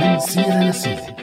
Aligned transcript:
من 0.00 0.18
سيرة 0.18 0.62
لسيرة 0.64 1.16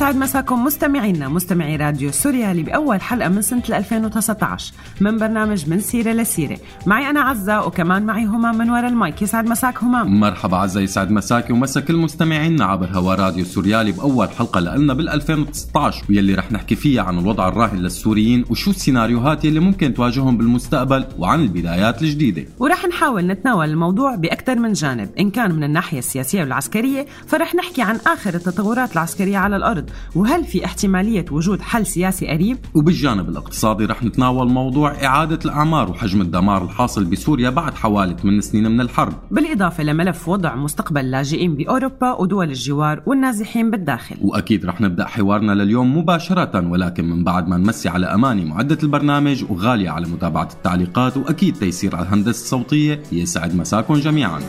يسعد 0.00 0.16
مساكم 0.16 0.64
مستمعينا 0.64 1.28
مستمعي 1.28 1.76
راديو 1.76 2.12
سوريالي 2.12 2.62
بأول 2.62 3.00
حلقة 3.00 3.28
من 3.28 3.42
سنة 3.42 3.62
2019 3.68 4.72
من 5.00 5.18
برنامج 5.18 5.68
من 5.68 5.80
سيرة 5.80 6.12
لسيرة. 6.12 6.58
معي 6.86 7.10
أنا 7.10 7.20
عزة 7.20 7.66
وكمان 7.66 8.06
معي 8.06 8.24
همام 8.24 8.58
من 8.58 8.70
وراء 8.70 8.88
المايك. 8.88 9.22
يسعد 9.22 9.46
مساك 9.46 9.84
همام 9.84 10.20
مرحبا 10.20 10.56
عزة 10.56 10.80
يسعد 10.80 11.10
مساكي 11.10 11.52
ومسا 11.52 11.80
كل 11.80 11.96
مستمعينا 11.96 12.64
عبر 12.64 12.86
هوا 12.92 13.14
راديو 13.14 13.44
سوريالي 13.44 13.92
بأول 13.92 14.30
حلقة 14.30 14.60
لنا 14.60 14.94
بال 14.94 15.08
2019 15.08 16.04
واللي 16.08 16.34
رح 16.34 16.52
نحكي 16.52 16.74
فيها 16.74 17.02
عن 17.02 17.18
الوضع 17.18 17.48
الراهن 17.48 17.78
للسوريين 17.78 18.44
وشو 18.50 18.70
السيناريوهات 18.70 19.44
يلي 19.44 19.60
ممكن 19.60 19.94
تواجههم 19.94 20.36
بالمستقبل 20.36 21.04
وعن 21.18 21.40
البدايات 21.40 22.02
الجديدة. 22.02 22.44
ورح 22.58 22.84
نحاول 22.84 23.26
نتناول 23.26 23.68
الموضوع 23.68 24.14
بأكثر 24.14 24.58
من 24.58 24.72
جانب. 24.72 25.08
إن 25.18 25.30
كان 25.30 25.54
من 25.54 25.64
الناحية 25.64 25.98
السياسية 25.98 26.40
والعسكرية 26.40 27.06
فرح 27.26 27.54
نحكي 27.54 27.82
عن 27.82 27.96
آخر 28.06 28.34
التطورات 28.34 28.92
العسكرية 28.92 29.38
على 29.38 29.56
الأرض. 29.56 29.89
وهل 30.14 30.44
في 30.44 30.64
احتمالية 30.64 31.24
وجود 31.30 31.60
حل 31.60 31.86
سياسي 31.86 32.26
قريب؟ 32.26 32.58
وبالجانب 32.74 33.28
الاقتصادي 33.28 33.84
رح 33.84 34.02
نتناول 34.02 34.48
موضوع 34.48 35.04
إعادة 35.04 35.38
الأعمار 35.44 35.90
وحجم 35.90 36.20
الدمار 36.20 36.64
الحاصل 36.64 37.04
بسوريا 37.04 37.50
بعد 37.50 37.74
حوالي 37.74 38.16
8 38.22 38.40
سنين 38.40 38.70
من 38.70 38.80
الحرب. 38.80 39.12
بالإضافة 39.30 39.84
لملف 39.84 40.28
وضع 40.28 40.54
مستقبل 40.54 41.00
اللاجئين 41.00 41.54
بأوروبا 41.56 42.12
ودول 42.12 42.48
الجوار 42.48 43.02
والنازحين 43.06 43.70
بالداخل. 43.70 44.16
وأكيد 44.20 44.66
رح 44.66 44.80
نبدأ 44.80 45.04
حوارنا 45.06 45.52
لليوم 45.52 45.98
مباشرة 45.98 46.68
ولكن 46.68 47.04
من 47.04 47.24
بعد 47.24 47.48
ما 47.48 47.56
نمسي 47.56 47.88
على 47.88 48.06
أماني 48.06 48.44
معدة 48.44 48.78
البرنامج 48.82 49.44
وغالية 49.50 49.90
على 49.90 50.06
متابعة 50.06 50.48
التعليقات 50.52 51.16
وأكيد 51.16 51.54
تيسير 51.54 51.96
على 51.96 52.06
الهندسة 52.06 52.42
الصوتية 52.42 53.02
يسعد 53.12 53.54
مساكم 53.54 53.94
جميعا. 53.94 54.40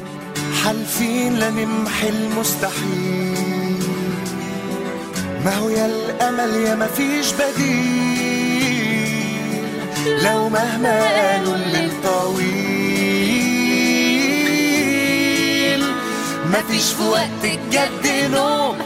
حالفين 0.64 1.34
لنمحي 1.34 2.10
المستحيل. 2.10 3.81
ما 5.46 5.56
هو 5.56 5.70
يا 5.70 5.86
الأمل 5.86 6.56
يا 6.56 6.76
ما 6.76 6.88
فيش 6.88 7.34
بديل. 7.34 8.62
لو 10.24 10.50
مهما 10.50 11.00
قالوا 11.00 11.56
الليل 11.56 11.92
طويل. 12.04 12.62
ما 16.52 16.62
فيش 16.70 16.92
في 16.94 17.04
وقت 17.04 17.44
الجد 17.44 18.32
نوم 18.32 18.78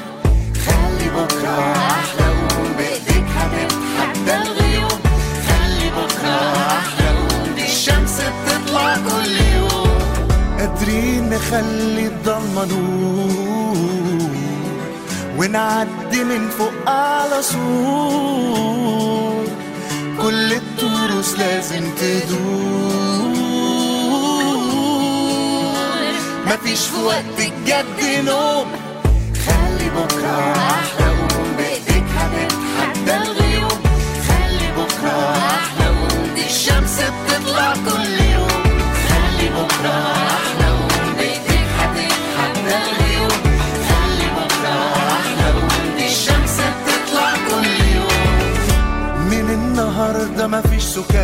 خلي 0.65 1.09
بكرة 1.09 1.73
أحلى 1.75 2.27
وقوم 2.29 2.71
بإيديك 2.77 3.25
هتتحدى 3.37 4.35
الغيوم. 4.35 4.99
خلي 5.47 5.89
بكرة 5.89 6.39
أحلى 6.67 7.09
وقوم 7.11 7.55
الشمس 7.57 8.15
بتطلع 8.21 8.95
كل 8.95 9.35
يوم. 9.55 9.99
قادرين 10.59 11.23
نخلي 11.29 12.05
الضلمة 12.07 12.65
نور. 12.65 14.35
ونعدي 15.37 16.23
من 16.23 16.49
فوق 16.49 16.89
على 16.89 17.41
سور 17.41 18.65
كل 20.21 20.53
التروس 20.53 21.39
لازم 21.39 21.91
تدور. 21.91 23.35
مفيش 26.47 26.79
في 26.79 26.99
وقت 27.03 27.39
الجد 27.39 28.25
نوم. 28.25 28.65
خلي 29.45 29.89
بكرة 29.89 30.53
أحلى 30.55 31.07
وقوم 31.19 31.49
بإيديك 31.57 32.07
هتتحدى 32.17 33.15
الغيوم. 33.17 33.79
خلي 34.27 34.67
بكرة 34.77 35.17
أحلى 35.37 35.87
وقوم 35.89 36.27
دي 36.35 36.45
الشمس 36.45 36.95
بتطلع 37.01 37.73
كل 37.73 38.13
يوم. 38.33 38.63
خلي 39.09 39.47
بكرة 39.49 39.97
أحلى 40.11 40.54
النهاردة 50.45 50.47
مفيش 50.47 50.83
سكات. 50.83 51.15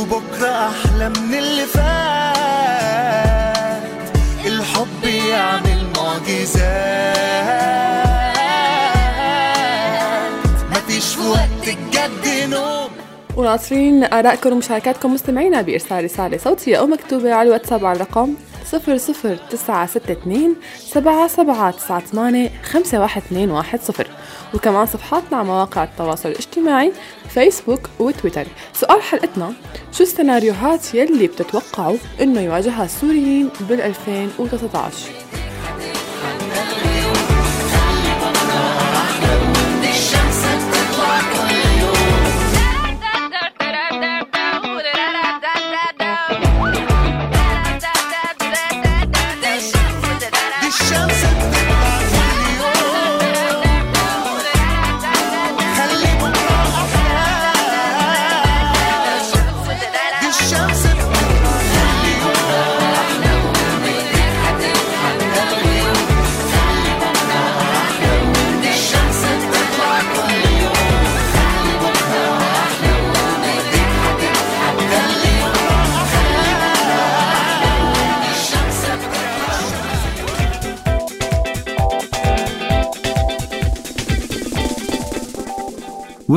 وبكرة 0.00 0.68
أحلى 0.68 1.08
من 1.08 1.34
اللي 1.34 1.66
فات. 1.66 2.30
الحب 4.46 5.04
يعمل 5.04 5.86
معجزات. 5.96 6.70
مفيش 10.70 11.14
في 11.14 11.28
وقت 11.28 11.68
الجد 11.68 12.50
نوم. 12.50 12.88
وناطرين 13.36 14.04
آرائكم 14.04 14.52
ومشاركاتكم 14.52 15.14
مستمعينا 15.14 15.62
بإرسال 15.62 16.04
رسالة 16.04 16.38
صوتية 16.38 16.76
أو 16.76 16.86
مكتوبة 16.86 17.34
على 17.34 17.46
الواتساب 17.46 17.84
على 17.84 17.96
الرقم 17.96 18.34
00962 18.72 20.56
7798 20.78 22.50
51210 22.62 24.06
وكمان 24.54 24.86
صفحاتنا 24.86 25.36
على 25.38 25.46
مواقع 25.46 25.84
التواصل 25.84 26.28
الاجتماعي 26.28 26.92
فيسبوك 27.28 27.80
وتويتر. 27.98 28.46
سؤال 28.72 29.02
حلقتنا 29.02 29.52
شو 29.92 30.02
السيناريوهات 30.02 30.94
يلي 30.94 31.26
بتتوقعوا 31.26 31.96
إنه 32.20 32.40
يواجهها 32.40 32.84
السوريين 32.84 33.50
بال 33.60 33.80
2019 33.80 35.10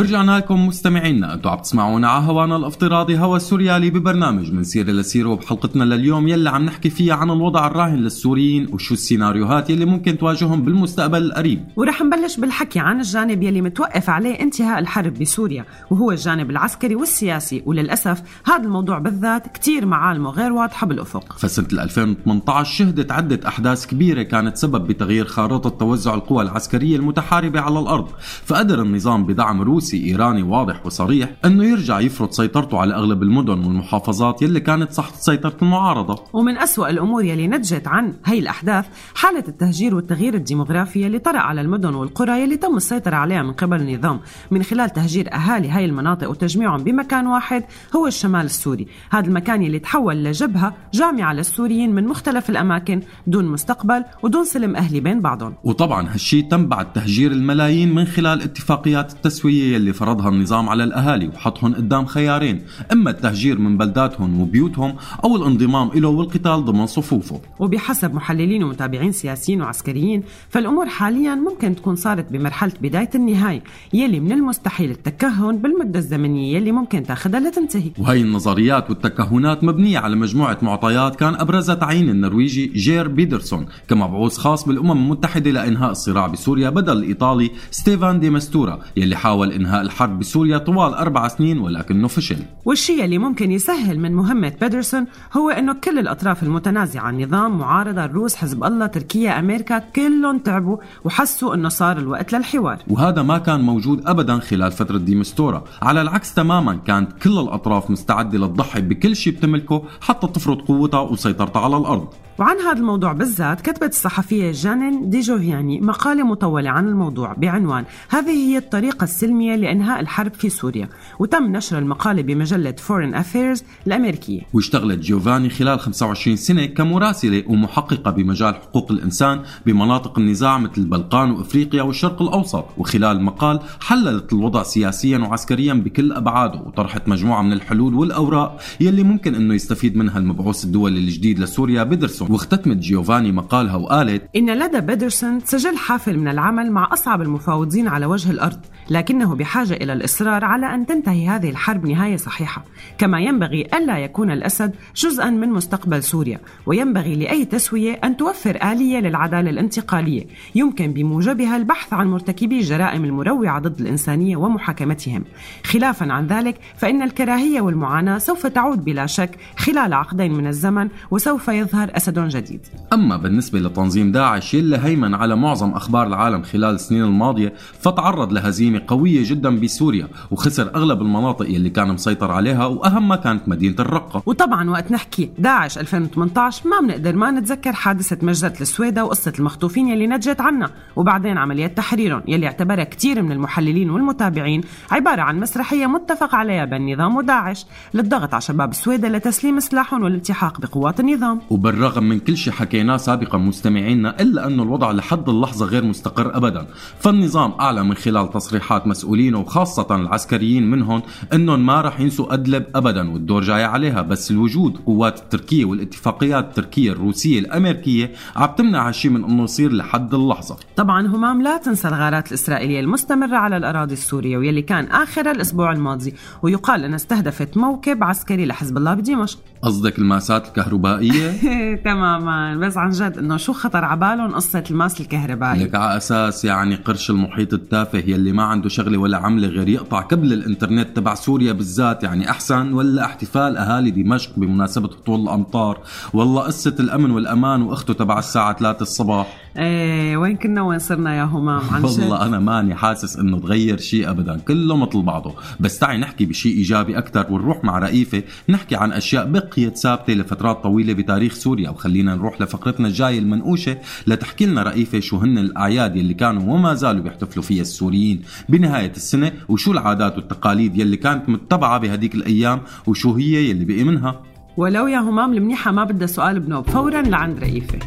ورجعنا 0.03 0.37
لكم 0.37 0.67
مستمعينا 0.67 1.33
أنتم 1.33 1.49
عم 1.49 1.59
تسمعونا 1.59 2.07
على 2.07 2.25
هوانا 2.25 2.55
الافتراضي 2.55 3.17
هوا 3.17 3.37
السوريالي 3.37 3.89
ببرنامج 3.89 4.51
من 4.51 4.63
سيرة 4.63 4.91
لسيرة. 4.91 5.29
وبحلقتنا 5.29 5.83
لليوم 5.83 6.27
يلي 6.27 6.49
عم 6.49 6.65
نحكي 6.65 6.89
فيها 6.89 7.13
عن 7.13 7.29
الوضع 7.29 7.67
الراهن 7.67 7.95
للسوريين 7.95 8.67
وشو 8.73 8.93
السيناريوهات 8.93 9.69
يلي 9.69 9.85
ممكن 9.85 10.17
تواجههم 10.17 10.61
بالمستقبل 10.61 11.23
القريب. 11.23 11.65
ورح 11.75 12.01
نبلش 12.01 12.37
بالحكي 12.37 12.79
عن 12.79 12.99
الجانب 12.99 13.43
يلي 13.43 13.61
متوقف 13.61 14.09
عليه 14.09 14.39
انتهاء 14.39 14.79
الحرب 14.79 15.13
بسوريا 15.13 15.65
وهو 15.91 16.11
الجانب 16.11 16.49
العسكري 16.49 16.95
والسياسي. 16.95 17.63
وللأسف 17.65 18.21
هذا 18.45 18.63
الموضوع 18.63 18.99
بالذات 18.99 19.47
كتير 19.47 19.85
معالمه 19.85 20.29
غير 20.29 20.53
واضحة 20.53 20.87
بالأفق. 20.87 21.33
فسنة 21.33 21.83
2018 21.83 22.73
شهدت 22.73 23.11
عدة 23.11 23.47
أحداث 23.47 23.85
كبيرة 23.85 24.21
كانت 24.21 24.57
سبب 24.57 24.87
بتغيير 24.87 25.25
خارطة 25.25 25.69
توزع 25.69 26.13
القوى 26.13 26.43
العسكرية 26.43 26.95
المتحاربة 26.95 27.59
على 27.59 27.79
الأرض. 27.79 28.07
فقدر 28.45 28.81
النظام 28.81 29.25
بدعم 29.25 29.61
روسي 29.93 30.05
إيراني 30.11 30.43
واضح 30.43 30.85
وصريح 30.85 31.29
أنه 31.45 31.63
يرجع 31.63 31.99
يفرض 31.99 32.31
سيطرته 32.31 32.79
على 32.79 32.95
أغلب 32.95 33.23
المدن 33.23 33.65
والمحافظات 33.65 34.41
يلي 34.41 34.59
كانت 34.59 34.93
تحت 34.93 35.15
سيطرة 35.15 35.57
المعارضة. 35.61 36.23
ومن 36.33 36.57
أسوأ 36.57 36.89
الأمور 36.89 37.23
يلي 37.23 37.47
نتجت 37.47 37.87
عن 37.87 38.13
هي 38.25 38.39
الأحداث 38.39 38.85
حالة 39.15 39.43
التهجير 39.47 39.95
والتغيير 39.95 40.33
الديمغرافي 40.33 41.01
يلي 41.01 41.19
طرأ 41.19 41.37
على 41.37 41.61
المدن 41.61 41.95
والقرى 41.95 42.41
يلي 42.41 42.57
تم 42.57 42.77
السيطرة 42.77 43.15
عليها 43.15 43.43
من 43.43 43.53
قبل 43.53 43.81
النظام 43.81 44.19
من 44.51 44.63
خلال 44.63 44.89
تهجير 44.89 45.33
أهالي 45.33 45.69
هاي 45.69 45.85
المناطق 45.85 46.29
وتجميعهم 46.29 46.83
بمكان 46.83 47.27
واحد 47.27 47.63
هو 47.95 48.07
الشمال 48.07 48.45
السوري. 48.45 48.87
هذا 49.09 49.27
المكان 49.27 49.63
يلي 49.63 49.79
تحول 49.79 50.23
لجبهة 50.23 50.75
جامعة 50.93 51.33
للسوريين 51.33 51.95
من 51.95 52.07
مختلف 52.07 52.49
الأماكن 52.49 53.01
دون 53.27 53.45
مستقبل 53.45 54.03
ودون 54.23 54.45
سلم 54.45 54.75
أهلي 54.75 54.99
بين 54.99 55.21
بعضهم. 55.21 55.53
وطبعا 55.63 56.13
هالشي 56.13 56.41
تم 56.41 56.67
بعد 56.67 56.93
تهجير 56.93 57.31
الملايين 57.31 57.95
من 57.95 58.05
خلال 58.05 58.41
اتفاقيات 58.41 59.13
التسوية 59.13 59.73
يلي 59.83 59.93
فرضها 59.93 60.29
النظام 60.29 60.69
على 60.69 60.83
الأهالي 60.83 61.27
وحطهم 61.27 61.73
قدام 61.75 62.05
خيارين 62.05 62.61
إما 62.91 63.09
التهجير 63.09 63.59
من 63.59 63.77
بلداتهم 63.77 64.41
وبيوتهم 64.41 64.95
أو 65.23 65.35
الانضمام 65.35 65.91
له 65.95 66.07
والقتال 66.07 66.65
ضمن 66.65 66.85
صفوفه. 66.85 67.41
وبحسب 67.59 68.13
محللين 68.13 68.63
ومتابعين 68.63 69.11
سياسيين 69.11 69.61
وعسكريين 69.61 70.23
فالأمور 70.49 70.85
حاليا 70.85 71.35
ممكن 71.35 71.75
تكون 71.75 71.95
صارت 71.95 72.31
بمرحلة 72.31 72.73
بداية 72.81 73.09
النهاية 73.15 73.63
يلي 73.93 74.19
من 74.19 74.31
المستحيل 74.31 74.91
التكهن 74.91 75.57
بالمدة 75.57 75.99
الزمنية 75.99 76.55
يلي 76.55 76.71
ممكن 76.71 77.03
تاخدها 77.03 77.39
لتنتهي. 77.39 77.91
وهي 77.99 78.21
النظريات 78.21 78.89
والتكهنات 78.89 79.63
مبنية 79.63 79.99
على 79.99 80.15
مجموعة 80.15 80.57
معطيات 80.61 81.15
كان 81.15 81.35
أبرزها 81.35 81.75
تعيين 81.75 82.09
النرويجي 82.09 82.67
جير 82.67 83.07
بيدرسون 83.07 83.65
كمبعوث 83.87 84.37
خاص 84.37 84.67
بالأمم 84.67 84.91
المتحدة 84.91 85.51
لإنهاء 85.51 85.91
الصراع 85.91 86.27
بسوريا 86.27 86.69
بدل 86.69 86.97
الإيطالي 86.97 87.51
ستيفان 87.71 88.19
دي 88.19 88.29
مستورا 88.29 88.79
يلي 88.97 89.15
حاول 89.15 89.51
إنهاء 89.63 89.81
الحرب 89.81 90.19
بسوريا 90.19 90.57
طوال 90.57 90.93
أربع 90.93 91.27
سنين 91.27 91.57
ولكنه 91.59 92.07
فشل. 92.07 92.37
والشيء 92.65 93.05
اللي 93.05 93.17
ممكن 93.17 93.51
يسهل 93.51 93.99
من 93.99 94.13
مهمة 94.13 94.53
بيدرسون 94.61 95.05
هو 95.33 95.49
أنه 95.49 95.73
كل 95.73 95.99
الأطراف 95.99 96.43
المتنازعة 96.43 97.09
النظام 97.09 97.57
معارضة 97.57 98.05
الروس 98.05 98.35
حزب 98.35 98.63
الله 98.63 98.85
تركيا 98.85 99.39
أمريكا 99.39 99.79
كلهم 99.79 100.39
تعبوا 100.39 100.77
وحسوا 101.05 101.55
أنه 101.55 101.69
صار 101.69 101.97
الوقت 101.97 102.33
للحوار. 102.33 102.77
وهذا 102.87 103.21
ما 103.21 103.37
كان 103.37 103.61
موجود 103.61 104.07
ابدا 104.07 104.39
خلال 104.39 104.71
فترة 104.71 104.97
ديمستورا، 104.97 105.63
على 105.81 106.01
العكس 106.01 106.33
تماما 106.33 106.75
كانت 106.75 107.13
كل 107.13 107.39
الأطراف 107.39 107.91
مستعدة 107.91 108.37
لتضحي 108.37 108.81
بكل 108.81 109.15
شيء 109.15 109.33
بتملكه 109.33 109.83
حتى 110.01 110.27
تفرض 110.27 110.61
قوتها 110.61 110.99
وسيطرتها 111.01 111.61
على 111.61 111.77
الأرض. 111.77 112.07
وعن 112.39 112.57
هذا 112.57 112.79
الموضوع 112.79 113.13
بالذات 113.13 113.61
كتبت 113.61 113.89
الصحفية 113.89 114.51
جانين 114.51 115.09
دي 115.09 115.19
جوفياني 115.19 115.81
مقالة 115.81 116.23
مطولة 116.23 116.69
عن 116.69 116.87
الموضوع 116.87 117.33
بعنوان 117.33 117.85
هذه 118.09 118.29
هي 118.29 118.57
الطريقة 118.57 119.03
السلمية 119.03 119.52
لإنهاء 119.55 119.99
الحرب 119.99 120.33
في 120.33 120.49
سوريا. 120.49 120.89
وتم 121.19 121.43
نشر 121.43 121.77
المقالة 121.77 122.21
بمجلة 122.21 122.75
Foreign 122.77 123.15
Affairs 123.15 123.63
الأمريكية. 123.87 124.41
واشتغلت 124.53 124.99
جيوفاني 124.99 125.49
خلال 125.49 125.79
25 125.79 126.35
سنة 126.35 126.65
كمراسلة 126.65 127.43
ومحققة 127.47 128.11
بمجال 128.11 128.55
حقوق 128.55 128.91
الإنسان 128.91 129.41
بمناطق 129.65 130.19
النزاع 130.19 130.57
مثل 130.57 130.73
البلقان 130.77 131.31
وإفريقيا 131.31 131.81
والشرق 131.81 132.21
الأوسط. 132.21 132.65
وخلال 132.77 133.17
المقال 133.17 133.59
حللت 133.79 134.33
الوضع 134.33 134.63
سياسيا 134.63 135.17
وعسكريا 135.17 135.73
بكل 135.73 136.11
أبعاده 136.11 136.59
وطرحت 136.59 137.07
مجموعة 137.07 137.41
من 137.41 137.53
الحلول 137.53 137.93
والأوراق 137.93 138.61
يلي 138.79 139.03
ممكن 139.03 139.35
أنه 139.35 139.53
يستفيد 139.53 139.97
منها 139.97 140.17
المبعوث 140.17 140.63
الدولي 140.63 140.99
الجديد 140.99 141.39
لسوريا 141.39 141.83
بدرسون. 141.83 142.31
واختتمت 142.31 142.77
جيوفاني 142.77 143.31
مقالها 143.31 143.75
وقالت 143.75 144.23
إن 144.35 144.57
لدى 144.57 144.81
بيدرسون 144.81 145.39
سجل 145.39 145.77
حافل 145.77 146.17
من 146.17 146.27
العمل 146.27 146.71
مع 146.71 146.89
أصعب 146.93 147.21
المفاوضين 147.21 147.87
على 147.87 148.05
وجه 148.05 148.31
الأرض 148.31 148.59
لكنه 148.89 149.35
بحاجة 149.43 149.73
إلى 149.73 149.93
الإصرار 149.93 150.45
على 150.45 150.75
أن 150.75 150.85
تنتهي 150.85 151.27
هذه 151.27 151.49
الحرب 151.49 151.85
نهاية 151.85 152.17
صحيحة. 152.17 152.65
كما 152.97 153.19
ينبغي 153.19 153.67
ألا 153.73 153.97
يكون 153.97 154.31
الأسد 154.31 154.75
جزءا 154.95 155.29
من 155.29 155.49
مستقبل 155.49 156.03
سوريا 156.03 156.39
وينبغي 156.65 157.15
لأي 157.15 157.45
تسوية 157.45 157.99
أن 158.03 158.17
توفر 158.17 158.59
آلية 158.71 158.99
للعدالة 158.99 159.49
الانتقالية. 159.49 160.25
يمكن 160.55 160.93
بموجبها 160.93 161.57
البحث 161.57 161.93
عن 161.93 162.07
مرتكبي 162.07 162.59
الجرائم 162.59 163.05
المروعة 163.05 163.59
ضد 163.59 163.79
الإنسانية 163.79 164.35
ومحاكمتهم. 164.37 165.23
خلافا 165.63 166.13
عن 166.13 166.27
ذلك 166.27 166.59
فإن 166.77 167.01
الكراهية 167.01 167.61
والمعاناة 167.61 168.17
سوف 168.17 168.47
تعود 168.47 168.83
بلا 168.83 169.05
شك 169.05 169.37
خلال 169.57 169.93
عقدين 169.93 170.33
من 170.33 170.47
الزمن 170.47 170.87
وسوف 171.11 171.47
يظهر 171.47 171.89
أسد 171.97 172.19
جديد. 172.27 172.61
أما 172.93 173.17
بالنسبة 173.17 173.59
لتنظيم 173.59 174.11
داعش 174.11 174.53
يلي 174.53 174.77
هيمن 174.77 175.13
على 175.13 175.35
معظم 175.35 175.69
أخبار 175.69 176.07
العالم 176.07 176.43
خلال 176.43 176.75
السنين 176.75 177.03
الماضية 177.03 177.53
فتعرض 177.81 178.33
لهزيمة 178.33 178.81
قوية 178.87 179.21
جدا 179.23 179.32
بسوريا 179.41 180.07
وخسر 180.31 180.75
أغلب 180.75 181.01
المناطق 181.01 181.49
يلي 181.49 181.69
كان 181.69 181.87
مسيطر 181.87 182.31
عليها 182.31 182.65
وأهمها 182.65 183.17
كانت 183.17 183.49
مدينة 183.49 183.75
الرقة. 183.79 184.23
وطبعا 184.25 184.69
وقت 184.69 184.91
نحكي 184.91 185.29
داعش 185.39 185.77
2018 185.77 186.69
ما 186.69 186.79
بنقدر 186.79 187.15
ما 187.15 187.31
نتذكر 187.31 187.73
حادثة 187.73 188.17
مجزرة 188.21 188.61
السويدة 188.61 189.05
وقصة 189.05 189.33
المخطوفين 189.39 189.87
يلي 189.87 190.07
نجت 190.07 190.41
عنا 190.41 190.69
وبعدين 190.95 191.37
عمليات 191.37 191.77
تحريرهم 191.77 192.21
يلي 192.27 192.45
اعتبرها 192.45 192.83
كثير 192.83 193.21
من 193.21 193.31
المحللين 193.31 193.89
والمتابعين 193.89 194.61
عبارة 194.91 195.21
عن 195.21 195.39
مسرحية 195.39 195.85
متفق 195.85 196.35
عليها 196.35 196.65
بين 196.65 196.81
النظام 196.81 197.15
وداعش 197.15 197.65
للضغط 197.93 198.33
على 198.33 198.41
شباب 198.41 198.69
السويدة 198.71 199.09
لتسليم 199.09 199.59
سلاحهم 199.59 200.03
والالتحاق 200.03 200.61
بقوات 200.61 200.99
النظام. 200.99 201.41
وبالرغم 201.49 202.03
من 202.03 202.19
كل 202.19 202.37
شيء 202.37 202.53
حكيناه 202.53 202.97
سابقا 202.97 203.37
مستمعينا 203.37 204.21
إلا 204.21 204.47
أنه 204.47 204.63
الوضع 204.63 204.91
لحد 204.91 205.29
اللحظة 205.29 205.65
غير 205.65 205.83
مستقر 205.85 206.37
أبدا. 206.37 206.67
فالنظام 206.99 207.51
أعلن 207.59 207.85
من 207.89 207.95
خلال 207.95 208.29
تصريحات 208.29 208.87
مسؤولين 208.87 209.22
وخاصة 209.31 209.95
العسكريين 209.95 210.71
منهم 210.71 211.01
أنهم 211.33 211.65
ما 211.65 211.81
رح 211.81 211.99
ينسوا 211.99 212.33
أدلب 212.33 212.65
أبدا 212.75 213.11
والدور 213.11 213.41
جاي 213.41 213.63
عليها. 213.63 214.01
بس 214.01 214.31
الوجود 214.31 214.77
قوات 214.85 215.19
التركية 215.19 215.65
والاتفاقيات 215.65 216.43
التركية 216.43 216.91
الروسية 216.91 217.39
الأمريكية 217.39 218.11
عم 218.35 218.49
تمنع 218.57 218.87
هالشيء 218.87 219.11
من 219.11 219.23
أنه 219.23 219.43
يصير 219.43 219.71
لحد 219.71 220.13
اللحظة. 220.13 220.57
طبعا 220.75 221.07
همام 221.07 221.41
لا 221.41 221.57
تنسى 221.57 221.87
الغارات 221.87 222.27
الإسرائيلية 222.27 222.79
المستمرة 222.79 223.37
على 223.37 223.57
الأراضي 223.57 223.93
السورية 223.93 224.37
واللي 224.37 224.61
كان 224.61 224.85
آخر 224.85 225.31
الأسبوع 225.31 225.71
الماضي. 225.71 226.13
ويقال 226.41 226.83
أنها 226.83 226.95
استهدفت 226.95 227.57
موكب 227.57 228.03
عسكري 228.03 228.45
لحزب 228.45 228.77
الله 228.77 228.93
بدمشق. 228.93 229.39
قصدك 229.61 229.99
الماسات 229.99 230.47
الكهربائية؟ 230.47 231.31
تماما. 231.85 232.55
بس 232.55 232.77
عن 232.77 232.89
جد 232.89 233.17
إنه 233.17 233.37
شو 233.37 233.53
خطر 233.53 233.85
عبالهم 233.85 234.35
قصة 234.35 234.63
الماس 234.71 235.01
الكهربائي؟ 235.01 235.63
لك 235.63 235.75
على 235.75 235.97
أساس 235.97 236.45
يعني 236.45 236.75
قرش 236.75 237.09
المحيط 237.09 237.53
التافه 237.53 237.99
يلي 237.99 238.31
ما 238.31 238.43
عنده 238.43 238.69
شغلة 238.69 238.97
ولا 238.97 239.12
عملة 239.17 239.47
غير 239.47 239.69
يقطع 239.69 240.01
كبل 240.01 240.33
الإنترنت 240.33 240.95
تبع 240.95 241.15
سوريا 241.15 241.53
بالذات 241.53 242.03
يعني 242.03 242.29
أحسن. 242.29 242.73
ولا 242.73 243.05
احتفال 243.05 243.57
أهالي 243.57 243.91
دمشق 243.91 244.31
بمناسبة 244.37 244.87
هطول 244.87 245.21
الأمطار. 245.21 245.79
والله 246.13 246.41
قصة 246.41 246.75
الأمن 246.79 247.11
والأمان 247.11 247.61
وأخته 247.61 247.93
تبع 247.93 248.19
الساعة 248.19 248.57
3 248.57 248.81
الصباح. 248.81 249.37
إيه 249.57 250.17
وين 250.17 250.35
كنا؟ 250.35 250.61
وين 250.61 250.79
صرنا 250.79 251.15
يا 251.15 251.23
همام؟ 251.23 251.61
عن 251.71 251.83
والله 251.83 252.25
أنا 252.25 252.39
ماني 252.39 252.75
حاسس 252.75 253.17
إنه 253.17 253.39
تغير 253.39 253.77
شيء 253.77 254.09
ابدا. 254.09 254.37
كله 254.37 254.75
مثل 254.75 255.01
بعضه. 255.01 255.33
بس 255.59 255.79
تعي 255.79 255.97
نحكي 255.97 256.25
بشيء 256.25 256.57
إيجابي 256.57 256.97
أكثر 256.97 257.25
ونروح 257.29 257.63
مع 257.63 257.79
رئيفة. 257.79 258.23
نحكي 258.49 258.75
عن 258.75 258.91
أشياء 258.91 259.25
بقيت 259.31 259.77
ثابتة 259.77 260.13
لفترات 260.13 260.63
طويلة 260.63 260.93
بتاريخ 260.93 261.33
سوريا. 261.33 261.69
وخلينا 261.69 262.15
نروح 262.15 262.41
لفقرتنا 262.41 262.87
الجاية 262.87 263.19
المنقوشة 263.19 263.77
لتحكي 264.07 264.45
لنا 264.45 264.63
رئيفة 264.63 264.99
شو 264.99 265.17
هن 265.17 265.37
الأعياد 265.37 265.95
يلي 265.95 266.13
كانوا 266.13 266.53
وما 266.53 266.73
زالوا 266.73 267.03
بيحتفلوا 267.03 267.43
فيها 267.43 267.61
السوريين. 267.61 268.21
بنهاية 268.49 268.91
السنة 269.03 269.31
وشو 269.49 269.71
العادات 269.71 270.17
والتقاليد 270.17 270.77
يلي 270.77 270.97
كانت 270.97 271.29
متبعة 271.29 271.77
بهديك 271.79 272.15
الأيام 272.15 272.61
وشو 272.87 273.13
هي 273.13 273.49
يلي 273.49 273.65
بقي 273.65 273.83
منها؟ 273.83 274.23
ولو 274.57 274.87
يا 274.87 274.99
همام 274.99 275.33
المنيحة 275.33 275.71
ما 275.71 275.83
بدها 275.83 276.07
سؤال 276.07 276.39
بنوب 276.39 276.69
فورا 276.69 277.01
لعند 277.01 277.39
رئيفة. 277.39 277.79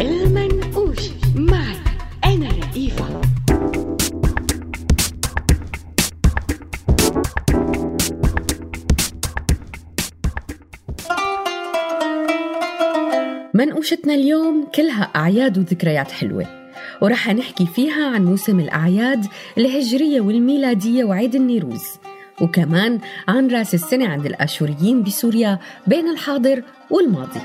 المنقوش 0.00 1.04
معي 1.36 1.76
أنا 2.24 2.48
رئيفة. 2.48 3.20
منقوشتنا 13.54 14.14
اليوم 14.14 14.66
كلها 14.74 15.02
أعياد 15.02 15.58
وذكريات 15.58 16.10
حلوة. 16.10 16.63
ورح 17.00 17.28
نحكي 17.28 17.66
فيها 17.66 18.04
عن 18.14 18.24
موسم 18.24 18.60
الأعياد 18.60 19.26
الهجرية 19.58 20.20
والميلادية 20.20 21.04
وعيد 21.04 21.34
النيروز 21.34 21.82
وكمان 22.40 22.98
عن 23.28 23.48
رأس 23.48 23.74
السنة 23.74 24.08
عند 24.08 24.26
الآشوريين 24.26 25.02
بسوريا 25.02 25.58
بين 25.86 26.08
الحاضر 26.08 26.62
والماضي. 26.90 27.40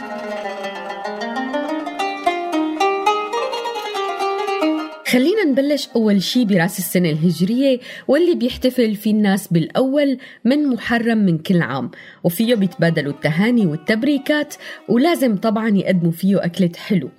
خلينا 5.08 5.44
نبلش 5.46 5.90
أول 5.96 6.22
شي 6.22 6.46
برأس 6.46 6.80
السنة 6.80 7.10
الهجرية 7.10 7.80
واللي 8.08 8.36
بيحتفل 8.36 8.96
فيه 8.96 9.12
الناس 9.12 9.48
بالأول 9.48 10.18
من 10.46 10.68
محرم 10.68 11.18
من 11.18 11.38
كل 11.38 11.62
عام 11.62 11.92
وفيه 12.24 12.56
بيتبادلوا 12.56 13.14
التهاني 13.14 13.66
والتبريكات 13.66 14.56
ولازم 14.90 15.38
طبعا 15.38 15.70
يقدموا 15.70 16.12
فيه 16.12 16.46
أكلة 16.46 16.72
حلو. 16.78 17.10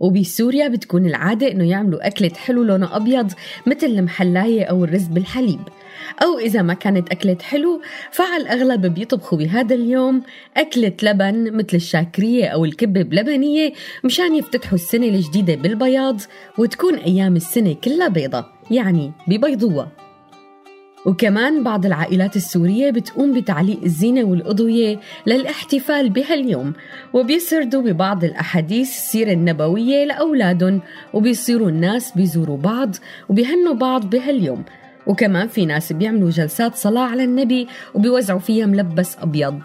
وبسوريا 0.00 0.68
بتكون 0.68 1.06
العادة 1.06 1.52
إنه 1.52 1.70
يعملوا 1.70 2.06
أكلة 2.06 2.30
حلو 2.36 2.62
لونها 2.62 2.96
أبيض 2.96 3.32
مثل 3.66 3.86
المحلاية 3.86 4.64
أو 4.64 4.84
الرز 4.84 5.06
بالحليب. 5.06 5.60
أو 6.22 6.38
إذا 6.38 6.62
ما 6.62 6.74
كانت 6.74 7.10
أكلة 7.12 7.36
حلو 7.42 7.80
فعلى 8.10 8.42
الأغلب 8.42 8.86
بيطبخوا 8.86 9.38
بهذا 9.38 9.74
اليوم 9.74 10.22
أكلة 10.56 10.92
لبن 11.02 11.56
مثل 11.56 11.76
الشاكرية 11.76 12.46
أو 12.46 12.64
الكبة 12.64 13.02
بلبنية 13.02 13.72
مشان 14.04 14.34
يفتتحوا 14.34 14.74
السنة 14.74 15.06
الجديدة 15.06 15.54
بالبياض 15.54 16.20
وتكون 16.58 16.94
أيام 16.94 17.36
السنة 17.36 17.76
كلها 17.84 18.08
بيضة 18.08 18.44
يعني 18.70 19.12
ببيضوها 19.28 20.07
وكمان 21.08 21.62
بعض 21.62 21.86
العائلات 21.86 22.36
السورية 22.36 22.90
بتقوم 22.90 23.34
بتعليق 23.34 23.80
الزينة 23.82 24.24
والأضوية 24.24 25.00
للاحتفال 25.26 26.10
بهاليوم 26.10 26.72
وبيسردوا 27.12 27.82
ببعض 27.82 28.24
الأحاديث 28.24 28.88
السيرة 28.88 29.32
النبوية 29.32 30.04
لأولادهم 30.04 30.80
وبيصيروا 31.14 31.68
الناس 31.68 32.12
بيزوروا 32.16 32.56
بعض 32.56 32.96
وبيهنوا 33.28 33.74
بعض 33.74 34.10
بهاليوم. 34.10 34.64
وكمان 35.06 35.48
في 35.48 35.66
ناس 35.66 35.92
بيعملوا 35.92 36.30
جلسات 36.30 36.74
صلاة 36.74 37.02
على 37.02 37.24
النبي 37.24 37.68
وبيوزعوا 37.94 38.40
فيها 38.40 38.66
ملبس 38.66 39.16
أبيض. 39.18 39.60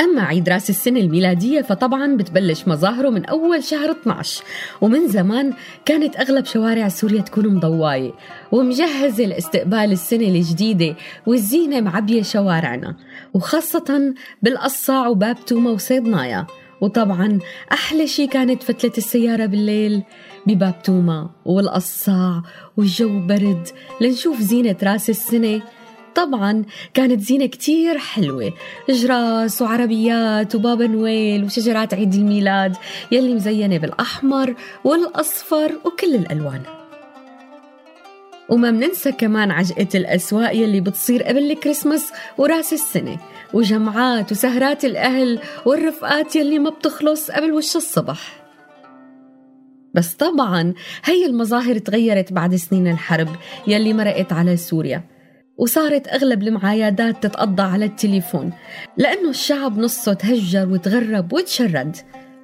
أما 0.00 0.22
عيد 0.22 0.48
رأس 0.48 0.70
السنة 0.70 1.00
الميلادية 1.00 1.60
فطبعا 1.62 2.16
بتبلش 2.16 2.68
مظاهره 2.68 3.10
من 3.10 3.24
أول 3.24 3.64
شهر 3.64 3.90
12 3.90 4.44
ومن 4.80 5.08
زمان 5.08 5.52
كانت 5.84 6.16
أغلب 6.16 6.44
شوارع 6.44 6.88
سوريا 6.88 7.20
تكون 7.20 7.54
مضواية 7.54 8.12
ومجهزة 8.52 9.24
لاستقبال 9.24 9.92
السنة 9.92 10.28
الجديدة 10.28 10.96
والزينة 11.26 11.80
معبية 11.80 12.22
شوارعنا 12.22 12.96
وخاصة 13.34 14.14
بالقصاع 14.42 15.08
وباب 15.08 15.44
توما 15.46 15.70
وصيدنايا 15.70 16.46
وطبعا 16.80 17.38
أحلى 17.72 18.06
شي 18.06 18.26
كانت 18.26 18.62
فتلة 18.62 18.92
السيارة 18.98 19.46
بالليل 19.46 20.02
بباب 20.46 20.82
توما 20.82 21.30
والقصاع 21.44 22.42
والجو 22.76 23.26
برد 23.26 23.68
لنشوف 24.00 24.40
زينة 24.40 24.76
رأس 24.82 25.10
السنة 25.10 25.62
طبعا 26.14 26.64
كانت 26.94 27.20
زينة 27.20 27.46
كتير 27.46 27.98
حلوة. 27.98 28.52
جراس 28.88 29.62
وعربيات 29.62 30.54
وبابا 30.54 30.86
نويل 30.86 31.44
وشجرات 31.44 31.94
عيد 31.94 32.14
الميلاد 32.14 32.76
يلي 33.12 33.34
مزينة 33.34 33.78
بالأحمر 33.78 34.54
والأصفر 34.84 35.72
وكل 35.84 36.14
الألوان. 36.14 36.62
وما 38.48 38.70
مننسى 38.70 39.12
كمان 39.12 39.50
عجقة 39.50 39.88
الأسواق 39.94 40.56
يلي 40.56 40.80
بتصير 40.80 41.22
قبل 41.22 41.50
الكريسماس 41.50 42.12
وراس 42.38 42.72
السنة 42.72 43.18
وجمعات 43.52 44.32
وسهرات 44.32 44.84
الأهل 44.84 45.38
والرفقات 45.66 46.36
يلي 46.36 46.58
ما 46.58 46.70
بتخلص 46.70 47.30
قبل 47.30 47.52
وش 47.52 47.76
الصبح. 47.76 48.44
بس 49.94 50.14
طبعا 50.14 50.74
هي 51.04 51.26
المظاهر 51.26 51.78
تغيرت 51.78 52.32
بعد 52.32 52.54
سنين 52.56 52.86
الحرب 52.86 53.28
يلي 53.66 53.92
مرقت 53.92 54.32
على 54.32 54.56
سوريا. 54.56 55.13
وصارت 55.58 56.08
أغلب 56.08 56.42
المعايدات 56.42 57.22
تتقضى 57.22 57.62
على 57.62 57.84
التليفون 57.84 58.52
لأنه 58.96 59.30
الشعب 59.30 59.78
نصه 59.78 60.12
تهجر 60.12 60.68
وتغرب 60.68 61.32
وتشرد 61.32 61.96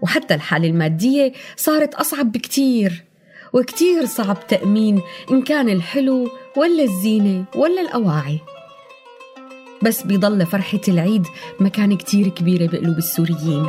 وحتى 0.03 0.35
الحالة 0.35 0.69
المادية 0.69 1.33
صارت 1.57 1.95
أصعب 1.95 2.33
بكتير 2.33 3.05
وكتير 3.53 4.07
صعب 4.07 4.47
تأمين 4.47 5.03
إن 5.31 5.43
كان 5.43 5.69
الحلو 5.69 6.29
ولا 6.57 6.83
الزينة 6.83 7.45
ولا 7.55 7.81
الأواعي. 7.81 8.41
بس 9.83 10.03
بيضل 10.03 10.47
فرحة 10.47 10.81
العيد 10.89 11.27
مكان 11.61 11.97
كتير 11.97 12.29
كبيرة 12.29 12.67
بقلوب 12.67 12.99
السوريين 12.99 13.69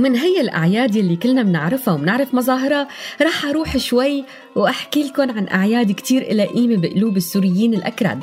ومن 0.00 0.16
هي 0.16 0.40
الأعياد 0.40 0.96
اللي 0.96 1.16
كلنا 1.16 1.42
بنعرفها 1.42 1.94
وبنعرف 1.94 2.34
مظاهرها 2.34 2.88
رح 3.22 3.44
أروح 3.44 3.76
شوي 3.76 4.24
وأحكي 4.56 5.02
لكم 5.02 5.30
عن 5.30 5.48
أعياد 5.48 5.92
كتير 5.92 6.22
إلى 6.22 6.44
قيمة 6.44 6.76
بقلوب 6.76 7.16
السوريين 7.16 7.74
الأكراد 7.74 8.22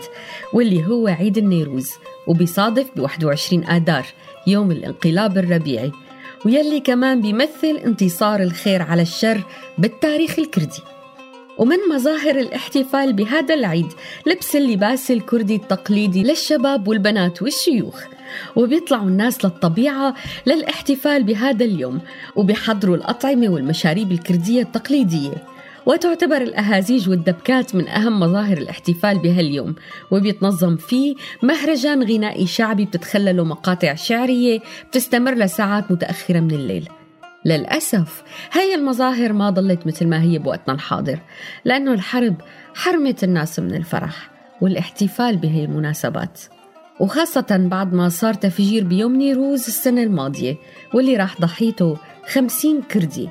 واللي 0.54 0.86
هو 0.86 1.08
عيد 1.08 1.38
النيروز 1.38 1.92
وبيصادف 2.28 2.88
ب 2.96 3.00
21 3.00 3.64
آذار 3.64 4.06
يوم 4.48 4.72
الانقلاب 4.72 5.38
الربيعي 5.38 5.92
ويلي 6.46 6.80
كمان 6.80 7.22
بيمثل 7.22 7.82
انتصار 7.86 8.44
الخير 8.44 8.82
على 8.82 9.02
الشر 9.02 9.44
بالتاريخ 9.78 10.40
الكردي. 10.40 10.82
ومن 11.58 11.78
مظاهر 11.90 12.40
الاحتفال 12.40 13.14
بهذا 13.14 13.54
العيد 13.54 13.94
لبس 14.28 14.56
اللباس 14.56 15.12
الكردي 15.12 15.56
التقليدي 15.56 16.24
للشباب 16.24 16.88
والبنات 16.88 17.42
والشيوخ. 17.42 18.17
وبيطلعوا 18.56 19.08
الناس 19.08 19.46
للطبيعة 19.46 20.16
للاحتفال 20.46 21.24
بهذا 21.24 21.66
اليوم 21.66 22.00
وبيحضروا 22.36 22.96
الأطعمة 22.96 23.50
والمشاريب 23.50 24.12
الكردية 24.12 24.62
التقليدية. 24.62 25.58
وتعتبر 25.86 26.42
الأهازيج 26.42 27.10
والدبكات 27.10 27.76
من 27.76 27.88
أهم 27.88 28.20
مظاهر 28.20 28.58
الاحتفال 28.58 29.20
بهاليوم 29.20 29.76
وبيتنظم 30.12 30.76
فيه 30.76 31.16
مهرجان 31.44 32.04
غنائي 32.04 32.48
شعبي 32.48 32.86
بتتخلله 32.86 33.44
مقاطع 33.44 33.96
شعرية 33.96 34.60
بتستمر 34.90 35.34
لساعات 35.34 35.92
متأخرة 35.92 36.40
من 36.40 36.52
الليل. 36.52 36.90
للأسف 37.46 38.24
هاي 38.52 38.76
المظاهر 38.76 39.34
ما 39.34 39.50
ضلت 39.50 39.88
مثل 39.88 40.08
ما 40.08 40.22
هي 40.22 40.40
بوقتنا 40.40 40.74
الحاضر 40.74 41.20
لأنه 41.66 41.94
الحرب 41.94 42.36
حرمت 42.76 43.24
الناس 43.24 43.60
من 43.60 43.76
الفرح 43.76 44.30
والاحتفال 44.62 45.38
بهي 45.38 45.64
المناسبات. 45.66 46.42
وخاصة 47.00 47.68
بعد 47.72 47.94
ما 47.94 48.10
صار 48.10 48.34
تفجير 48.34 48.84
بيوم 48.84 49.16
نيروز 49.16 49.68
السنة 49.68 50.04
الماضية 50.04 50.58
واللي 50.94 51.18
راح 51.18 51.42
ضحيته 51.42 51.98
خمسين 52.28 52.82
كردي. 52.82 53.30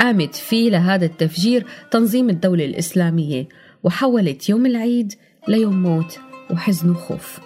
قامت 0.00 0.34
فيه 0.34 0.70
لهذا 0.70 1.04
التفجير 1.04 1.66
تنظيم 1.90 2.30
الدولة 2.30 2.64
الإسلامية 2.64 3.48
وحولت 3.82 4.48
يوم 4.48 4.66
العيد 4.66 5.12
ليوم 5.48 5.82
موت 5.82 6.18
وحزن 6.50 6.90
وخوف. 6.90 7.40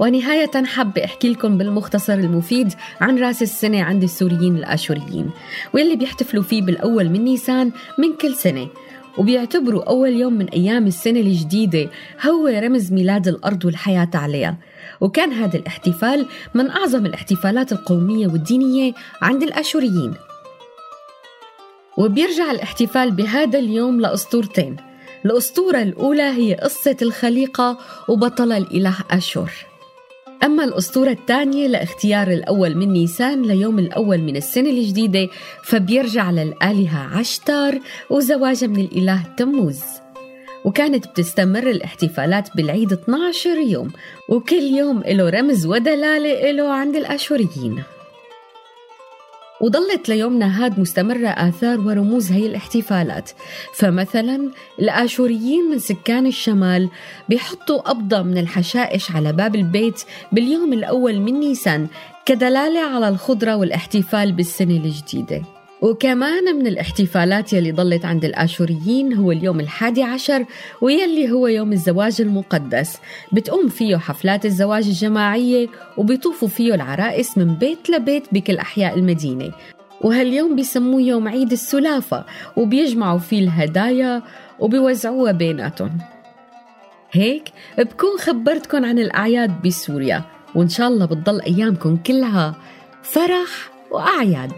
ونهاية 0.00 0.64
حب 0.64 0.98
أحكي 0.98 1.28
لكم 1.28 1.58
بالمختصر 1.58 2.14
المفيد 2.14 2.72
عن 3.00 3.18
رأس 3.18 3.42
السنة 3.42 3.82
عند 3.82 4.02
السوريين 4.02 4.56
الآشوريين 4.56 5.30
واللي 5.74 5.96
بيحتفلوا 5.96 6.42
فيه 6.42 6.62
بالأول 6.62 7.08
من 7.08 7.24
نيسان 7.24 7.72
من 7.98 8.16
كل 8.20 8.34
سنة. 8.34 8.68
وبيعتبروا 9.18 9.82
أول 9.82 10.12
يوم 10.12 10.32
من 10.32 10.48
أيام 10.48 10.86
السنة 10.86 11.20
الجديدة 11.20 11.90
هو 12.26 12.46
رمز 12.46 12.92
ميلاد 12.92 13.28
الأرض 13.28 13.64
والحياة 13.64 14.10
عليها. 14.14 14.56
وكان 15.00 15.32
هذا 15.32 15.56
الاحتفال 15.56 16.26
من 16.54 16.70
أعظم 16.70 17.06
الاحتفالات 17.06 17.72
القومية 17.72 18.26
والدينية 18.26 18.92
عند 19.22 19.42
الآشوريين. 19.42 20.14
وبيرجع 21.98 22.50
الاحتفال 22.50 23.10
بهذا 23.10 23.58
اليوم 23.58 24.00
لأسطورتين. 24.00 24.76
الأسطورة 25.24 25.82
الأولى 25.82 26.22
هي 26.22 26.54
قصة 26.54 26.96
الخليقة 27.02 27.78
وبطل 28.08 28.52
الإله 28.52 28.96
أشور. 29.10 29.50
أما 30.44 30.64
الأسطورة 30.64 31.10
الثانية 31.10 31.66
لاختيار 31.66 32.28
الأول 32.28 32.76
من 32.76 32.92
نيسان 32.92 33.42
ليوم 33.42 33.78
الأول 33.78 34.18
من 34.18 34.36
السنة 34.36 34.70
الجديدة 34.70 35.28
فبيرجع 35.62 36.30
للآلهة 36.30 37.18
عشتار 37.18 37.80
وزواجها 38.10 38.66
من 38.66 38.80
الإله 38.80 39.22
تموز. 39.36 39.80
وكانت 40.64 41.06
بتستمر 41.06 41.70
الاحتفالات 41.70 42.56
بالعيد 42.56 42.92
12 42.92 43.58
يوم 43.58 43.90
وكل 44.28 44.62
يوم 44.62 45.02
له 45.06 45.30
رمز 45.30 45.66
ودلالة 45.66 46.50
له 46.50 46.72
عند 46.72 46.96
الآشوريين. 46.96 47.82
وظلت 49.60 50.08
ليومنا 50.08 50.64
هاد 50.64 50.80
مستمرة 50.80 51.28
آثار 51.28 51.80
ورموز 51.80 52.32
هي 52.32 52.46
الاحتفالات. 52.46 53.30
فمثلا 53.74 54.50
الآشوريين 54.78 55.70
من 55.70 55.78
سكان 55.78 56.26
الشمال 56.26 56.90
بيحطوا 57.28 57.78
قبضة 57.78 58.22
من 58.22 58.38
الحشائش 58.38 59.10
على 59.10 59.32
باب 59.32 59.54
البيت 59.54 60.02
باليوم 60.32 60.72
الأول 60.72 61.20
من 61.20 61.40
نيسان 61.40 61.86
كدلالة 62.26 62.80
على 62.80 63.08
الخضرة 63.08 63.56
والاحتفال 63.56 64.32
بالسنة 64.32 64.76
الجديدة. 64.76 65.57
وكمان 65.82 66.56
من 66.56 66.66
الاحتفالات 66.66 67.52
يلي 67.52 67.72
ضلت 67.72 68.04
عند 68.04 68.24
الآشوريين 68.24 69.12
هو 69.14 69.32
اليوم 69.32 69.60
الحادي 69.60 70.02
عشر 70.02 70.44
ويلي 70.80 71.30
هو 71.30 71.46
يوم 71.46 71.72
الزواج 71.72 72.20
المقدس. 72.20 72.98
بتقوم 73.32 73.68
فيه 73.68 73.96
حفلات 73.96 74.46
الزواج 74.46 74.86
الجماعية 74.86 75.68
وبيطوفوا 75.96 76.48
فيه 76.48 76.74
العرائس 76.74 77.38
من 77.38 77.54
بيت 77.54 77.90
لبيت 77.90 78.22
بكل 78.32 78.56
أحياء 78.56 78.98
المدينة. 78.98 79.52
وهاليوم 80.00 80.56
بيسموه 80.56 81.00
يوم 81.00 81.28
عيد 81.28 81.52
السلافة 81.52 82.24
وبيجمعوا 82.56 83.18
فيه 83.18 83.38
الهدايا 83.38 84.22
وبيوزعوها 84.58 85.32
بيناتهم. 85.32 85.98
هيك 87.12 87.48
بكون 87.78 88.18
خبرتكم 88.18 88.84
عن 88.84 88.98
الأعياد 88.98 89.62
بسوريا 89.62 90.24
وإن 90.54 90.68
شاء 90.68 90.88
الله 90.88 91.06
بتضل 91.06 91.40
أيامكم 91.40 91.96
كلها 91.96 92.54
فرح 93.02 93.70
وأعياد. 93.90 94.52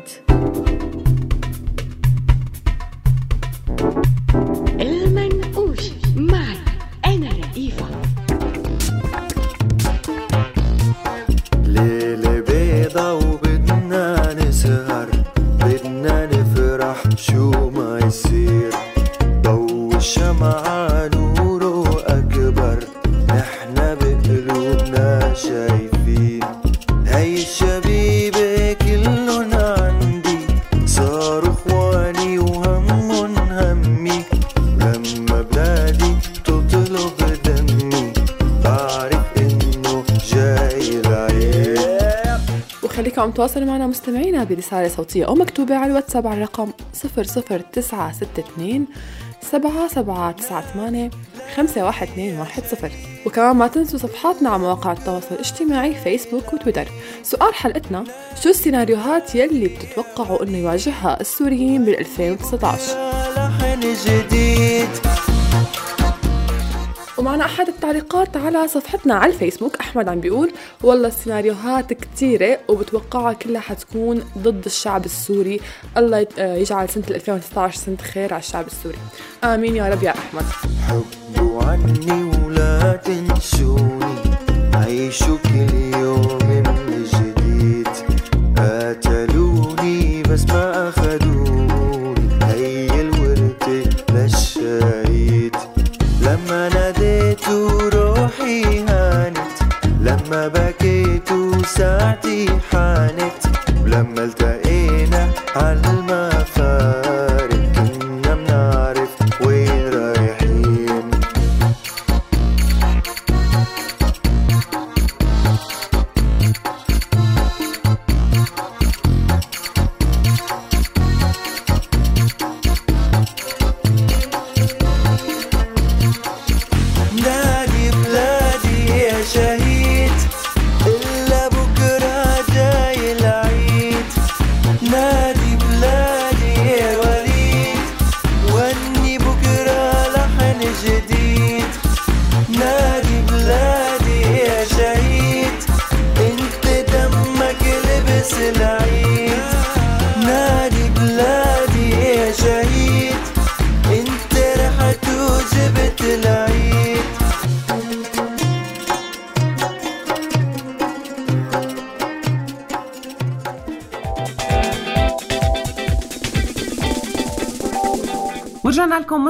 المنقوش 4.81 5.91
معي 6.17 6.57
أنا 7.07 7.29
رئيفة 7.29 7.87
ليلة 11.65 12.41
بيضة 12.41 13.13
وبدنا 13.15 14.35
نسهر 14.35 15.09
بدنا 15.61 16.27
نفرح 16.27 17.03
شو 17.17 17.51
ما 17.71 17.99
يصير. 18.07 18.71
ضو 19.43 19.93
الشمعة 19.97 20.80
فيكم 43.21 43.29
عم 43.29 43.35
تواصلوا 43.35 43.67
معنا 43.67 43.87
مستمعينا 43.87 44.45
برسالة 44.45 44.89
صوتية 44.89 45.25
أو 45.25 45.35
مكتوبة 45.35 45.77
على 45.77 45.91
الواتساب 45.91 46.27
على 46.27 46.37
الرقم 46.37 46.71
00962 46.93 48.87
7798 49.43 51.11
51210 51.57 52.91
وكمان 53.27 53.57
ما 53.57 53.67
تنسوا 53.67 53.99
صفحاتنا 53.99 54.51
على 54.51 54.59
مواقع 54.59 54.93
التواصل 54.93 55.35
الاجتماعي 55.35 55.95
فيسبوك 55.95 56.53
وتويتر. 56.53 56.89
سؤال 57.23 57.55
حلقتنا 57.55 58.05
شو 58.43 58.49
السيناريوهات 58.49 59.35
يلي 59.35 59.69
بتتوقعوا 59.69 60.43
إنه 60.43 60.59
يواجهها 60.59 61.21
السوريين 61.21 61.85
بال 61.85 61.99
2019 61.99 63.11
لحن 63.37 63.81
جديد. 63.81 64.89
ومعنا 67.21 67.45
أحد 67.45 67.69
التعليقات 67.69 68.37
على 68.37 68.69
صفحتنا 68.69 69.15
على 69.15 69.33
الفيسبوك 69.33 69.77
أحمد 69.77 70.09
عم 70.09 70.21
بيقول 70.21 70.53
والله 70.83 71.09
السيناريوهات 71.09 71.93
كتيرة 71.93 72.59
وبتوقعها 72.69 73.33
كلها 73.33 73.61
حتكون 73.61 74.25
ضد 74.39 74.65
الشعب 74.65 75.05
السوري. 75.05 75.61
الله 75.97 76.27
آه، 76.39 76.57
يجعل 76.57 76.89
سنة 76.89 77.05
2019 77.11 77.77
سنة 77.79 77.97
خير 77.97 78.35
على 78.35 78.41
الشعب 78.43 78.67
السوري. 78.67 78.99
آمين 79.45 79.77
يا 79.77 79.89
رب 79.89 80.03
يا 80.03 80.11
أحمد. 80.11 80.43
حبوا 80.89 81.63
عني 81.65 82.23
ولا 82.45 82.97
تنسوني 82.97 84.15
عيشوا 84.75 85.37
كل 85.43 85.75
يوم 85.99 86.39
من 86.49 86.65
جديد. 87.13 87.89
قتلوني 88.59 90.23
بس 90.23 90.45
ما 90.45 90.89
أخدوني 90.89 92.29
هي 92.43 93.01
الوردة 93.01 93.91
للشهيد 94.11 95.57
لما 96.23 96.69
ناديت 97.31 97.49
روحي 97.95 98.85
هانت. 98.89 99.57
لما 100.01 100.49
بكيت 100.49 101.29
ساعتي 101.67 102.47
حانت. 102.73 103.41
ولما 103.83 104.25
التقينا 104.25 105.29
عالمفارق 105.57 106.20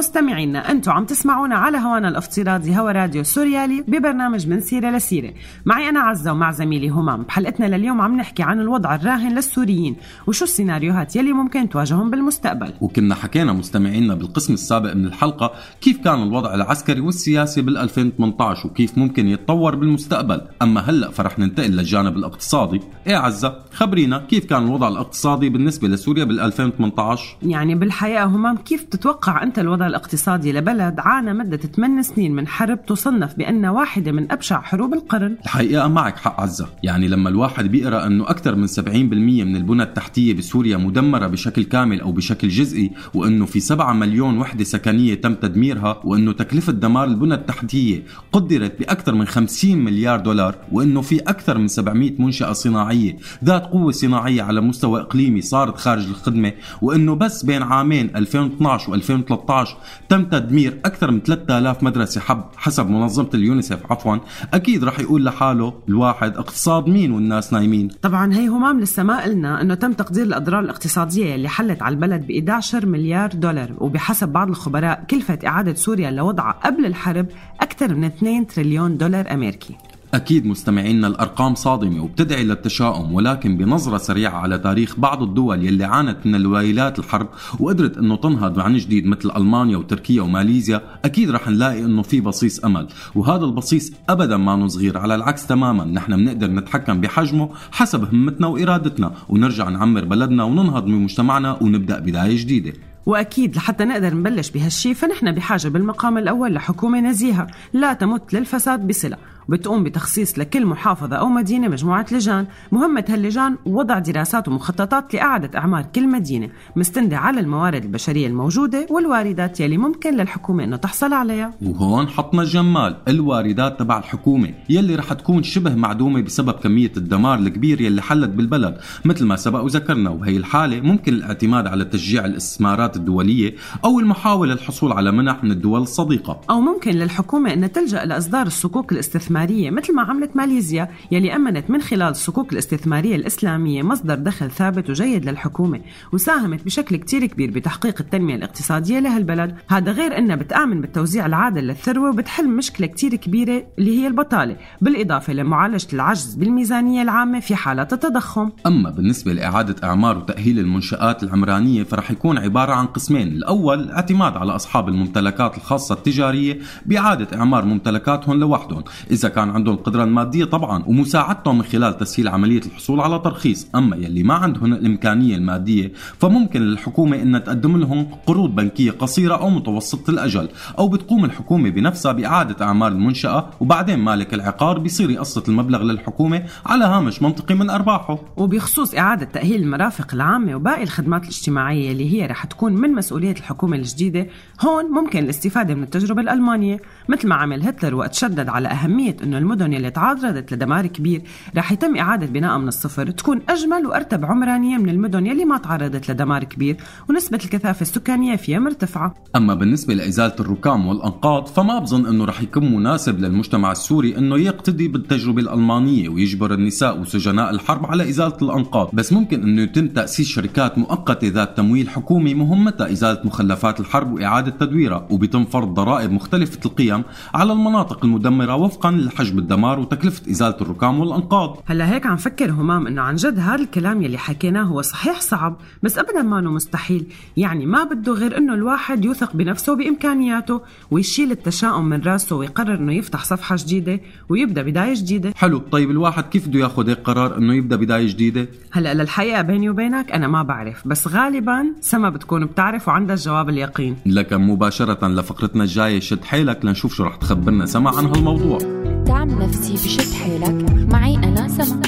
مستمعينا 0.01 0.71
أنتم 0.71 0.91
عم 0.91 1.05
تسمعونا 1.05 1.55
على 1.55 1.77
هوانا 1.77 2.07
الافتراضي 2.07 2.77
هوا 2.77 2.91
راديو 2.91 3.23
سوريالي 3.23 3.81
ببرنامج 3.87 4.47
من 4.47 4.59
سيرة 4.59 4.89
لسيرة. 4.89 5.33
معي 5.65 5.89
أنا 5.89 5.99
عزة 5.99 6.31
ومع 6.31 6.51
زميلي 6.51 6.89
همام. 6.89 7.23
بحلقتنا 7.23 7.65
لليوم 7.65 8.01
عم 8.01 8.17
نحكي 8.17 8.43
عن 8.43 8.59
الوضع 8.59 8.95
الراهن 8.95 9.35
للسوريين. 9.35 9.95
وشو 10.27 10.45
السيناريوهات 10.45 11.15
يلي 11.15 11.33
ممكن 11.33 11.69
تواجههم 11.69 12.09
بالمستقبل؟ 12.09 12.73
وكنا 12.81 13.15
حكينا 13.15 13.53
مستمعينا 13.53 14.15
بالقسم 14.15 14.53
السابق 14.53 14.93
من 14.93 15.05
الحلقة 15.05 15.51
كيف 15.81 15.97
كان 15.97 16.23
الوضع 16.23 16.53
العسكري 16.53 17.01
والسياسي 17.01 17.61
بال 17.61 17.77
2018 17.77 18.67
وكيف 18.67 18.97
ممكن 18.97 19.27
يتطور 19.27 19.75
بالمستقبل. 19.75 20.41
أما 20.61 20.81
هلأ 20.81 21.11
فرح 21.11 21.39
ننتقل 21.39 21.71
للجانب 21.71 22.17
الاقتصادي. 22.17 22.81
إيه 23.07 23.15
عزة 23.15 23.55
خبرينا 23.73 24.17
كيف 24.17 24.45
كان 24.45 24.63
الوضع 24.63 24.87
الاقتصادي 24.87 25.49
بالنسبة 25.49 25.87
لسوريا 25.87 26.23
بال 26.23 26.39
2018 26.39 27.37
يعني 27.43 27.75
بالحقيقة 27.75 28.23
همام 28.23 28.57
كيف 28.57 28.83
تتوقع 28.83 29.43
أنت 29.43 29.59
الوضع 29.59 29.90
الاقتصادي 29.91 30.51
لبلد 30.51 30.95
عانى 30.99 31.33
مدة 31.33 31.57
8 31.57 32.01
سنين 32.01 32.35
من 32.35 32.47
حرب 32.47 32.85
تصنف 32.85 33.35
بأنها 33.37 33.71
واحدة 33.71 34.11
من 34.11 34.31
أبشع 34.31 34.61
حروب 34.61 34.93
القرن. 34.93 35.35
الحقيقة 35.43 35.87
معك 35.87 36.17
حق 36.17 36.41
عزة. 36.41 36.67
يعني 36.83 37.07
لما 37.07 37.29
الواحد 37.29 37.71
بيقرأ 37.71 38.05
أنه 38.07 38.29
أكثر 38.29 38.55
من 38.55 38.67
70% 38.67 39.43
من 39.43 39.55
البنى 39.55 39.83
التحتية 39.83 40.33
بسوريا 40.33 40.77
مدمرة 40.77 41.27
بشكل 41.27 41.63
كامل 41.63 42.01
أو 42.01 42.11
بشكل 42.11 42.47
جزئي 42.47 42.91
وأنه 43.13 43.45
في 43.45 43.59
7 43.59 43.93
مليون 43.93 44.37
وحدة 44.37 44.63
سكنية 44.63 45.15
تم 45.15 45.33
تدميرها 45.33 46.01
وأنه 46.03 46.31
تكلفة 46.31 46.73
دمار 46.73 47.07
البنى 47.07 47.33
التحتية 47.33 48.03
قدرت 48.31 48.79
بأكثر 48.79 49.15
من 49.15 49.25
50 49.25 49.77
مليار 49.77 50.19
دولار 50.19 50.55
وأنه 50.71 51.01
في 51.01 51.19
أكثر 51.19 51.57
من 51.57 51.67
700 51.67 52.11
منشأة 52.19 52.53
صناعية. 52.53 53.17
ذات 53.43 53.65
قوة 53.65 53.91
صناعية 53.91 54.41
على 54.41 54.61
مستوى 54.61 55.01
إقليمي 55.01 55.41
صارت 55.41 55.77
خارج 55.77 56.07
الخدمة 56.07 56.51
وأنه 56.81 57.15
بس 57.15 57.45
بين 57.45 57.61
عامين 57.61 58.15
2012 58.15 59.01
و2013 59.01 59.67
تم 60.09 60.25
تدمير 60.25 60.79
أكثر 60.85 61.11
من 61.11 61.21
3000 61.21 61.83
مدرسة 61.83 62.21
حب 62.21 62.43
حسب 62.55 62.89
منظمة 62.89 63.29
اليونيسف 63.33 63.91
عفوا. 63.91 64.17
أكيد 64.53 64.83
رح 64.83 64.99
يقول 64.99 65.25
لحاله 65.25 65.73
الواحد 65.89 66.37
اقتصاد 66.37 66.87
مين 66.87 67.11
والناس 67.11 67.53
نايمين. 67.53 67.87
طبعا 68.01 68.33
هي 68.33 68.47
همام 68.47 68.79
لسه 68.79 69.03
ما 69.03 69.23
قلنا 69.23 69.61
إنه 69.61 69.73
تم 69.73 69.93
تقدير 69.93 70.23
الأضرار 70.23 70.59
الاقتصادية 70.59 71.35
اللي 71.35 71.49
حلت 71.49 71.81
على 71.81 71.95
البلد 71.95 72.27
ب 72.27 72.31
11 72.31 72.85
مليار 72.85 73.29
دولار 73.29 73.71
وبحسب 73.77 74.29
بعض 74.29 74.49
الخبراء 74.49 75.03
كلفة 75.09 75.39
إعادة 75.45 75.73
سوريا 75.73 76.11
لوضعها 76.11 76.51
قبل 76.51 76.85
الحرب 76.85 77.25
أكثر 77.61 77.95
من 77.95 78.03
2 78.03 78.47
تريليون 78.47 78.97
دولار 78.97 79.33
أمريكي. 79.33 79.75
أكيد 80.13 80.45
مستمعينا 80.45 81.07
الأرقام 81.07 81.55
صادمة 81.55 82.03
وبتدعي 82.03 82.43
للتشاؤم 82.43 83.13
ولكن 83.13 83.57
بنظرة 83.57 83.97
سريعة 83.97 84.37
على 84.37 84.57
تاريخ 84.57 84.99
بعض 84.99 85.23
الدول 85.23 85.65
يلي 85.65 85.83
عانت 85.83 86.17
من 86.25 86.35
الويلات 86.35 86.99
الحرب 86.99 87.27
وقدرت 87.59 87.97
أنه 87.97 88.15
تنهض 88.15 88.59
عن 88.59 88.77
جديد 88.77 89.05
مثل 89.05 89.31
ألمانيا 89.37 89.77
وتركيا 89.77 90.21
وماليزيا 90.21 90.81
أكيد 91.05 91.31
رح 91.31 91.47
نلاقي 91.47 91.85
أنه 91.85 92.01
في 92.01 92.21
بصيص 92.21 92.65
أمل. 92.65 92.87
وهذا 93.15 93.45
البصيص 93.45 93.93
أبدا 94.09 94.37
ما 94.37 94.67
صغير 94.67 94.97
على 94.97 95.15
العكس 95.15 95.47
تماما 95.47 95.85
نحن 95.85 96.15
بنقدر 96.15 96.47
نتحكم 96.51 97.01
بحجمه 97.01 97.49
حسب 97.71 98.13
همتنا 98.13 98.47
وإرادتنا 98.47 99.13
ونرجع 99.29 99.69
نعمر 99.69 100.05
بلدنا 100.05 100.43
وننهض 100.43 100.85
من 100.85 101.03
مجتمعنا 101.03 101.57
ونبدأ 101.61 101.99
بداية 101.99 102.41
جديدة. 102.41 102.73
وأكيد 103.05 103.55
لحتى 103.55 103.85
نقدر 103.85 104.15
نبلش 104.15 104.49
بهالشي 104.49 104.93
فنحن 104.93 105.31
بحاجة 105.31 105.67
بالمقام 105.67 106.17
الأول 106.17 106.53
لحكومة 106.53 106.99
نزيهة 106.99 107.47
لا 107.73 107.93
تمت 107.93 108.33
للفساد 108.33 108.87
بصلة. 108.87 109.17
وبتقوم 109.49 109.83
بتخصيص 109.83 110.39
لكل 110.39 110.65
محافظة 110.65 111.15
أو 111.15 111.27
مدينة 111.29 111.67
مجموعة 111.67 112.05
لجان. 112.11 112.47
مهمة 112.71 113.05
هاللجان 113.09 113.57
وضع 113.65 113.99
دراسات 113.99 114.47
ومخططات 114.47 115.13
لإعادة 115.13 115.59
أعمار 115.59 115.83
كل 115.95 116.07
مدينة 116.07 116.49
مستندة 116.75 117.17
على 117.17 117.39
الموارد 117.39 117.83
البشرية 117.83 118.27
الموجودة 118.27 118.87
والواردات 118.89 119.59
يلي 119.59 119.77
ممكن 119.77 120.17
للحكومة 120.17 120.63
أنه 120.63 120.75
تحصل 120.75 121.13
عليها. 121.13 121.53
وهون 121.61 122.07
حطنا 122.07 122.41
الجمال 122.41 122.97
الواردات 123.07 123.79
تبع 123.79 123.97
الحكومة 123.97 124.53
يلي 124.69 124.95
رح 124.95 125.13
تكون 125.13 125.43
شبه 125.43 125.75
معدومة 125.75 126.21
بسبب 126.21 126.53
كمية 126.53 126.91
الدمار 126.97 127.39
الكبير 127.39 127.81
يلي 127.81 128.01
حلت 128.01 128.29
بالبلد. 128.29 128.77
مثل 129.05 129.25
ما 129.25 129.35
سبق 129.35 129.63
وذكرنا 129.63 130.09
وبهي 130.09 130.37
الحالة 130.37 130.81
ممكن 130.81 131.13
الاعتماد 131.13 131.67
على 131.67 131.85
تشجيع 131.85 132.25
الاستثمارات 132.25 132.95
الدولية 132.95 133.55
أو 133.85 133.99
المحاولة 133.99 134.53
الحصول 134.53 134.91
على 134.91 135.11
منح 135.11 135.43
من 135.43 135.51
الدول 135.51 135.81
الصديقة. 135.81 136.41
أو 136.49 136.61
ممكن 136.61 136.91
للحكومة 136.91 137.53
أن 137.53 137.71
تلجأ 137.71 138.05
لإصدار 138.05 138.47
الصكوك 138.47 138.91
الاستثمارية 138.91 139.30
مثل 139.31 139.95
ما 139.95 140.01
عملت 140.01 140.35
ماليزيا 140.35 140.89
يلي 141.11 141.35
أمنت 141.35 141.69
من 141.69 141.81
خلال 141.81 142.11
الصكوك 142.11 142.53
الاستثمارية 142.53 143.15
الإسلامية 143.15 143.83
مصدر 143.83 144.15
دخل 144.15 144.51
ثابت 144.51 144.89
وجيد 144.89 145.25
للحكومة 145.25 145.81
وساهمت 146.13 146.65
بشكل 146.65 146.95
كتير 146.95 147.25
كبير 147.25 147.51
بتحقيق 147.51 147.95
التنمية 147.99 148.35
الاقتصادية 148.35 148.99
لهالبلد. 148.99 149.55
هذا 149.67 149.91
غير 149.91 150.17
أنها 150.17 150.35
بتآمن 150.35 150.81
بالتوزيع 150.81 151.25
العادل 151.25 151.63
للثروة 151.63 152.09
وبتحل 152.09 152.49
مشكلة 152.49 152.87
كتير 152.87 153.15
كبيرة 153.15 153.63
اللي 153.79 153.99
هي 153.99 154.07
البطالة 154.07 154.57
بالإضافة 154.81 155.33
لمعالجة 155.33 155.87
العجز 155.93 156.35
بالميزانية 156.35 157.01
العامة 157.01 157.39
في 157.39 157.55
حالات 157.55 157.93
التضخم. 157.93 158.49
أما 158.65 158.89
بالنسبة 158.89 159.33
لإعادة 159.33 159.75
إعمار 159.83 160.17
وتأهيل 160.17 160.59
المنشآت 160.59 161.23
العمرانية 161.23 161.83
فرح 161.83 162.11
يكون 162.11 162.37
عبارة 162.37 162.73
عن 162.73 162.85
قسمين. 162.85 163.27
الأول 163.27 163.91
اعتماد 163.91 164.37
على 164.37 164.55
أصحاب 164.55 164.89
الممتلكات 164.89 165.57
الخاصة 165.57 165.95
التجارية 165.95 166.59
بإعادة 166.85 167.37
إعمار 167.37 167.65
ممتلكاتهم 167.65 168.39
لوحدهم. 168.39 168.83
إذا 169.21 169.29
كان 169.29 169.49
عندهم 169.49 169.75
القدرة 169.75 170.03
المادية 170.03 170.45
طبعا 170.45 170.83
ومساعدتهم 170.87 171.57
من 171.57 171.63
خلال 171.63 171.97
تسهيل 171.97 172.27
عملية 172.27 172.61
الحصول 172.65 173.01
على 173.01 173.19
ترخيص. 173.19 173.67
أما 173.75 173.95
يلي 173.95 174.23
ما 174.23 174.33
عندهم 174.33 174.73
الإمكانية 174.73 175.35
المادية 175.35 175.91
فممكن 176.19 176.61
للحكومة 176.61 177.21
أنها 177.21 177.39
تقدم 177.39 177.77
لهم 177.77 178.07
قروض 178.25 178.55
بنكية 178.55 178.91
قصيرة 178.91 179.35
أو 179.35 179.49
متوسطة 179.49 180.11
الأجل 180.11 180.49
أو 180.79 180.87
بتقوم 180.87 181.25
الحكومة 181.25 181.69
بنفسها 181.69 182.11
بإعادة 182.11 182.65
أعمال 182.65 182.91
المنشأة 182.93 183.49
وبعدين 183.59 183.99
مالك 183.99 184.33
العقار 184.33 184.79
بيصير 184.79 185.09
يقسط 185.09 185.49
المبلغ 185.49 185.83
للحكومة 185.83 186.43
على 186.65 186.85
هامش 186.85 187.21
منطقي 187.21 187.55
من 187.55 187.69
أرباحه. 187.69 188.19
وبخصوص 188.37 188.95
إعادة 188.95 189.25
تأهيل 189.25 189.61
المرافق 189.61 190.13
العامة 190.13 190.55
وباقي 190.55 190.83
الخدمات 190.83 191.23
الاجتماعية 191.23 191.91
اللي 191.91 192.13
هي 192.13 192.25
رح 192.25 192.45
تكون 192.45 192.73
من 192.73 192.91
مسؤولية 192.93 193.31
الحكومة 193.31 193.77
الجديدة 193.77 194.27
هون 194.61 194.85
ممكن 194.85 195.19
الاستفادة 195.19 195.75
من 195.75 195.83
التجربة 195.83 196.21
الألمانية. 196.21 196.77
مثل 197.09 197.27
ما 197.27 197.35
عمل 197.35 197.63
هتلر 197.63 197.95
وقت 197.95 198.13
شدد 198.13 198.49
على 198.49 198.67
أهمية 198.67 199.10
أنه 199.23 199.37
المدن 199.37 199.73
اللي 199.73 199.89
تعرضت 199.91 200.53
لدمار 200.53 200.87
كبير 200.87 201.21
رح 201.57 201.71
يتم 201.71 201.97
إعادة 201.97 202.25
بنائها 202.25 202.57
من 202.57 202.67
الصفر 202.67 203.11
تكون 203.11 203.41
أجمل 203.49 203.85
وأرتب 203.85 204.25
عمرانية 204.25 204.77
من 204.77 204.89
المدن 204.89 205.25
يلي 205.25 205.45
ما 205.45 205.57
تعرضت 205.57 206.11
لدمار 206.11 206.43
كبير 206.43 206.77
ونسبة 207.09 207.39
الكثافة 207.45 207.81
السكانية 207.81 208.35
فيها 208.35 208.59
مرتفعة. 208.59 209.13
أما 209.35 209.53
بالنسبة 209.53 209.93
لإزالة 209.93 210.35
الركام 210.39 210.87
والأنقاض 210.87 211.47
فما 211.47 211.79
بظن 211.79 212.05
أنه 212.05 212.25
رح 212.25 212.41
يكون 212.41 212.75
مناسب 212.75 213.19
للمجتمع 213.19 213.71
السوري 213.71 214.17
أنه 214.17 214.37
يقتدي 214.37 214.87
بالتجربة 214.87 215.41
الألمانية 215.41 216.09
ويجبر 216.09 216.53
النساء 216.53 216.99
وسجناء 216.99 217.49
الحرب 217.49 217.85
على 217.85 218.09
إزالة 218.09 218.37
الأنقاض. 218.41 218.89
بس 218.93 219.13
ممكن 219.13 219.43
أنه 219.43 219.61
يتم 219.61 219.87
تأسيس 219.87 220.27
شركات 220.27 220.77
مؤقتة 220.77 221.27
ذات 221.27 221.57
تمويل 221.57 221.89
حكومي 221.89 222.33
مهمتها 222.33 222.91
إزالة 222.91 223.21
مخلفات 223.23 223.79
الحرب 223.79 224.13
وإعادة 224.13 224.51
تدويرها 224.51 225.07
وبيتم 225.09 225.45
فرض 225.45 225.73
ضرائب 225.73 226.11
مختلفة 226.11 226.59
القيم 226.65 227.03
على 227.33 227.53
المناطق 227.53 228.05
المدمرة 228.05 228.55
وفقا 228.55 228.91
لحجم 229.05 229.39
الدمار 229.39 229.79
وتكلفة 229.79 230.31
إزالة 230.31 230.55
الركام 230.61 230.99
والأنقاض. 230.99 231.63
هلا 231.65 231.93
هيك 231.93 232.05
عم 232.05 232.17
فكر 232.17 232.51
همام 232.51 232.87
إنه 232.87 233.01
عن 233.01 233.15
جد 233.15 233.39
هذا 233.39 233.55
الكلام 233.55 234.01
يلي 234.01 234.17
حكيناه 234.17 234.63
هو 234.63 234.81
صحيح 234.81 235.21
صعب 235.21 235.57
بس 235.83 235.97
ابدا 235.97 236.21
ما 236.21 236.39
إنه 236.39 236.51
مستحيل. 236.51 237.05
يعني 237.37 237.65
ما 237.65 237.83
بده 237.83 238.13
غير 238.13 238.37
إنه 238.37 238.53
الواحد 238.53 239.05
يوثق 239.05 239.35
بنفسه 239.35 239.73
وبامكانياته 239.73 240.61
ويشيل 240.91 241.31
التشاؤم 241.31 241.85
من 241.85 242.01
راسه 242.01 242.35
ويقرر 242.35 242.75
إنه 242.75 242.93
يفتح 242.93 243.23
صفحة 243.23 243.55
جديدة 243.59 243.99
ويبدأ 244.29 244.61
بداية 244.61 244.93
جديدة. 244.95 245.33
حلو 245.35 245.57
طيب 245.57 245.91
الواحد 245.91 246.23
كيف 246.23 246.47
بده 246.47 246.59
ياخذ 246.59 246.89
هيك 246.89 246.99
قرار 246.99 247.37
إنه 247.37 247.53
يبدأ 247.53 247.75
بداية 247.75 248.07
جديدة؟ 248.07 248.47
هلا 248.71 248.93
للحقيقة 248.93 249.41
بيني 249.41 249.69
وبينك 249.69 250.11
أنا 250.11 250.27
ما 250.27 250.43
بعرف 250.43 250.87
بس 250.87 251.07
غالبا 251.07 251.65
سما 251.81 252.09
بتكون 252.09 252.45
بتعرف 252.45 252.87
وعندها 252.87 253.15
الجواب 253.15 253.49
اليقين. 253.49 253.95
لكن 254.05 254.37
مباشرة 254.37 255.07
لفقرتنا 255.07 255.63
الجاية 255.63 255.99
شد 255.99 256.23
حيلك 256.23 256.65
لنشوف 256.65 256.93
شو 256.93 257.03
رح 257.03 257.15
تخبرنا. 257.15 257.65
سما 257.65 257.89
عن 257.89 258.05
هالموضوع. 258.05 258.90
دعم 259.05 259.43
نفسي 259.43 259.73
بشد 259.73 260.13
حيلك. 260.13 260.71
معي 260.93 261.15
أنا 261.15 261.47
سما. 261.47 261.81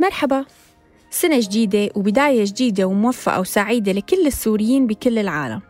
مرحبا. 0.00 0.44
سنة 1.10 1.40
جديدة 1.40 1.90
وبداية 1.94 2.44
جديدة 2.44 2.84
وموفقة 2.84 3.40
وسعيدة 3.40 3.92
لكل 3.92 4.26
السوريين 4.26 4.86
بكل 4.86 5.18
العالم. 5.18 5.60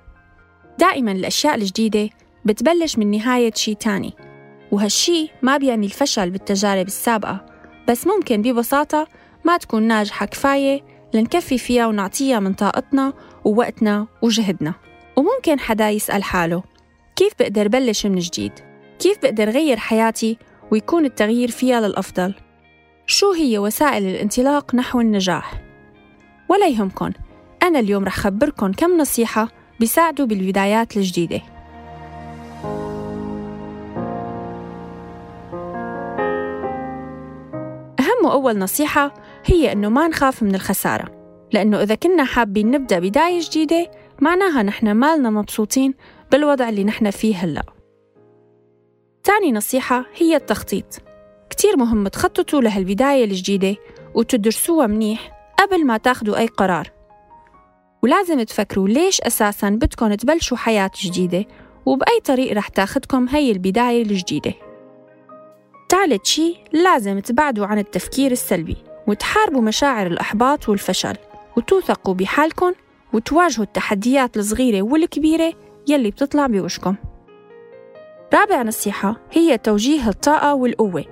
دائما 0.78 1.12
الأشياء 1.12 1.54
الجديدة 1.54 2.10
بتبلش 2.44 2.98
من 2.98 3.10
نهاية 3.10 3.52
شي 3.54 3.74
تاني. 3.74 4.12
وهالشي 4.72 5.30
ما 5.42 5.56
بيعني 5.56 5.86
الفشل 5.86 6.30
بالتجارب 6.30 6.86
السابقة 6.86 7.46
بس 7.88 8.06
ممكن 8.06 8.42
ببساطة 8.42 9.06
ما 9.44 9.56
تكون 9.56 9.82
ناجحة 9.82 10.26
كفاية 10.26 10.80
لنكفي 11.14 11.58
فيها 11.58 11.86
ونعطيها 11.86 12.40
من 12.40 12.52
طاقتنا 12.54 13.12
ووقتنا 13.44 14.06
وجهدنا 14.22 14.74
وممكن 15.16 15.58
حدا 15.58 15.90
يسأل 15.90 16.24
حاله 16.24 16.62
كيف 17.16 17.32
بقدر 17.38 17.68
بلش 17.68 18.06
من 18.06 18.18
جديد؟ 18.18 18.52
كيف 18.98 19.18
بقدر 19.22 19.50
غير 19.50 19.76
حياتي 19.76 20.38
ويكون 20.70 21.04
التغيير 21.04 21.50
فيها 21.50 21.80
للأفضل؟ 21.80 22.34
شو 23.06 23.32
هي 23.32 23.58
وسائل 23.58 24.06
الانطلاق 24.06 24.74
نحو 24.74 25.00
النجاح؟ 25.00 25.62
ولا 26.48 26.66
يهمكن 26.66 27.12
أنا 27.62 27.78
اليوم 27.78 28.04
رح 28.04 28.16
خبركن 28.16 28.72
كم 28.72 28.96
نصيحة 28.98 29.48
بيساعدوا 29.80 30.26
بالبدايات 30.26 30.96
الجديدة 30.96 31.42
أهم 38.00 38.24
وأول 38.24 38.58
نصيحة 38.58 39.14
هي 39.44 39.72
إنه 39.72 39.88
ما 39.88 40.08
نخاف 40.08 40.42
من 40.42 40.54
الخسارة 40.54 41.13
لأنه 41.54 41.82
إذا 41.82 41.94
كنا 41.94 42.24
حابين 42.24 42.70
نبدأ 42.70 42.98
بداية 42.98 43.40
جديدة 43.42 43.90
معناها 44.20 44.62
نحن 44.62 44.90
مالنا 44.90 45.30
مبسوطين 45.30 45.94
بالوضع 46.32 46.68
اللي 46.68 46.84
نحن 46.84 47.10
فيه 47.10 47.36
هلأ. 47.36 47.62
تاني 49.24 49.52
نصيحة 49.52 50.06
هي 50.16 50.36
التخطيط. 50.36 50.84
كتير 51.50 51.76
مهم 51.76 52.08
تخططوا 52.08 52.60
لهالبداية 52.60 53.24
الجديدة 53.24 53.76
وتدرسوها 54.14 54.86
منيح 54.86 55.32
قبل 55.58 55.86
ما 55.86 55.96
تاخدوا 55.96 56.38
أي 56.38 56.46
قرار. 56.46 56.90
ولازم 58.02 58.42
تفكروا 58.42 58.88
ليش 58.88 59.20
أساساً 59.20 59.70
بدكم 59.70 60.14
تبلشوا 60.14 60.56
حياة 60.56 60.90
جديدة 61.04 61.44
وبأي 61.86 62.20
طريق 62.24 62.52
رح 62.52 62.68
تاخدكم 62.68 63.28
هي 63.28 63.50
البداية 63.52 64.02
الجديدة. 64.02 64.54
تالت 65.88 66.26
شي 66.26 66.56
لازم 66.72 67.18
تبعدوا 67.18 67.66
عن 67.66 67.78
التفكير 67.78 68.32
السلبي 68.32 68.76
وتحاربوا 69.06 69.60
مشاعر 69.60 70.06
الإحباط 70.06 70.68
والفشل. 70.68 71.16
وتوثقوا 71.56 72.14
بحالكم 72.14 72.72
وتواجهوا 73.12 73.64
التحديات 73.64 74.36
الصغيرة 74.36 74.82
والكبيرة 74.82 75.52
يلي 75.88 76.10
بتطلع 76.10 76.46
بوشكم. 76.46 76.94
رابع 78.34 78.62
نصيحة 78.62 79.16
هي 79.32 79.58
توجيه 79.58 80.08
الطاقة 80.08 80.54
والقوة 80.54 81.04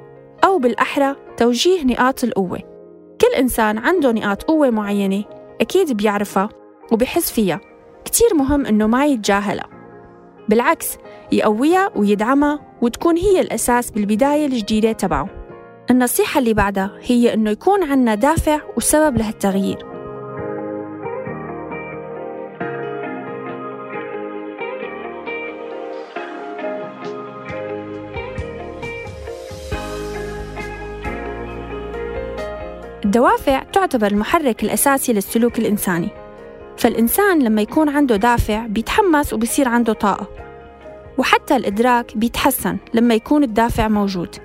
أو 0.44 0.58
بالأحرى 0.58 1.16
توجيه 1.36 1.84
نقاط 1.84 2.24
القوة. 2.24 2.58
كل 3.20 3.38
إنسان 3.38 3.78
عنده 3.78 4.12
نقاط 4.12 4.42
قوة 4.42 4.70
معينة 4.70 5.24
أكيد 5.60 5.92
بيعرفها 5.92 6.48
وبحس 6.92 7.32
فيها 7.32 7.60
كتير 8.04 8.34
مهم 8.34 8.66
إنه 8.66 8.86
ما 8.86 9.06
يتجاهلها. 9.06 9.66
بالعكس 10.48 10.96
يقويها 11.32 11.90
ويدعمها 11.96 12.60
وتكون 12.82 13.16
هي 13.16 13.40
الأساس 13.40 13.90
بالبداية 13.90 14.46
الجديدة 14.46 14.92
تبعه. 14.92 15.28
النصيحة 15.90 16.38
اللي 16.38 16.54
بعدها 16.54 16.98
هي 17.02 17.34
إنه 17.34 17.50
يكون 17.50 17.82
عنا 17.82 18.14
دافع 18.14 18.60
وسبب 18.76 19.16
لهالتغيير. 19.16 19.91
الدوافع 33.04 33.62
تعتبر 33.62 34.06
المحرك 34.06 34.62
الأساسي 34.62 35.12
للسلوك 35.12 35.58
الإنساني. 35.58 36.08
فالإنسان 36.76 37.42
لما 37.42 37.62
يكون 37.62 37.88
عنده 37.88 38.16
دافع 38.16 38.66
بيتحمس 38.66 39.32
وبصير 39.32 39.68
عنده 39.68 39.92
طاقة. 39.92 40.26
وحتى 41.18 41.56
الإدراك 41.56 42.16
بيتحسن 42.16 42.76
لما 42.94 43.14
يكون 43.14 43.42
الدافع 43.42 43.88
موجود. 43.88 44.36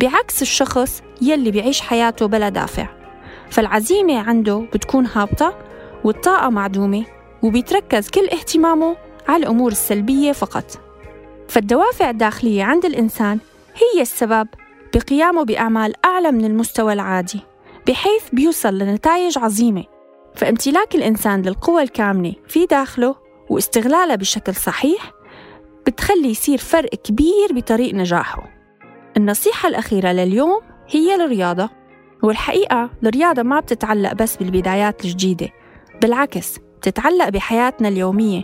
بعكس 0.00 0.42
الشخص 0.42 1.02
يلي 1.22 1.50
بيعيش 1.50 1.80
حياته 1.80 2.26
بلا 2.26 2.48
دافع. 2.48 2.86
فالعزيمة 3.50 4.18
عنده 4.18 4.66
بتكون 4.74 5.06
هابطة 5.06 5.58
والطاقة 6.04 6.48
معدومة 6.48 7.04
وبيتركز 7.42 8.10
كل 8.10 8.28
اهتمامه 8.28 8.96
على 9.28 9.42
الأمور 9.42 9.72
السلبية 9.72 10.32
فقط. 10.32 10.80
فالدوافع 11.48 12.10
الداخلية 12.10 12.64
عند 12.64 12.84
الإنسان 12.84 13.38
هي 13.74 14.02
السبب 14.02 14.48
بقيامه 14.94 15.44
بأعمال 15.44 15.94
أعلى 16.04 16.30
من 16.30 16.44
المستوى 16.44 16.92
العادي. 16.92 17.51
بحيث 17.88 18.30
بيوصل 18.32 18.78
لنتائج 18.78 19.38
عظيمة. 19.38 19.84
فامتلاك 20.34 20.94
الإنسان 20.94 21.42
للقوى 21.42 21.82
الكامنة 21.82 22.32
في 22.48 22.66
داخله 22.66 23.14
واستغلالها 23.50 24.16
بشكل 24.16 24.54
صحيح 24.54 25.12
بتخلي 25.86 26.30
يصير 26.30 26.58
فرق 26.58 26.90
كبير 26.94 27.48
بطريق 27.52 27.94
نجاحه. 27.94 28.44
النصيحة 29.16 29.68
الأخيرة 29.68 30.08
لليوم 30.12 30.60
هي 30.88 31.14
الرياضة 31.14 31.70
والحقيقة 32.22 32.90
الرياضة 33.04 33.42
ما 33.42 33.60
بتتعلق 33.60 34.12
بس 34.12 34.36
بالبدايات 34.36 35.04
الجديدة 35.04 35.48
بالعكس 36.02 36.58
بتتعلق 36.58 37.28
بحياتنا 37.28 37.88
اليومية. 37.88 38.42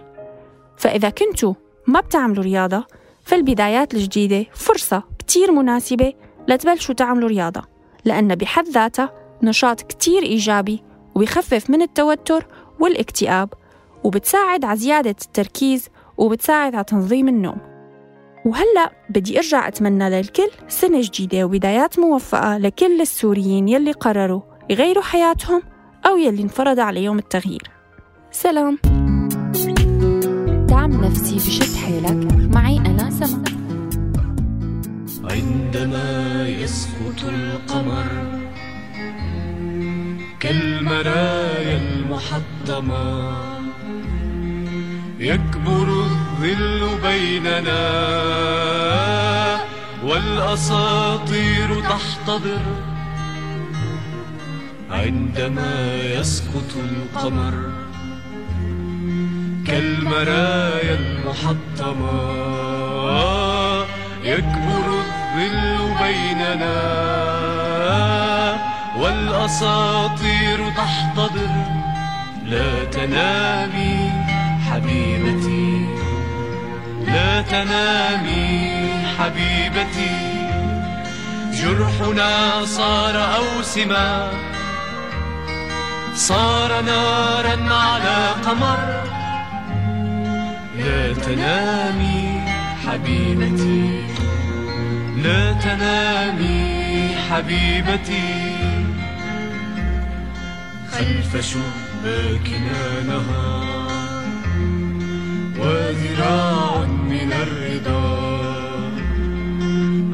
فإذا 0.76 1.10
كنتوا 1.10 1.54
ما 1.86 2.00
بتعملوا 2.00 2.44
رياضة 2.44 2.86
فالبدايات 3.24 3.94
الجديدة 3.94 4.46
فرصة 4.52 5.02
كتير 5.18 5.52
مناسبة 5.52 6.12
لتبلشوا 6.48 6.94
تعملوا 6.94 7.28
رياضة 7.28 7.62
لأن 8.04 8.34
بحد 8.34 8.68
ذاتها 8.68 9.27
نشاط 9.42 9.82
كتير 9.82 10.22
إيجابي 10.22 10.82
وبيخفف 11.14 11.70
من 11.70 11.82
التوتر 11.82 12.46
والاكتئاب 12.80 13.48
وبتساعد 14.04 14.64
على 14.64 14.78
زيادة 14.78 15.10
التركيز 15.10 15.88
وبتساعد 16.16 16.74
على 16.74 16.84
تنظيم 16.84 17.28
النوم. 17.28 17.58
وهلأ 18.46 18.92
بدي 19.10 19.36
أرجع 19.36 19.68
أتمنى 19.68 20.10
للكل 20.10 20.50
سنة 20.68 21.00
جديدة 21.02 21.44
وبدايات 21.44 21.98
موفقة 21.98 22.58
لكل 22.58 23.00
السوريين 23.00 23.68
يلي 23.68 23.92
قرروا 23.92 24.40
يغيروا 24.70 25.02
حياتهم 25.02 25.62
أو 26.06 26.16
يلي 26.16 26.42
انفرض 26.42 26.80
عليهم 26.80 27.18
التغيير. 27.18 27.62
سلام. 28.30 28.78
دعم 30.68 31.04
نفسي 31.04 31.36
بشد 31.36 31.76
حيلك. 31.76 32.54
معي 32.54 32.76
أنا 32.76 33.10
سما 33.10 33.44
عندما 35.24 36.48
يسقط 36.48 37.24
القمر 37.24 38.37
كالمرايا 40.40 41.76
المحطمة. 41.76 43.32
يكبر 45.18 45.88
الظل 45.88 46.88
بيننا 47.02 47.82
والأساطير 50.04 51.80
تحتضر. 51.80 52.60
عندما 54.90 56.02
يسقط 56.02 56.72
القمر 56.76 57.54
كالمرايا 59.66 60.98
المحطمة. 60.98 62.38
يكبر 64.24 64.84
الظل 65.00 65.94
بيننا 66.02 67.08
والأساطير 68.98 70.70
تحتضر 70.76 71.48
لا 72.44 72.84
تنامي 72.84 74.10
حبيبتي. 74.70 75.86
لا 77.06 77.42
تنامي 77.42 78.70
حبيبتي. 79.18 80.16
جرحنا 81.52 82.64
صار 82.64 83.36
أوسما. 83.36 84.30
صار 86.14 86.80
نارا 86.80 87.74
على 87.74 88.34
قمر. 88.46 89.02
لا 90.78 91.14
تنامي 91.14 92.40
حبيبتي. 92.86 94.00
لا 95.16 95.52
تنامي 95.52 97.08
حبيبتي. 97.30 98.57
خلف 100.98 101.32
شباكنا 101.50 102.82
نهار 103.06 104.24
وذراع 105.58 106.84
من 106.84 107.32
الرضا. 107.32 108.18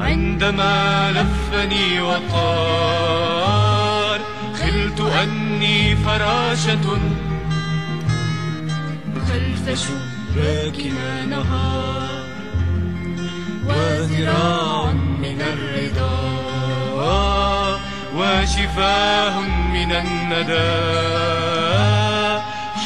عندما 0.05 1.13
لفني 1.13 2.01
وطار 2.01 3.41
خلت 4.55 5.01
أني 5.01 5.97
فراشة. 5.97 6.99
خلف 9.29 9.65
شباكنا 9.85 11.25
نهار 11.25 12.25
وذراع 13.67 14.93
من 14.93 15.41
الرضا. 15.41 16.15
وشفاه 18.17 19.41
من 19.73 19.93
الندى. 19.93 20.85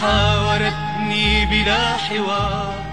حاورتني 0.00 1.46
بلا 1.46 1.96
حوار. 1.96 2.88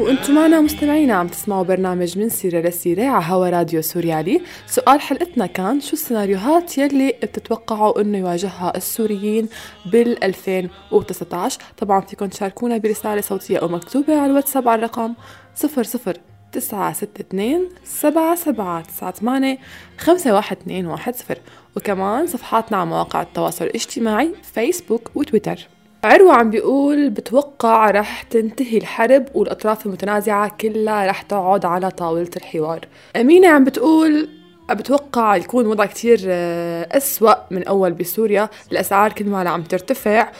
وأنتم 0.00 0.34
معنا 0.34 0.60
مستمعينا 0.60 1.14
عم 1.14 1.28
تسمعوا 1.28 1.62
برنامج 1.62 2.18
من 2.18 2.28
سيرة 2.28 2.60
لسيرة 2.68 3.04
على 3.06 3.24
هوا 3.24 3.50
راديو 3.50 3.82
سوريالي 3.82 4.40
سؤال 4.66 5.00
حلقتنا 5.00 5.46
كان 5.46 5.80
شو 5.80 5.92
السيناريوهات 5.92 6.78
يلي 6.78 7.14
بتتوقعوا 7.22 8.00
انه 8.00 8.18
يواجهها 8.18 8.76
السوريين 8.76 9.48
بال 9.86 10.24
2019 10.24 11.60
طبعا 11.78 12.00
فيكم 12.00 12.26
تشاركونا 12.26 12.78
برسالة 12.78 13.20
صوتية 13.20 13.58
أو 13.58 13.68
مكتوبة 13.68 14.20
على 14.20 14.30
الواتساب 14.30 14.68
على 14.68 14.78
الرقم 14.78 15.14
00 15.56 16.14
تسعة 16.52 16.92
ستة 16.92 17.20
اتنين 17.20 17.68
سبعة 17.84 18.34
سبعة 18.34 18.82
تسعة 18.82 19.12
ثمانية 19.12 19.58
خمسة 19.98 20.34
واحد 20.34 20.56
اتنين 20.56 20.86
واحد 20.86 21.14
صفر. 21.14 21.38
وكمان 21.76 22.26
صفحاتنا 22.26 22.78
على 22.78 22.86
مواقع 22.86 23.22
التواصل 23.22 23.64
الاجتماعي 23.64 24.34
فيسبوك 24.54 25.10
وتويتر. 25.14 25.68
عروة 26.04 26.32
عم 26.32 26.50
بيقول 26.50 27.10
بتوقع 27.10 27.90
رح 27.90 28.22
تنتهي 28.22 28.78
الحرب 28.78 29.26
والأطراف 29.34 29.86
المتنازعة 29.86 30.56
كلها 30.60 31.06
رح 31.06 31.22
تقعد 31.22 31.64
على 31.64 31.90
طاولة 31.90 32.30
الحوار. 32.36 32.80
أمينة 33.16 33.48
عم 33.48 33.64
بتقول 33.64 34.28
بتوقع 34.70 35.36
يكون 35.36 35.66
وضع 35.66 35.86
كتير 35.86 36.20
آه، 36.26 36.96
أسوأ 36.96 37.34
من 37.50 37.64
أول 37.64 37.92
بسوريا. 37.92 38.48
الأسعار 38.72 39.12
كل 39.12 39.26
ما 39.26 39.50
عم 39.50 39.62
ترتفع 39.62 40.32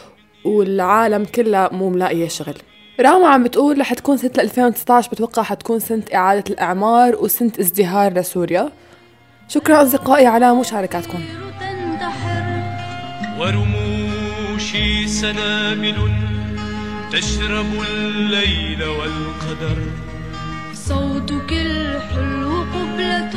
والعالم 0.45 1.25
كلها 1.25 1.69
مو 1.73 1.91
ملاقية 1.91 2.29
شغل. 2.29 2.55
راما 3.01 3.29
عم 3.29 3.43
بتقول 3.43 3.81
رح 3.81 3.95
تكون 3.95 4.17
سنة 4.17 4.31
2019 4.39 5.11
بتوقع 5.11 5.43
حتكون 5.43 5.81
سنة 5.81 6.03
إعادة 6.15 6.45
الأعمار 6.51 7.17
وسنة 7.17 7.53
ازدهار 7.61 8.13
لسوريا. 8.13 8.73
شكرا 9.49 9.83
أصدقائي 9.83 10.27
على 10.27 10.55
مشاركاتكم 10.55 11.21
ورموشي 13.39 15.09
سنابل 15.09 16.13
تشرب 17.13 17.67
الليل 17.91 18.83
والقدر. 18.83 19.79
صوتك 20.75 21.53
الحلو 21.53 22.63
قبلة 22.75 23.35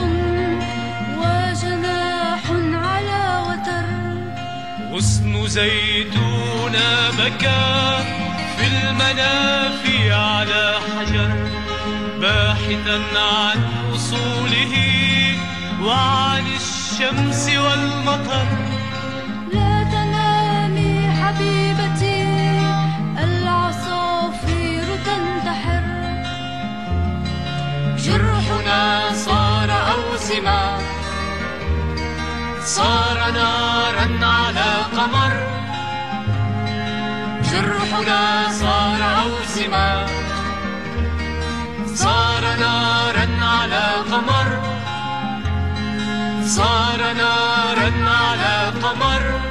وجناح 1.17 2.51
على 2.73 3.43
وتر. 3.47 3.85
غصن 4.95 5.47
زيتون 5.47 6.75
بكى 7.19 8.30
في 8.61 8.67
المنافي 8.67 10.13
على 10.13 10.79
حجر 10.89 11.31
باحثا 12.21 12.97
عن 13.17 13.59
أصوله 13.95 14.75
وعن 15.81 16.45
الشمس 16.47 17.49
والمطر. 17.49 18.45
لا 19.53 19.83
تنامي 19.83 21.09
حبيبتي 21.21 22.23
العصافير 23.23 24.85
تنتحر. 25.05 25.85
جرحنا 27.97 29.13
صار 29.13 29.69
أوسما 29.71 30.77
صار 32.63 33.31
نارا 33.31 34.25
على 34.25 34.71
قمر. 34.97 35.50
جرحنا 37.51 38.51
صار 38.51 39.01
أوسما. 39.23 40.05
صار 41.95 42.43
نارا 42.59 43.27
على 43.41 43.85
قمر. 44.11 44.49
صار 46.45 47.13
نارا 47.13 47.91
على 48.09 48.71
قمر. 48.83 49.50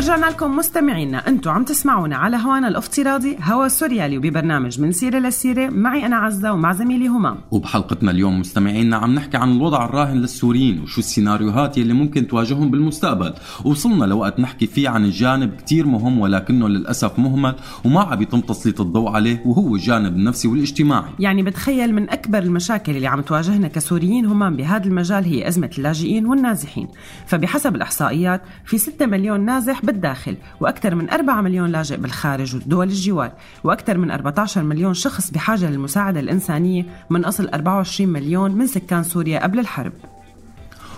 ورجعنا 0.00 0.26
لكم 0.26 0.56
مستمعينا 0.56 1.28
أنتم 1.28 1.50
عم 1.50 1.64
تسمعونا 1.64 2.16
على 2.16 2.36
هوانا 2.36 2.68
الافتراضي 2.68 3.36
هوا 3.42 3.68
سوريالي 3.68 4.18
وببرنامج 4.18 4.80
من 4.80 4.92
سيرة 4.92 5.18
لسيرة. 5.18 5.70
معي 5.70 6.06
أنا 6.06 6.16
عزة 6.16 6.52
ومع 6.52 6.72
زميلي 6.72 7.08
همام. 7.08 7.36
وبحلقتنا 7.50 8.10
اليوم 8.10 8.40
مستمعينا 8.40 8.96
عم 8.96 9.14
نحكي 9.14 9.36
عن 9.36 9.52
الوضع 9.52 9.84
الراهن 9.84 10.16
للسوريين 10.16 10.82
وشو 10.82 11.00
السيناريوهات 11.00 11.78
يلي 11.78 11.92
ممكن 11.92 12.26
تواجههم 12.26 12.70
بالمستقبل. 12.70 13.34
وصلنا 13.64 14.04
لوقت 14.04 14.40
نحكي 14.40 14.66
فيه 14.66 14.88
عن 14.88 15.10
جانب 15.10 15.54
كتير 15.54 15.86
مهم 15.86 16.18
ولكنه 16.18 16.68
للأسف 16.68 17.18
مهمل 17.18 17.54
وما 17.84 18.00
عم 18.00 18.22
يتم 18.22 18.40
تسليط 18.40 18.80
الضوء 18.80 19.10
عليه 19.10 19.42
وهو 19.46 19.74
الجانب 19.74 20.16
النفسي 20.16 20.48
والاجتماعي. 20.48 21.10
يعني 21.18 21.42
بتخيل 21.42 21.94
من 21.94 22.10
أكبر 22.10 22.38
المشاكل 22.38 22.96
اللي 22.96 23.06
عم 23.06 23.20
تواجهنا 23.20 23.68
كسوريين 23.68 24.26
همام 24.26 24.56
بهذا 24.56 24.84
المجال 24.84 25.24
هي 25.24 25.48
أزمة 25.48 25.70
اللاجئين 25.78 26.26
والنازحين. 26.26 26.88
فبحسب 27.26 27.74
الإحصائيات 27.74 28.42
في 28.64 28.78
6 28.78 29.06
مليون 29.06 29.40
نازح 29.40 29.84
بالداخل 29.90 30.36
وأكثر 30.60 30.94
من 30.94 31.10
4 31.10 31.40
مليون 31.40 31.70
لاجئ 31.70 31.96
بالخارج 31.96 32.56
ودول 32.56 32.88
الجوار 32.88 33.32
وأكثر 33.64 33.98
من 33.98 34.10
14 34.10 34.62
مليون 34.62 34.94
شخص 34.94 35.30
بحاجة 35.30 35.70
للمساعدة 35.70 36.20
الإنسانية 36.20 36.84
من 37.10 37.24
أصل 37.24 37.48
24 37.48 38.10
مليون 38.10 38.52
من 38.52 38.66
سكان 38.66 39.02
سوريا 39.02 39.42
قبل 39.42 39.58
الحرب. 39.58 39.92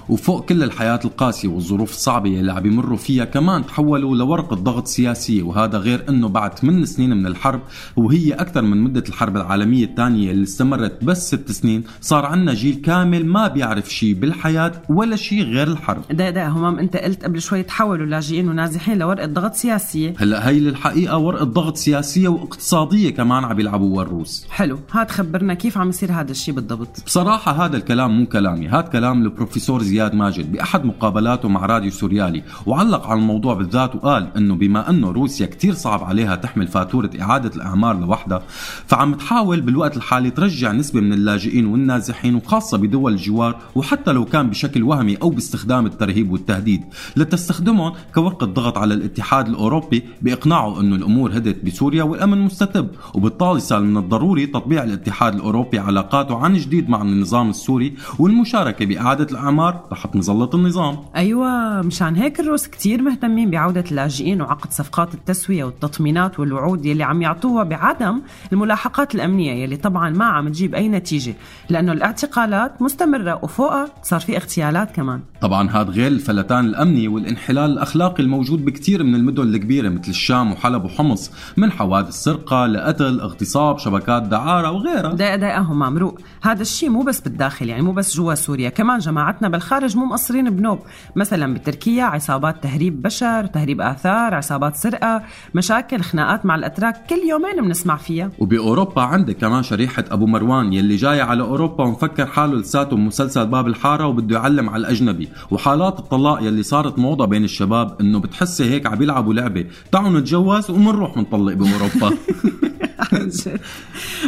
وفوق 0.09 0.45
كل 0.45 0.62
الحياة 0.62 1.01
القاسية 1.05 1.49
والظروف 1.49 1.91
الصعبة 1.91 2.41
اللي 2.41 2.53
عم 2.53 2.67
يمروا 2.67 2.97
فيها 2.97 3.25
كمان 3.25 3.67
تحولوا 3.67 4.17
لورقة 4.17 4.57
ضغط 4.57 4.87
سياسية. 4.87 5.43
وهذا 5.43 5.79
غير 5.79 6.05
إنه 6.09 6.29
بعد 6.29 6.59
8 6.59 6.85
سنين 6.85 7.11
من 7.11 7.27
الحرب 7.27 7.61
وهي 7.97 8.33
أكثر 8.33 8.62
من 8.62 8.81
مدة 8.85 9.05
الحرب 9.09 9.37
العالمية 9.37 9.85
الثانية 9.85 10.31
اللي 10.31 10.43
استمرت 10.43 11.05
بس 11.05 11.35
6 11.35 11.53
سنين 11.53 11.85
صار 12.01 12.27
عنا 12.27 12.55
جيل 12.55 12.75
كامل 12.75 13.27
ما 13.27 13.49
بيعرف 13.49 13.93
شيء 13.93 14.15
بالحياة 14.15 14.73
ولا 14.88 15.17
شيء 15.17 15.43
غير 15.43 15.69
الحرب. 15.69 16.03
دقيقة 16.11 16.31
دقيقة 16.31 16.49
همام 16.49 16.79
أنت 16.79 16.97
قلت 16.97 17.25
قبل 17.25 17.41
شوي 17.43 17.62
تحولوا 17.62 18.07
لاجئين 18.07 18.49
ونازحين 18.49 18.99
لورقة 18.99 19.27
ضغط 19.27 19.55
سياسية. 19.55 20.15
هلأ 20.19 20.49
هي 20.49 20.61
للحقيقة 20.61 21.19
ورقة 21.19 21.45
ضغط 21.45 21.77
سياسية 21.77 22.29
واقتصادية 22.29 23.11
كمان 23.11 23.45
عم 23.45 23.61
يلعبوها 23.61 24.03
الروس 24.03 24.47
حلو 24.51 24.79
هات 24.93 25.11
خبرنا 25.11 25.55
كيف 25.55 25.79
عم 25.79 25.88
يصير 25.88 26.12
هذا 26.12 26.31
الشيء 26.31 26.55
بالضبط. 26.55 27.03
بصراحة 27.07 27.65
هذا 27.65 27.77
الكلام 27.77 28.11
مو 28.19 28.27
كلامي 28.27 28.69
هذا 28.69 28.81
كلام 28.81 29.23
البروفيسور 29.23 29.83
زياد 29.83 30.02
زياد 30.03 30.15
ماجد 30.15 30.53
بأحد 30.53 30.85
مقابلاته 30.85 31.49
مع 31.49 31.67
راديو 31.67 31.91
سوريالي 31.91 32.43
وعلق 32.67 33.07
على 33.07 33.21
الموضوع 33.21 33.55
بالذات 33.55 33.95
وقال 33.95 34.29
أنه 34.37 34.55
بما 34.55 34.91
أنه 34.91 35.11
روسيا 35.11 35.47
كتير 35.47 35.75
صعب 35.75 36.05
عليها 36.05 36.37
تحمل 36.37 36.69
فاتورة 36.69 37.11
إعادة 37.21 37.51
الأعمار 37.57 38.01
لوحدها 38.01 38.43
فعم 38.87 39.15
تحاول 39.15 39.61
بالوقت 39.61 39.97
الحالي 39.97 40.31
ترجع 40.31 40.73
نسبة 40.73 41.01
من 41.01 41.12
اللاجئين 41.12 41.67
والنازحين 41.67 42.35
وخاصة 42.35 42.79
بدول 42.79 43.12
الجوار 43.12 43.57
وحتى 43.75 44.12
لو 44.12 44.25
كان 44.25 44.51
بشكل 44.51 44.83
وهمي 44.83 45.17
أو 45.17 45.31
باستخدام 45.31 45.87
الترهيب 45.87 46.33
والتهديد. 46.33 46.83
لتستخدمهم 47.17 47.93
كورقة 48.15 48.47
ضغط 48.47 48.79
على 48.79 48.95
الاتحاد 48.95 49.49
الأوروبي 49.49 50.03
بإقناعه 50.23 50.81
أنه 50.81 50.97
الأمور 50.97 51.37
هدت 51.37 51.65
بسوريا 51.65 52.03
والأمن 52.03 52.38
مستتب 52.38 52.88
وبالتالي 53.15 53.61
صار 53.61 53.81
من 53.81 53.97
الضروري 53.97 54.47
تطبيع 54.47 54.85
الاتحاد 54.85 55.35
الأوروبي 55.35 55.79
علاقاته 55.79 56.37
عن 56.37 56.55
جديد 56.55 56.88
مع 56.91 57.03
النظام 57.03 57.51
السوري 57.51 57.95
والمشاركة 58.19 58.87
بإعادة 58.87 59.27
الأعمار 59.31 59.92
تحت 59.93 60.17
مظلة 60.17 60.51
النظام. 60.55 60.99
أيوة 61.17 61.83
مشان 61.83 62.17
هيك 62.17 62.41
الروس 62.41 62.67
كتير 62.67 63.03
مهتمين 63.03 63.51
بعودة 63.51 63.85
اللاجئين 63.91 64.43
وعقد 64.43 64.73
صفقات 64.73 65.15
التسوية 65.15 65.65
والتطمينات 65.65 66.41
والوعود 66.41 66.87
يلي 66.87 67.03
عم 67.05 67.23
يعطوها 67.23 67.65
بعدم 67.65 68.23
الملاحقات 68.53 69.15
الأمنية 69.15 69.53
يلي 69.63 69.77
طبعا 69.77 70.11
ما 70.11 70.25
عم 70.25 70.49
تجيب 70.49 70.75
أي 70.75 70.89
نتيجة 70.89 71.35
لأنه 71.69 71.93
الاعتقالات 71.93 72.83
مستمرة 72.83 73.41
وفوقها 73.43 73.89
صار 74.03 74.21
في 74.21 74.37
اغتيالات 74.37 74.91
كمان. 74.97 75.21
طبعا 75.41 75.71
هذا 75.71 75.91
غير 75.91 76.07
الفلتان 76.07 76.65
الأمني 76.65 77.09
والانحلال 77.09 77.71
الأخلاقي 77.71 78.23
الموجود 78.23 78.65
بكثير 78.65 79.03
من 79.03 79.15
المدن 79.15 79.43
الكبيرة 79.43 79.89
مثل 79.89 80.11
الشام 80.11 80.53
وحلب 80.53 80.85
وحمص 80.85 81.31
من 81.57 81.73
حوادث 81.73 82.15
سرقة 82.15 82.67
لقتل 82.67 83.21
اغتصاب 83.21 83.79
شبكات 83.79 84.23
دعارة 84.23 84.71
وغيرها. 84.71 85.13
دقيقة 85.13 85.37
دقيقة 85.37 85.61
هم 85.61 85.79
ممروق 85.79 86.19
هذا 86.43 86.63
الشيء 86.63 86.91
مو 86.91 87.03
بس 87.03 87.21
بالداخل 87.21 87.69
يعني 87.69 87.83
مو 87.83 87.93
بس 87.93 88.17
جوا 88.17 88.35
سوريا 88.35 88.69
كمان 88.69 88.99
جماعتنا 88.99 89.49
بالخارج 89.49 89.82
مو 89.97 90.05
مقصرين 90.05 90.51
بنوب. 90.51 90.79
مثلا 91.16 91.55
بتركيا 91.55 92.05
عصابات 92.05 92.62
تهريب 92.62 93.03
بشر 93.03 93.47
تهريب 93.47 93.81
آثار 93.81 94.35
عصابات 94.35 94.77
سرقة 94.77 95.23
مشاكل 95.55 96.01
خناقات 96.01 96.47
مع 96.47 96.55
الأتراك. 96.55 97.07
كل 97.11 97.21
يومين 97.29 97.62
بنسمع 97.62 97.97
فيها. 97.97 98.31
وبأوروبا 98.38 99.03
عندك 99.03 99.37
كمان 99.37 99.62
شريحة 99.62 100.05
أبو 100.11 100.27
مروان 100.27 100.73
يلي 100.73 100.97
جاي 100.97 101.21
على 101.21 101.42
أوروبا 101.42 101.85
ومفكر 101.85 102.27
حاله 102.27 102.55
لساته 102.55 102.97
بمسلسل 102.97 103.47
باب 103.47 103.66
الحارة 103.66 104.07
وبده 104.07 104.37
يعلم 104.37 104.71
على 104.71 104.81
الأجنبي. 104.81 105.29
وحالات 105.51 105.99
الطلاق 105.99 106.42
يلي 106.42 106.62
صارت 106.62 106.99
موضة 106.99 107.25
بين 107.25 107.45
الشباب 107.45 108.01
إنه 108.01 108.21
بتحسي 108.21 108.64
هيك 108.64 108.87
عم 108.87 109.03
يلعبوا 109.03 109.35
لعبة. 109.35 109.66
تعالوا 109.92 110.21
نتجوز 110.21 110.71
ومنروح 110.71 111.16
منطلق 111.16 111.55
بأوروبا. 111.55 112.16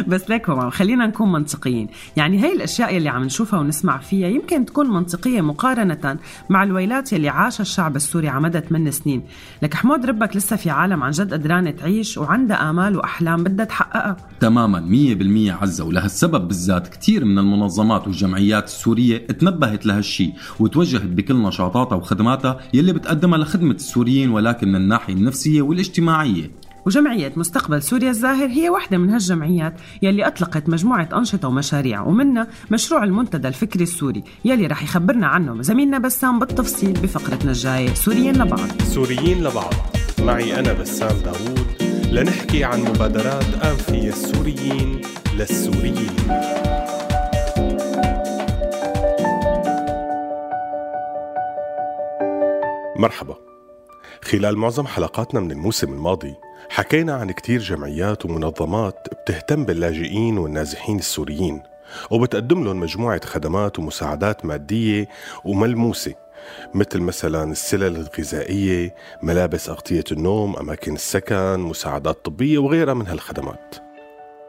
بس 0.07 0.29
ليك 0.29 0.49
هو 0.49 0.69
خلينا 0.69 1.07
نكون 1.07 1.31
منطقيين. 1.31 1.87
يعني 2.17 2.43
هي 2.43 2.53
الأشياء 2.53 2.95
يلي 2.95 3.09
عم 3.09 3.23
نشوفها 3.23 3.59
ونسمع 3.59 3.97
فيها 3.97 4.27
يمكن 4.27 4.65
تكون 4.65 4.89
منطقيه 5.35 5.41
مقارنة 5.41 6.17
مع 6.49 6.63
الويلات 6.63 7.13
يلي 7.13 7.29
عاشها 7.29 7.61
الشعب 7.61 7.95
السوري 7.95 8.31
مدى 8.31 8.59
8 8.59 8.91
سنين. 8.91 9.23
لك 9.61 9.73
حمود 9.73 10.05
ربك 10.05 10.35
لسه 10.35 10.55
في 10.55 10.69
عالم 10.69 11.03
عن 11.03 11.11
جد 11.11 11.33
قدرانه 11.33 11.71
تعيش 11.71 12.17
وعندها 12.17 12.69
آمال 12.69 12.97
وأحلام 12.97 13.43
بدها 13.43 13.65
تحققها. 13.65 14.17
تماما 14.39 14.79
100% 14.79 15.51
عزة. 15.61 15.83
ولهالسبب 15.83 16.47
بالذات 16.47 16.87
كثير 16.87 17.25
من 17.25 17.39
المنظمات 17.39 18.07
والجمعيات 18.07 18.65
السورية 18.65 19.27
تنبهت 19.27 19.85
لهالشي 19.85 20.33
وتوجهت 20.59 21.05
بكل 21.05 21.35
نشاطاتها 21.35 21.95
وخدماتها 21.95 22.59
يلي 22.73 22.93
بتقدمها 22.93 23.37
لخدمة 23.37 23.73
السوريين 23.73 24.29
ولكن 24.29 24.67
من 24.67 24.75
الناحية 24.75 25.13
النفسية 25.13 25.61
والاجتماعية. 25.61 26.51
وجمعية 26.85 27.33
مستقبل 27.35 27.83
سوريا 27.83 28.09
الزاهر 28.09 28.47
هي 28.47 28.69
واحدة 28.69 28.97
من 28.97 29.09
هالجمعيات 29.09 29.73
يلي 30.01 30.27
أطلقت 30.27 30.69
مجموعة 30.69 31.09
أنشطة 31.13 31.47
ومشاريع 31.47 32.01
ومنها 32.01 32.47
مشروع 32.71 33.03
المنتدى 33.03 33.47
الفكري 33.47 33.83
السوري 33.83 34.23
يلي 34.45 34.67
رح 34.67 34.83
يخبرنا 34.83 35.27
عنه 35.27 35.61
زميلنا 35.61 35.97
بسام 35.97 36.39
بالتفصيل 36.39 36.93
بفقرتنا 36.93 37.51
الجاية 37.51 37.93
سوريين 37.93 38.35
لبعض. 38.43 38.81
سوريين 38.81 39.43
لبعض. 39.43 39.73
معي 40.19 40.59
أنا 40.59 40.73
بسام 40.73 41.17
داوود 41.17 41.67
لنحكي 42.11 42.63
عن 42.63 42.81
مبادرات 42.81 43.53
أنفية 43.63 44.09
السوريين 44.09 45.01
للسوريين. 45.37 46.15
مرحبا. 52.99 53.35
خلال 54.23 54.57
معظم 54.57 54.87
حلقاتنا 54.87 55.39
من 55.39 55.51
الموسم 55.51 55.93
الماضي 55.93 56.33
حكينا 56.75 57.13
عن 57.13 57.31
كتير 57.31 57.59
جمعيات 57.59 58.25
ومنظمات 58.25 59.07
بتهتم 59.11 59.65
باللاجئين 59.65 60.37
والنازحين 60.37 60.99
السوريين 60.99 61.61
وبتقدم 62.11 62.63
لهم 62.63 62.79
مجموعة 62.79 63.25
خدمات 63.25 63.79
ومساعدات 63.79 64.45
مادية 64.45 65.07
وملموسة 65.45 66.13
مثل 66.73 66.99
مثلا 66.99 67.51
السلل 67.51 67.95
الغذائية 67.95 68.95
ملابس 69.23 69.69
أغطية 69.69 70.03
النوم 70.11 70.55
أماكن 70.55 70.93
السكن 70.93 71.59
مساعدات 71.59 72.25
طبية 72.25 72.57
وغيرها 72.57 72.93
من 72.93 73.07
هالخدمات. 73.07 73.75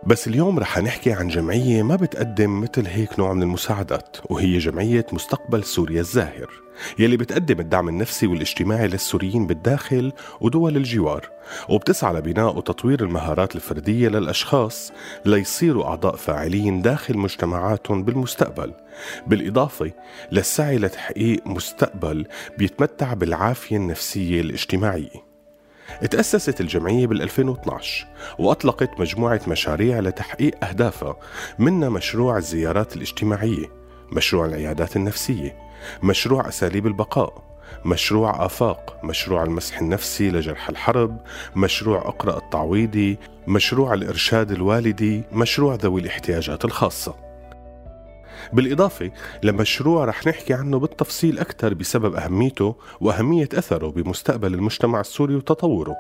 بس 0.07 0.29
اليوم 0.29 0.59
رح 0.59 0.79
نحكي 0.79 1.13
عن 1.13 1.29
جمعية 1.29 1.83
ما 1.83 1.97
بتقدم 1.97 2.61
مثل 2.61 2.87
هيك 2.87 3.19
نوع 3.19 3.33
من 3.33 3.43
المساعدات 3.43 4.17
وهي 4.31 4.59
جمعية 4.59 5.07
مستقبل 5.13 5.65
سوريا 5.65 6.01
الزاهر. 6.01 6.66
يلي 6.99 7.17
بتقدم 7.17 7.61
الدعم 7.61 7.89
النفسي 7.89 8.27
والاجتماعي 8.27 8.89
للسوريين 8.89 9.47
بالداخل 9.47 10.13
ودول 10.41 10.77
الجوار 10.77 11.29
وبتسعى 11.69 12.15
لبناء 12.15 12.57
وتطوير 12.57 13.01
المهارات 13.03 13.57
الفردية 13.57 14.09
للأشخاص 14.09 14.93
ليصيروا 15.25 15.85
أعضاء 15.87 16.17
فاعلين 16.17 16.83
داخل 16.83 17.19
مجتمعاتهم 17.19 18.03
بالمستقبل 18.03 18.73
بالإضافة 19.27 19.93
للسعي 20.33 20.79
لتحقيق 20.79 21.47
مستقبل 21.47 22.27
بيتمتع 22.59 23.15
بالعافية 23.15 23.77
النفسية 23.77 24.41
الاجتماعية. 24.41 25.27
تأسست 26.11 26.61
الجمعية 26.61 27.07
بال 27.07 27.23
2012 27.23 28.07
وأطلقت 28.39 29.01
مجموعة 29.01 29.41
مشاريع 29.49 30.01
لتحقيق 30.01 30.65
أهدافها 30.65 31.17
منها 31.59 31.89
مشروع 31.89 32.37
الزيارات 32.39 32.97
الاجتماعية 32.97 33.67
مشروع 34.13 34.47
العيادات 34.47 34.97
النفسية. 34.97 35.66
مشروع 36.03 36.49
أساليب 36.49 36.87
البقاء 36.87 37.47
مشروع 37.85 38.47
آفاق 38.47 39.01
مشروع 39.05 39.43
المسح 39.43 39.79
النفسي 39.79 40.31
لجرح 40.31 40.69
الحرب 40.69 41.19
مشروع 41.57 41.99
أقرأ 41.99 42.39
التعويضي 42.39 43.19
مشروع 43.49 43.95
الإرشاد 43.95 44.51
الوالدي 44.51 45.23
مشروع 45.33 45.75
ذوي 45.75 46.01
الاحتياجات 46.01 46.65
الخاصة. 46.65 47.15
بالإضافة 48.53 49.11
لمشروع 49.43 50.05
رح 50.05 50.27
نحكي 50.27 50.55
عنه 50.55 50.79
بالتفصيل 50.79 51.39
أكثر 51.39 51.75
بسبب 51.75 52.15
أهميته 52.15 52.77
وأهمية 53.01 53.49
أثره 53.55 53.89
بمستقبل 53.89 54.55
المجتمع 54.55 55.01
السوري 55.01 55.35
وتطوره. 55.35 55.97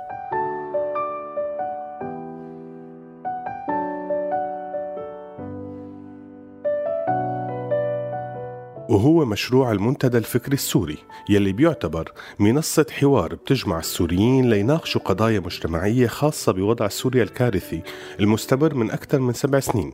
وهو 8.88 9.24
مشروع 9.24 9.72
المنتدى 9.72 10.18
الفكري 10.18 10.54
السوري 10.54 10.98
يلي 11.28 11.52
بيعتبر 11.52 12.12
منصة 12.38 12.86
حوار 12.90 13.34
بتجمع 13.34 13.78
السوريين 13.78 14.50
ليناقشوا 14.50 15.00
قضايا 15.00 15.40
مجتمعية 15.40 16.06
خاصة 16.06 16.52
بوضع 16.52 16.88
سوريا 16.88 17.22
الكارثي 17.22 17.82
المستمر 18.20 18.74
من 18.74 18.90
أكثر 18.90 19.18
من 19.20 19.32
سبع 19.32 19.60
سنين. 19.60 19.92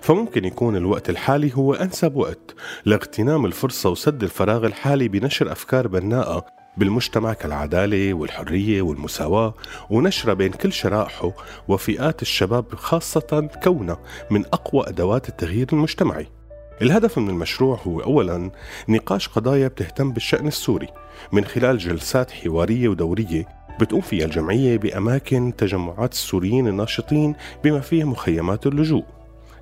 فممكن 0.00 0.44
يكون 0.44 0.76
الوقت 0.76 1.10
الحالي 1.10 1.52
هو 1.54 1.74
أنسب 1.74 2.16
وقت 2.16 2.54
لاغتنام 2.84 3.46
الفرصة 3.46 3.90
وسد 3.90 4.22
الفراغ 4.22 4.66
الحالي 4.66 5.08
بنشر 5.08 5.52
أفكار 5.52 5.88
بناءة 5.88 6.46
بالمجتمع 6.76 7.32
كالعدالة 7.32 8.14
والحرية 8.14 8.82
والمساواة 8.82 9.54
ونشرها 9.90 10.34
بين 10.34 10.52
كل 10.52 10.72
شرائحه 10.72 11.32
وفئات 11.68 12.22
الشباب 12.22 12.74
خاصة 12.74 13.48
كونه 13.64 13.96
من 14.30 14.44
أقوى 14.46 14.88
أدوات 14.88 15.28
التغيير 15.28 15.66
المجتمعي. 15.72 16.39
الهدف 16.82 17.18
من 17.18 17.30
المشروع 17.30 17.80
هو 17.86 18.00
أولا 18.00 18.50
نقاش 18.88 19.28
قضايا 19.28 19.68
بتهتم 19.68 20.12
بالشأن 20.12 20.46
السوري. 20.46 20.88
من 21.32 21.44
خلال 21.44 21.78
جلسات 21.78 22.30
حوارية 22.30 22.88
ودورية 22.88 23.48
بتقوم 23.80 24.00
فيها 24.00 24.24
الجمعية 24.24 24.78
بأماكن 24.78 25.52
تجمعات 25.58 26.12
السوريين 26.12 26.68
الناشطين 26.68 27.34
بما 27.64 27.80
فيها 27.80 28.04
مخيمات 28.04 28.66
اللجوء. 28.66 29.04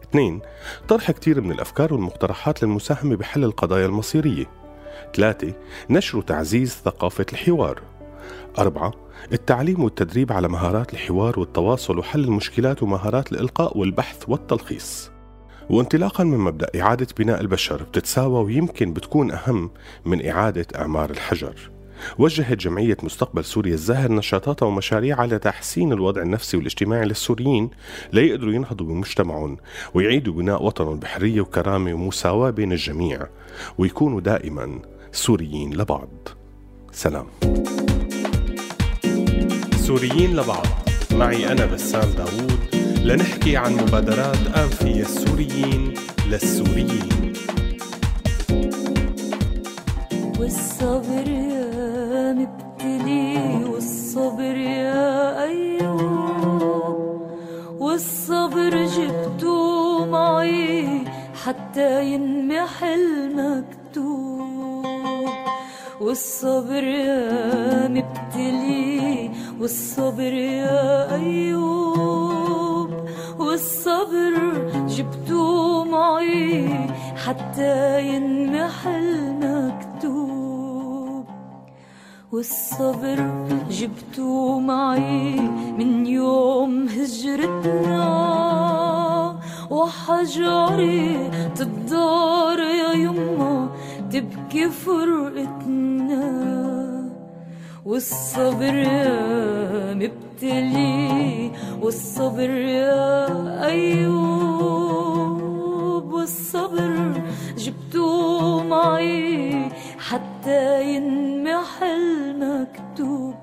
اثنين 0.02 0.40
طرح 0.88 1.10
كتير 1.10 1.40
من 1.40 1.52
الأفكار 1.52 1.94
والمقترحات 1.94 2.62
للمساهمة 2.62 3.16
بحل 3.16 3.44
القضايا 3.44 3.86
المصيرية. 3.86 4.46
ثلاثة 5.16 5.52
نشر 5.90 6.18
وتعزيز 6.18 6.72
ثقافة 6.84 7.26
الحوار. 7.32 7.82
أربعة 8.58 8.92
التعليم 9.32 9.84
والتدريب 9.84 10.32
على 10.32 10.48
مهارات 10.48 10.94
الحوار 10.94 11.40
والتواصل 11.40 11.98
وحل 11.98 12.24
المشكلات 12.24 12.82
ومهارات 12.82 13.32
الإلقاء 13.32 13.78
والبحث 13.78 14.24
والتلخيص. 14.28 15.10
وانطلاقا 15.70 16.24
من 16.24 16.38
مبدأ 16.38 16.80
إعادة 16.80 17.06
بناء 17.18 17.40
البشر 17.40 17.82
بتتساوى 17.82 18.44
ويمكن 18.44 18.92
بتكون 18.92 19.30
أهم 19.30 19.70
من 20.04 20.26
إعادة 20.26 20.66
إعمار 20.76 21.10
الحجر. 21.10 21.70
وجهت 22.18 22.58
جمعية 22.58 22.96
مستقبل 23.02 23.44
سوريا 23.44 23.74
الزاهر 23.74 24.12
نشاطاتها 24.12 24.66
ومشاريعها 24.66 25.26
لتحسين 25.26 25.92
الوضع 25.92 26.22
النفسي 26.22 26.56
والاجتماعي 26.56 27.04
للسوريين 27.04 27.70
ليقدروا 28.12 28.52
ينهضوا 28.52 28.86
بمجتمعهم 28.86 29.56
ويعيدوا 29.94 30.34
بناء 30.34 30.64
وطنهم 30.64 30.98
بحرية 30.98 31.40
وكرامة 31.40 31.94
ومساواة 31.94 32.50
بين 32.50 32.72
الجميع 32.72 33.26
ويكونوا 33.78 34.20
دائما 34.20 34.78
سوريين 35.12 35.74
لبعض. 35.74 36.28
سلام. 36.92 37.26
سوريين 39.76 40.36
لبعض. 40.36 40.66
معي 41.12 41.52
أنا 41.52 41.66
بسام 41.66 42.10
داوود. 42.10 42.67
لنحكي 43.04 43.56
عن 43.56 43.72
مبادرات 43.72 44.46
أنفية 44.56 45.02
السوريين 45.02 45.94
للسوريين. 46.26 47.32
والصبر 50.38 51.28
يا 51.28 52.32
مبتلي 52.32 53.64
والصبر 53.72 54.56
يا 54.56 55.42
أيوب. 55.44 57.22
والصبر 57.78 58.86
جبته 58.86 60.06
معي 60.06 61.04
حتى 61.44 62.04
ينمحي 62.04 62.94
المكتوب. 62.94 64.44
والصبر 66.00 66.84
يا 66.84 67.88
مبتلي 67.88 69.30
والصبر 69.60 70.32
يا 70.32 71.14
أيوب. 71.14 72.17
والصبر 73.58 74.34
جبته 74.86 75.84
معي 75.84 76.68
حتى 77.26 78.02
ينمحي 78.08 78.98
المكتوب 78.98 80.44
والصبر 82.32 83.18
جبته 83.70 84.60
معي 84.60 85.40
من 85.78 86.06
يوم 86.06 86.88
هجرتنا 86.88 88.06
وحجاري 89.70 91.30
تدار 91.56 92.58
يا 92.58 92.92
يما 92.92 93.68
تبكي 94.10 94.70
فرقتنا. 94.70 96.24
والصبر 97.84 98.74
يا 100.42 100.62
مبتلي 100.62 101.50
والصبر 101.82 102.50
يا 102.50 103.66
أيوب 103.66 104.12
والصبر 106.12 107.22
جبته 107.56 108.62
معي 108.62 109.68
حتى 109.98 110.94
ينمحي 110.94 111.94
المكتوب. 111.96 113.34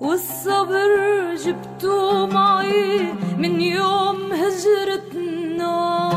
والصبر 0.00 1.34
جبته 1.34 2.26
معي 2.26 3.12
من 3.38 3.60
يوم 3.60 4.32
هجرتنا. 4.32 6.10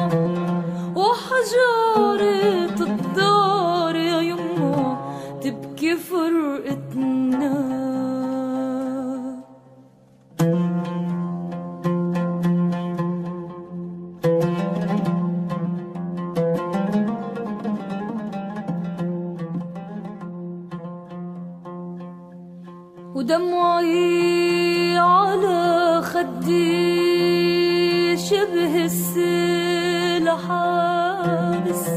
وحجارة 0.95 2.79
الدار 2.81 3.95
يا 3.95 4.21
يما 4.21 4.97
تبكي 5.41 5.95
فرقتنا. 5.95 7.92
ودمعي 23.23 24.97
على 24.97 26.01
خدي 26.03 26.57
شبه 28.17 28.85
السيل 28.85 30.29
حابس 30.29 31.89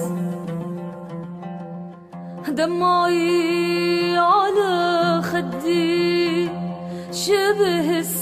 دمعي 2.48 4.18
على 4.18 5.22
خدي 5.22 6.48
شبه 7.12 7.98
السيل 7.98 8.15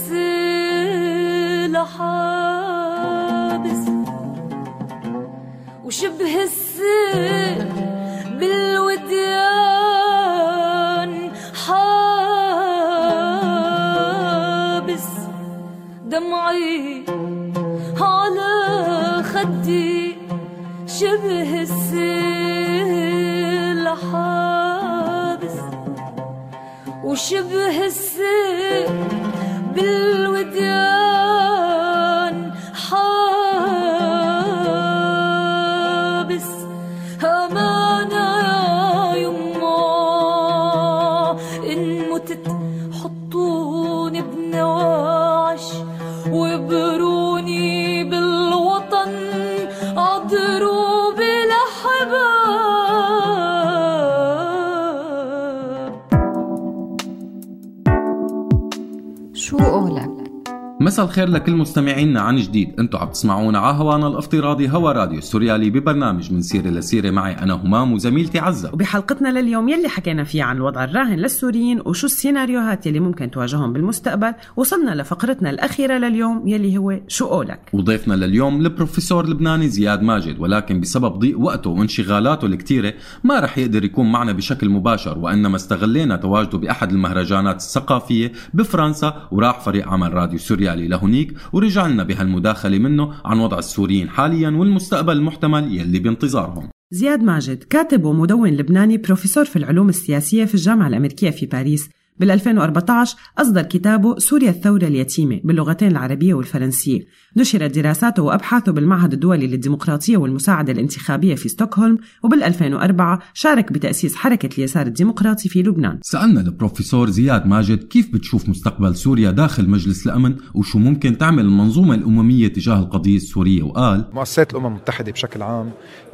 الخير 61.15 61.29
لكل 61.29 61.53
مستمعينا 61.53 62.21
عن 62.21 62.37
جديد. 62.37 62.81
أنتم 62.81 62.99
عم 62.99 63.09
تسمعونا 63.09 63.59
على 63.59 63.77
هوانا 63.77 64.09
الافتراضي 64.09 64.69
هوا 64.69 64.93
راديو 64.93 65.21
سوريالي 65.21 65.71
ببرنامج 65.71 66.33
من 66.33 66.43
سيرة 66.43 66.69
لسيرة. 66.69 67.11
معي 67.11 67.33
أنا 67.33 67.55
همام 67.55 67.93
وزميلتي 67.93 68.39
عزة. 68.39 68.71
وبحلقتنا 68.73 69.41
لليوم 69.41 69.69
يلي 69.69 69.89
حكينا 69.89 70.25
فيها 70.25 70.45
عن 70.45 70.57
الوضع 70.57 70.85
الراهن 70.85 71.17
للسوريين 71.17 71.81
وشو 71.87 72.07
السيناريوهات 72.07 72.87
يلي 72.87 73.01
ممكن 73.01 73.31
تواجههم 73.31 73.73
بالمستقبل. 73.73 74.35
وصلنا 74.57 74.95
لفقرتنا 74.95 75.51
الأخيرة 75.51 75.99
لليوم 75.99 76.49
يلي 76.49 76.79
هو 76.79 77.01
شو 77.09 77.27
قولك؟ 77.27 77.61
وضيفنا 77.73 78.15
لليوم 78.15 78.61
البروفيسور 78.61 79.25
اللبناني 79.25 79.69
زياد 79.69 80.03
ماجد 80.03 80.41
ولكن 80.41 80.81
بسبب 80.81 81.19
ضيق 81.19 81.41
وقته 81.41 81.71
وانشغالاته 81.71 82.47
الكتيرة 82.47 82.95
ما 83.25 83.41
رح 83.41 83.59
يقدر 83.59 83.85
يكون 83.85 84.13
معنا 84.13 84.33
بشكل 84.33 84.69
مباشر 84.69 85.19
وإنما 85.19 85.57
استغلينا 85.57 86.17
تواجده 86.17 86.59
بأحد 86.59 86.93
المهرجانات 86.93 87.57
الثقافية 87.57 88.33
بفرنسا 88.55 89.29
وراح 89.31 89.61
فريق 89.61 89.89
عمل 89.89 90.15
راديو 90.15 90.39
سوريالي 90.39 90.89
لهنيك 91.05 91.35
ورجع 91.53 91.87
لنا 91.87 92.03
بهالمداخلة 92.03 92.79
منه 92.79 93.15
عن 93.25 93.39
وضع 93.39 93.59
السوريين 93.59 94.09
حاليا 94.09 94.51
والمستقبل 94.51 95.13
المحتمل 95.13 95.79
يلي 95.79 95.99
بانتظارهم. 95.99 96.69
زياد 96.91 97.23
ماجد 97.23 97.63
كاتب 97.63 98.05
ومدون 98.05 98.51
لبناني 98.51 98.99
بروفيسور 98.99 99.45
في 99.45 99.57
العلوم 99.57 99.89
السياسية 99.89 100.45
في 100.45 100.55
الجامعة 100.55 100.89
الأمريكية 100.89 101.31
في 101.31 101.47
باريس. 101.47 101.91
بال 102.21 102.31
2014 102.31 103.17
أصدر 103.39 103.63
كتابه 103.63 104.19
سوريا 104.19 104.51
الثورة 104.51 104.85
اليتيمة 104.85 105.41
باللغتين 105.45 105.89
العربية 105.89 106.35
والفرنسية. 106.35 107.01
نشرت 107.37 107.79
دراساته 107.79 108.23
وأبحاثه 108.23 108.73
بالمعهد 108.73 109.13
الدولي 109.13 109.47
للديمقراطية 109.47 110.17
والمساعدة 110.17 110.73
الانتخابية 110.73 111.35
في 111.35 111.49
ستوكهولم 111.49 111.99
وبال 112.23 112.43
2004 112.43 113.19
شارك 113.35 113.73
بتأسيس 113.73 114.15
حركة 114.15 114.49
اليسار 114.59 114.87
الديمقراطي 114.87 115.49
في 115.49 115.63
لبنان. 115.63 115.99
سألنا 116.03 116.41
البروفيسور 116.41 117.11
زياد 117.11 117.47
ماجد 117.47 117.85
كيف 117.85 118.13
بتشوف 118.13 118.49
مستقبل 118.49 118.97
سوريا 118.97 119.31
داخل 119.31 119.71
مجلس 119.71 120.07
الأمن 120.07 120.37
وشو 120.55 120.79
ممكن 120.79 121.19
تعمل 121.19 121.45
المنظومة 121.45 121.95
الأممية 121.95 122.49
تجاه 122.49 122.79
القضية 122.79 123.17
السورية؟ 123.17 123.63
وقال 123.63 124.05
مؤسسات 124.13 124.53
الأمم 124.53 124.67
المتحدة 124.67 125.13
بشكل 125.13 125.43
عام 125.43 125.71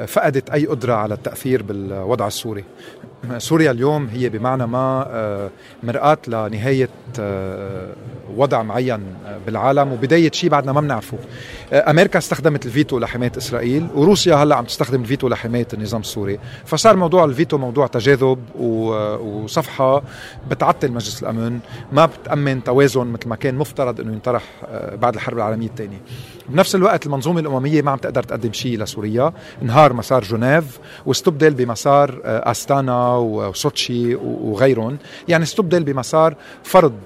فقدت 0.09 0.51
أي 0.51 0.67
قدرة 0.67 0.93
على 0.93 1.15
التأثير 1.15 1.63
بالوضع 1.63 2.27
السوري. 2.27 2.65
سوريا 3.39 3.71
اليوم 3.71 4.07
هي 4.07 4.29
بمعنى 4.29 4.67
ما 4.67 5.07
آه، 5.09 5.51
مرآة 5.83 6.19
لنهاية 6.29 6.89
آه، 7.21 7.93
وضع 8.37 8.63
معين 8.63 9.01
بالعالم 9.47 9.93
وبداية 9.93 10.31
شيء 10.31 10.51
بعدنا 10.51 10.73
ما 10.73 10.81
بنعرفه. 10.81 11.19
آه، 11.73 11.91
أمريكا 11.91 12.19
استخدمت 12.19 12.67
الفيتو 12.67 12.99
لحماية 12.99 13.33
إسرائيل 13.37 13.87
وروسيا 13.95 14.35
هلأ 14.35 14.57
عم 14.57 14.65
تستخدم 14.65 15.01
الفيتو 15.01 15.29
لحماية 15.29 15.67
النظام 15.75 16.01
السوري. 16.01 16.39
فصار 16.65 16.97
موضوع 16.97 17.25
الفيتو 17.25 17.59
موضوع 17.59 17.87
تجاذب 17.87 18.39
وصفحة 19.25 20.03
بتعطل 20.51 20.93
مجلس 20.93 21.23
الأمن 21.23 21.59
ما 21.93 22.07
بتأمن 22.07 22.65
توازن 22.65 23.07
مثل 23.07 23.29
ما 23.29 23.37
كان 23.37 23.55
مفترض 23.55 24.01
أنه 24.01 24.13
ينطرح 24.13 24.43
آه، 24.69 24.95
بعد 24.95 25.15
الحرب 25.15 25.37
العالمية 25.37 25.67
الثانية. 25.67 26.01
بنفس 26.51 26.75
الوقت 26.75 27.07
المنظومة 27.07 27.41
الأممية 27.41 27.83
ما 27.83 27.91
عم 27.91 27.99
تقدر 27.99 28.23
تقدم 28.23 28.53
شيء 28.53 28.79
لسوريا. 28.79 29.33
انهار 29.63 29.93
مسار 29.93 30.23
جنيف 30.23 30.79
واستبدل 31.07 31.55
بمسار 31.55 32.21
آه، 32.25 32.51
أستانا 32.51 33.17
وسوتشي 33.17 34.15
وغيرهم. 34.15 34.99
يعني 35.29 35.45
استبدل 35.45 35.85
بمسار 35.85 36.35
فرض 36.65 36.99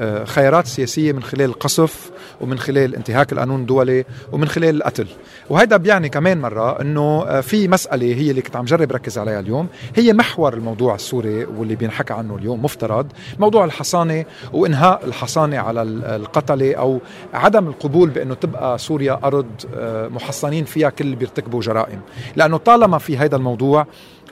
آه، 0.00 0.24
خيارات 0.24 0.66
سياسية 0.66 1.12
من 1.12 1.22
خلال 1.22 1.44
القصف 1.44 2.10
ومن 2.42 2.58
خلال 2.58 2.94
انتهاك 2.94 3.32
القانون 3.32 3.60
الدولي 3.60 4.04
ومن 4.32 4.48
خلال 4.48 4.76
القتل. 4.76 5.06
وهيدا 5.50 5.76
بيعني 5.76 6.08
كمان 6.08 6.40
مرة 6.40 6.80
أنه 6.80 7.24
آه، 7.26 7.40
في 7.40 7.68
مسألة 7.68 8.06
هي 8.14 8.30
اللي 8.30 8.42
كنت 8.42 8.56
عم 8.56 8.64
جرب 8.64 8.92
ركز 8.92 9.18
عليها 9.18 9.40
اليوم. 9.40 9.68
هي 9.96 10.12
محور 10.12 10.54
الموضوع 10.54 10.94
السوري 10.94 11.44
واللي 11.44 11.74
بينحكى 11.76 12.12
عنه 12.12 12.36
اليوم 12.36 12.62
مفترض. 12.64 13.06
موضوع 13.38 13.64
الحصانة 13.64 14.24
وإنهاء 14.52 15.04
الحصانة 15.04 15.58
على 15.58 15.82
ال- 15.82 16.04
القتلة 16.04 16.74
أو 16.74 17.00
عدم 17.34 17.68
القبول 17.68 18.10
بأنه 18.10 18.34
تبقى 18.34 18.78
سوريا 18.78 19.20
أرض 19.24 19.46
آه، 19.74 20.08
محصنين 20.08 20.64
فيها 20.64 20.90
كل 20.90 21.04
اللي 21.04 21.16
بيرتكبوا 21.16 21.60
جرائم. 21.60 22.00
لأنه 22.36 22.56
طالما 22.56 22.98
في 22.98 23.16
هذا 23.18 23.36
الموضوع 23.36 23.86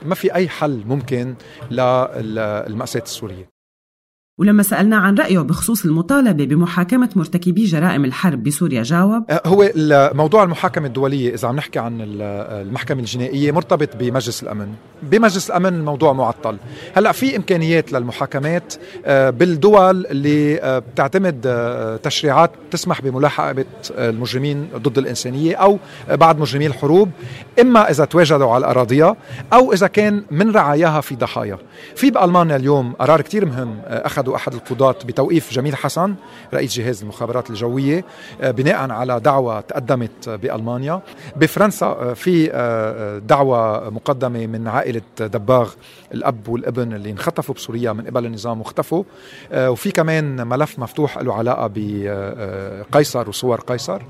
ما 0.05 0.15
في 0.15 0.35
أي 0.35 0.49
حل 0.49 0.83
ممكن 0.87 1.35
للمأساة 1.71 3.01
السورية. 3.03 3.60
ولما 4.41 4.63
سألنا 4.63 4.97
عن 4.97 5.15
رأيه 5.15 5.39
بخصوص 5.39 5.85
المطالبة 5.85 6.45
بمحاكمة 6.45 7.09
مرتكبي 7.15 7.63
جرائم 7.65 8.05
الحرب 8.05 8.43
بسوريا 8.43 8.83
جاوب 8.83 9.23
آه، 9.29 9.41
هو 9.45 9.71
موضوع 10.13 10.43
المحاكمة 10.43 10.87
الدولية 10.87 11.33
إذا 11.33 11.47
عم 11.47 11.55
نحكي 11.55 11.79
عن 11.79 12.01
ال- 12.01 12.21
المحكمة 12.67 12.99
الجنائية 12.99 13.51
مرتبط 13.51 13.89
بمجلس 13.99 14.43
الأمن. 14.43 14.67
بمجلس 15.03 15.49
الأمن 15.49 15.67
الموضوع 15.73 16.13
معطل. 16.13 16.57
هلأ 16.97 17.11
في 17.11 17.35
إمكانيات 17.37 17.93
للمحاكمات 17.93 18.73
آه، 19.05 19.29
بالدول 19.29 20.05
اللي 20.05 20.59
آه، 20.61 20.79
بتعتمد 20.79 21.41
تشريعات 22.03 22.51
تسمح 22.71 23.01
بملاحقة 23.01 23.65
المجرمين 23.89 24.67
ضد 24.77 24.97
الإنسانية 24.97 25.55
أو 25.55 25.79
بعض 26.11 26.39
مجرمي 26.39 26.67
الحروب 26.67 27.09
إما 27.61 27.89
إذا 27.89 28.05
تواجدوا 28.05 28.51
على 28.51 28.65
أراضيها 28.65 29.15
أو 29.53 29.73
إذا 29.73 29.87
كان 29.87 30.23
من 30.31 30.51
رعاياها 30.51 31.01
في 31.01 31.15
ضحايا. 31.15 31.57
في 31.95 32.11
بألمانيا 32.11 32.55
اليوم 32.55 32.93
قرار 32.93 33.21
كتير 33.21 33.45
مهم 33.45 33.75
آه، 33.85 34.07
أخذوا 34.31 34.35
أحد 34.35 34.53
القضاة 34.53 34.95
بتوقيف 35.05 35.53
جميل 35.53 35.75
حسن 35.75 36.15
رئيس 36.53 36.73
جهاز 36.73 37.01
المخابرات 37.01 37.49
الجوية 37.49 38.05
آه، 38.41 38.51
بناء 38.51 38.91
على 38.91 39.19
دعوة 39.19 39.61
تقدمت 39.61 40.29
بألمانيا. 40.29 41.01
بفرنسا 41.35 41.85
آه، 41.85 42.13
في 42.13 42.49
آه، 42.53 43.17
دعوة 43.17 43.89
مقدمة 43.89 44.47
من 44.47 44.67
عائلة 44.67 45.01
دباغ 45.19 45.73
الأب 46.13 46.47
والابن 46.47 46.93
اللي 46.93 47.11
انخطفوا 47.11 47.55
بسوريا 47.55 47.93
من 47.93 48.05
قبل 48.07 48.25
النظام 48.25 48.59
واختفوا. 48.59 49.03
وفي 49.53 49.91
كمان 49.91 50.47
ملف 50.47 50.79
مفتوح 50.79 51.17
له 51.17 51.33
علاقة 51.33 51.69
بقيصر 51.73 53.29
وصور 53.29 53.59
قيصر. 53.59 54.01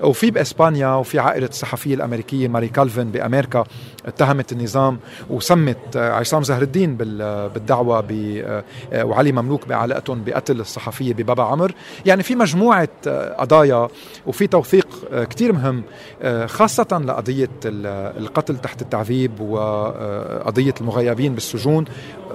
وفي 0.00 0.30
بإسبانيا 0.30 0.94
وفي 0.94 1.18
عائلة 1.18 1.46
الصحفية 1.46 1.94
الأمريكية 1.94 2.48
ماري 2.48 2.68
كالفن 2.68 3.10
بأمريكا 3.10 3.64
اتهمت 4.08 4.52
النظام 4.52 4.98
وسمت 5.30 5.96
آه، 5.96 6.12
عصام 6.12 6.42
زهر 6.42 6.62
الدين 6.62 6.96
بال- 6.96 7.48
بالدعوة 7.48 8.04
آه، 8.12 8.64
وعلي 9.04 9.32
مملوك 9.32 9.68
بعلاقتهم 9.68 10.24
بقتل 10.24 10.60
الصحفية 10.60 11.14
ببابا 11.14 11.42
عمر. 11.42 11.72
يعني 12.06 12.22
في 12.22 12.34
مجموعة 12.34 12.88
آه، 13.06 13.34
قضايا 13.34 13.88
وفي 14.26 14.46
توثيق 14.46 14.88
آه، 15.12 15.24
كتير 15.24 15.52
مهم 15.52 15.82
آه، 16.22 16.46
خاصة 16.46 17.02
لقضية 17.06 17.48
ال- 17.64 18.18
القتل 18.22 18.56
تحت 18.58 18.82
التعذيب 18.82 19.40
وقضية 19.40 20.74
المغيبين 20.80 21.34
بالسجون. 21.34 21.84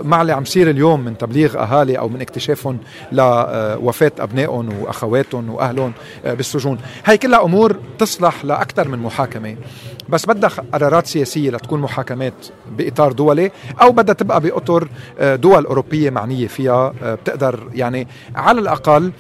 مع 0.04 0.22
اللي 0.22 0.34
عم 0.34 0.42
يصير 0.42 0.70
اليوم 0.70 1.00
من 1.06 1.18
تبليغ 1.18 1.58
أهالي 1.64 1.98
أو 2.00 2.10
من 2.10 2.22
اكتشافهم 2.22 2.78
لوفاة 3.12 4.12
أبنائهم 4.20 4.70
وأخواتهم 4.82 5.50
وأهلهم 5.50 5.94
آه، 6.26 6.34
بالسجون. 6.34 6.78
هاي 7.06 7.18
كلها 7.18 7.44
أمور 7.44 7.76
تصلح 8.00 8.46
لأكثر 8.46 8.88
من 8.88 9.00
محاكمة. 9.00 9.56
بس 10.10 10.26
بدها 10.26 10.50
قرارات 10.50 11.08
سياسية 11.08 11.52
لتكون 11.52 11.80
محاكمات 11.80 12.48
بإطار 12.78 13.12
دولي 13.12 13.52
أو 13.82 13.92
بدها 13.92 14.16
تبقى 14.16 14.42
بأطر 14.42 14.90
آه، 15.20 15.36
دول 15.36 15.66
أوروبية 15.66 16.10
معنية 16.10 16.48
فيها 16.48 16.94
آه، 17.04 17.16
بتقدر 17.16 17.70
يعني 17.74 18.08
على 18.36 18.60
الأقل 18.62 19.12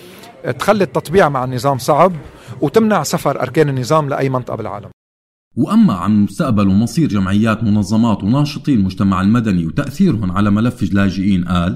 آه، 0.45 0.51
تخلي 0.51 0.83
التطبيع 0.83 1.29
مع 1.29 1.43
النظام 1.43 1.77
صعب 1.77 2.11
وتمنع 2.61 3.03
سفر 3.03 3.41
أركان 3.41 3.69
النظام 3.69 4.09
لأي 4.09 4.29
منطقة 4.29 4.55
بالعالم. 4.55 4.89
وأما 5.55 5.93
عن 5.93 6.23
مستقبل 6.23 6.67
ومصير 6.67 7.07
جمعيات 7.07 7.63
منظمات 7.63 8.23
وناشطي 8.23 8.73
المجتمع 8.73 9.21
المدني 9.21 9.65
وتأثيرهم 9.65 10.31
على 10.31 10.51
ملف 10.51 10.83
اللاجئين 10.83 11.43
قال 11.43 11.75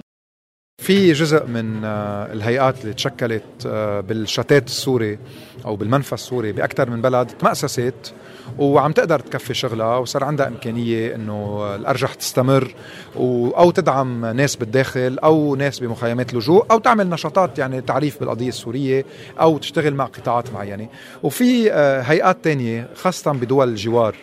في 0.82 1.14
جزء 1.14 1.46
من 1.46 1.86
آه، 1.86 2.34
الهيئات 2.34 2.82
اللي 2.82 2.94
تشكلت 2.94 3.44
آه، 3.66 4.00
بالشتات 4.00 4.68
السوري 4.68 5.20
أو 5.66 5.76
بالمنفى 5.76 6.14
السوري 6.14 6.52
بأكثر 6.52 6.90
من 6.90 7.02
بلد 7.02 7.28
تمأسست 7.28 8.14
وعم 8.58 8.92
تقدر 8.92 9.20
تكفي 9.20 9.54
شغلها 9.54 9.98
وصار 9.98 10.24
عندها 10.24 10.48
إمكانية 10.48 11.16
إنه 11.16 11.76
الأرجح 11.76 12.14
تستمر 12.14 12.74
أو 13.16 13.72
تدعم 13.72 14.26
ناس 14.26 14.56
بالداخل 14.56 15.18
أو 15.24 15.56
ناس 15.56 15.80
بمخيمات 15.80 16.34
لجوء 16.34 16.66
أو 16.72 16.80
تعمل 16.80 17.10
نشاطات 17.10 17.60
يعني 17.60 17.82
تعريف 17.82 18.20
بالقضية 18.20 18.50
السورية 18.50 19.06
أو 19.40 19.58
تشتغل 19.58 19.94
مع 19.94 20.06
قطاعات 20.06 20.54
معينة. 20.54 20.88
وفي 21.24 21.72
آه، 21.72 22.02
هيئات 22.02 22.38
تانية 22.44 22.90
خاصة 22.96 23.32
بدول 23.32 23.70
الجوار. 23.70 24.16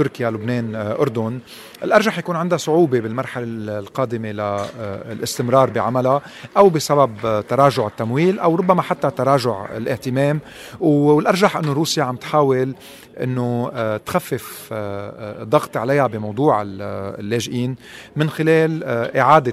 تركيا 0.00 0.30
لبنان 0.30 0.74
آه، 0.74 1.00
أردن. 1.00 1.38
الأرجح 1.84 2.18
يكون 2.18 2.36
عندها 2.36 2.58
صعوبة 2.58 3.00
بالمرحلة 3.00 3.44
القادمة 3.78 4.30
للاستمرار 4.32 5.70
بعملها 5.70 6.22
أو 6.56 6.68
بسبب 6.68 7.10
آه، 7.24 7.40
تراجع 7.40 7.86
التمويل 7.86 8.38
أو 8.38 8.54
ربما 8.54 8.82
حتى 8.82 9.10
تراجع 9.10 9.76
الاهتمام. 9.76 10.40
والأرجح 10.80 11.56
أنه 11.56 11.72
روسيا 11.72 12.02
عم 12.04 12.16
تحاول 12.16 12.74
أنه 13.22 13.70
آه، 13.74 13.96
تخفف 13.96 14.68
آه، 14.72 15.10
آه، 15.38 15.42
الضغط 15.42 15.76
عليها 15.76 16.06
بموضوع 16.06 16.62
ال- 16.62 16.82
آه، 16.82 17.20
اللاجئين 17.20 17.76
من 18.16 18.30
خلال 18.30 18.84
آه، 18.84 19.20
إعادة 19.20 19.52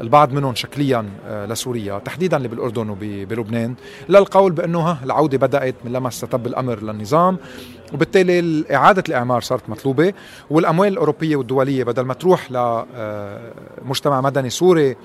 البعض 0.00 0.32
منهم 0.32 0.54
شكليا 0.54 1.08
آه، 1.26 1.46
لسوريا 1.46 1.98
تحديدا 1.98 2.36
اللي 2.36 2.48
بالاردن 2.48 2.90
وبلبنان 2.90 3.74
للقول 4.08 4.52
بأنه 4.52 5.04
العودة 5.04 5.38
بدأت 5.38 5.74
من 5.84 5.92
لما 5.92 6.08
استتب 6.08 6.46
الأمر 6.46 6.82
للنظام 6.82 7.38
وبالتالي 7.92 8.64
إعادة 8.74 9.02
الإعمار 9.08 9.40
صارت 9.40 9.68
مطلوبة 9.68 10.12
والأموال 10.50 10.88
الأوروبية 10.92 11.36
والدولية 11.36 11.84
بدل 11.84 12.02
ما 12.02 12.14
تروح 12.14 12.50
لمجتمع 12.52 14.20
مدني 14.20 14.50
سوري 14.50 14.96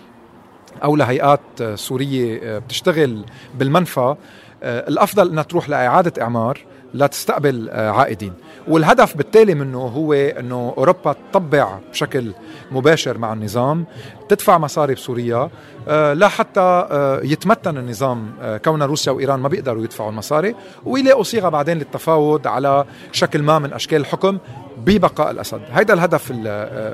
أو 0.83 0.95
لهيئات 0.95 1.39
آه، 1.61 1.75
سورية 1.75 2.39
آه، 2.43 2.59
بتشتغل 2.59 3.25
بالمنفى 3.59 4.15
آه، 4.63 4.89
الأفضل 4.89 5.29
إنها 5.29 5.43
تروح 5.43 5.69
لإعادة 5.69 6.21
إعمار 6.23 6.59
لتستقبل 6.93 7.69
آه، 7.69 7.89
عائدين. 7.91 8.33
والهدف 8.67 9.17
بالتالي 9.17 9.55
منه 9.55 9.77
هو 9.79 10.13
إنه 10.13 10.73
أوروبا 10.77 11.15
تطبع 11.31 11.79
بشكل 11.91 12.31
مباشر 12.71 13.17
مع 13.17 13.33
النظام 13.33 13.85
تدفع 14.29 14.57
مصاري 14.57 14.93
بسوريا 14.93 15.49
آه، 15.87 16.13
لا 16.13 16.27
حتى 16.27 16.59
آه، 16.91 17.19
يتمتن 17.23 17.77
النظام 17.77 18.31
آه، 18.41 18.57
كون 18.57 18.83
روسيا 18.83 19.11
وإيران 19.11 19.39
ما 19.39 19.47
بيقدروا 19.49 19.83
يدفعوا 19.83 20.09
المصاري 20.09 20.55
ويلاقوا 20.85 21.23
صيغه 21.23 21.49
بعدين 21.49 21.77
للتفاوض 21.77 22.47
على 22.47 22.85
شكل 23.11 23.41
ما 23.41 23.59
من 23.59 23.73
أشكال 23.73 24.01
الحكم 24.01 24.37
ببقاء 24.77 25.31
الأسد. 25.31 25.61
هيدا 25.71 25.93
الهدف 25.93 26.31
ال- 26.31 26.47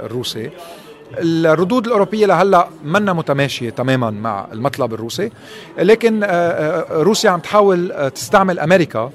الروسي. 0.06 0.50
الردود 1.18 1.86
الأوروبية 1.88 2.26
لهلأ 2.26 2.68
منا 2.84 3.14
متماشية 3.14 3.70
تماما 3.70 4.10
مع 4.12 4.48
المطلب 4.54 4.94
الروسي 4.94 5.32
لكن 5.80 6.24
روسيا 6.92 7.30
عم 7.30 7.40
تحاول 7.40 8.12
تستعمل 8.16 8.60
أمريكا 8.60 9.12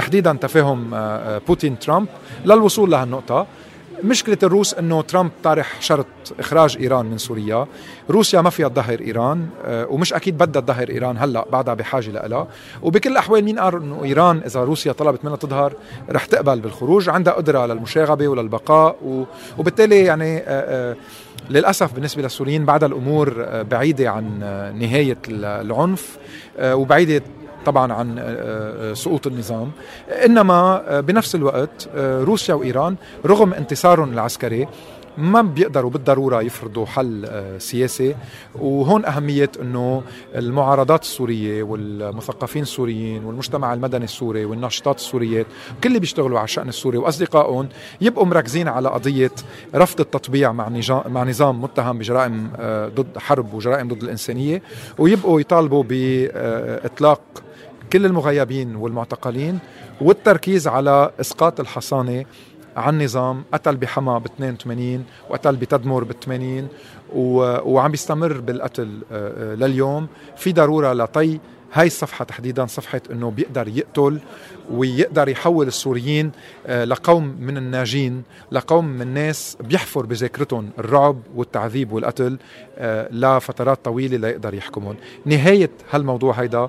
تحديدا 0.00 0.32
تفاهم 0.32 0.94
آه، 0.94 0.98
آه، 0.98 1.40
بوتين 1.48 1.78
ترامب. 1.78 2.08
للوصول 2.44 2.90
لهالنقطة 2.90 3.46
مشكلة 4.04 4.38
الروس 4.42 4.74
إنه 4.74 5.02
ترامب 5.02 5.30
طارح 5.44 5.80
شرط 5.80 6.06
إخراج 6.38 6.76
إيران 6.80 7.06
من 7.06 7.18
سوريا، 7.18 7.66
روسيا 8.10 8.40
ما 8.40 8.50
فيها 8.50 8.68
تظهر 8.68 9.00
إيران 9.00 9.48
آه، 9.64 9.86
ومش 9.90 10.12
أكيد 10.12 10.38
بدها 10.38 10.62
تظهر 10.62 10.88
إيران 10.88 11.18
هلأ 11.18 11.46
بعدها 11.52 11.74
بحاجة 11.74 12.10
لها، 12.10 12.48
وبكل 12.82 13.10
الأحوال 13.10 13.44
مين 13.44 13.58
قال 13.58 13.74
إنه 13.74 14.04
إيران 14.04 14.42
إذا 14.46 14.60
روسيا 14.64 14.92
طلبت 14.92 15.24
منها 15.24 15.36
تظهر 15.36 15.72
رح 16.10 16.24
تقبل 16.24 16.60
بالخروج، 16.60 17.08
عندها 17.08 17.32
قدرة 17.32 17.66
للمشاغبة 17.66 18.28
وللبقاء 18.28 18.96
وبالتالي 19.58 20.04
يعني 20.04 20.42
للأسف 21.50 21.92
بالنسبة 21.92 22.22
للسوريين 22.22 22.64
بعد 22.64 22.84
الأمور 22.84 23.46
بعيدة 23.70 24.10
عن 24.10 24.38
نهاية 24.78 25.18
العنف 25.28 26.18
وبعيدة 26.62 27.22
طبعا 27.66 27.92
عن 27.92 28.18
آه، 28.18 28.22
آه، 28.90 28.94
سقوط 28.94 29.26
النظام. 29.26 29.70
إنما 30.24 30.82
آه، 30.88 31.00
بنفس 31.00 31.34
الوقت 31.34 31.88
روسيا 31.96 32.54
وإيران 32.54 32.96
رغم 33.26 33.54
انتصارهم 33.54 34.12
العسكري 34.12 34.68
ما 35.18 35.42
بيقدروا 35.42 35.90
بالضرورة 35.90 36.42
يفرضوا 36.42 36.86
حل 36.86 37.28
سياسي. 37.58 38.14
وهون 38.54 39.04
أهمية 39.04 39.50
إنه 39.60 40.02
المعارضات 40.34 41.02
السورية 41.02 41.62
والمثقفين 41.62 42.62
السوريين 42.62 43.24
والمجتمع 43.24 43.74
المدني 43.74 44.04
السوري 44.04 44.44
والناشطات 44.44 44.96
السوريات 44.96 45.46
كل 45.84 45.88
اللي 45.88 45.98
بيشتغلوا 46.00 46.38
على 46.38 46.44
الشأن 46.44 46.68
السوري 46.68 46.98
وأصدقائهم 46.98 47.68
يبقوا 48.00 48.26
مركزين 48.26 48.68
على 48.68 48.88
قضية 48.88 49.30
رفض 49.74 50.00
التطبيع 50.00 50.52
مع 50.52 50.68
مع 51.06 51.24
نظام 51.24 51.62
متهم 51.62 51.98
بجرائم 51.98 52.50
ضد 52.94 53.18
حرب 53.18 53.54
وجرائم 53.54 53.88
ضد 53.88 54.02
الإنسانية. 54.02 54.62
ويبقوا 54.98 55.40
يطالبوا 55.40 55.84
باطلاق 55.88 57.20
كل 57.92 58.06
المغيبين 58.06 58.76
والمعتقلين 58.76 59.58
والتركيز 60.00 60.68
على 60.68 61.10
إسقاط 61.20 61.60
الحصانة 61.60 62.24
عن 62.76 63.02
نظام 63.02 63.42
قتل 63.52 63.76
بحما 63.76 64.18
ب 64.18 64.24
82 64.26 65.04
وقتل 65.30 65.56
بتدمر 65.56 66.04
ب 66.04 66.12
80 66.12 66.68
و- 67.14 67.72
وعم 67.72 67.90
بيستمر 67.90 68.40
بالقتل 68.40 68.98
آه، 69.12 69.52
آه، 69.52 69.54
لليوم. 69.54 70.06
في 70.36 70.52
ضرورة 70.52 70.92
لطي 70.92 71.38
هاي 71.72 71.86
الصفحة 71.86 72.24
تحديدا 72.24 72.66
صفحة 72.66 73.00
إنه 73.12 73.30
بيقدر 73.30 73.68
يقتل 73.68 74.18
ويقدر 74.70 75.28
يحول 75.28 75.66
السوريين 75.66 76.30
آه، 76.66 76.84
لقوم 76.84 77.36
من 77.40 77.56
الناجين 77.56 78.22
لقوم 78.52 78.84
من 78.84 79.14
ناس 79.14 79.56
بيحفر 79.60 80.06
بذاكرتهم 80.06 80.70
الرعب 80.78 81.18
والتعذيب 81.36 81.92
والقتل 81.92 82.38
لفترات 83.10 83.84
طويلة 83.84 84.16
ليقدر 84.16 84.54
يحكمهم. 84.54 84.96
نهاية 85.26 85.70
هالموضوع 85.90 86.32
هيدا 86.32 86.68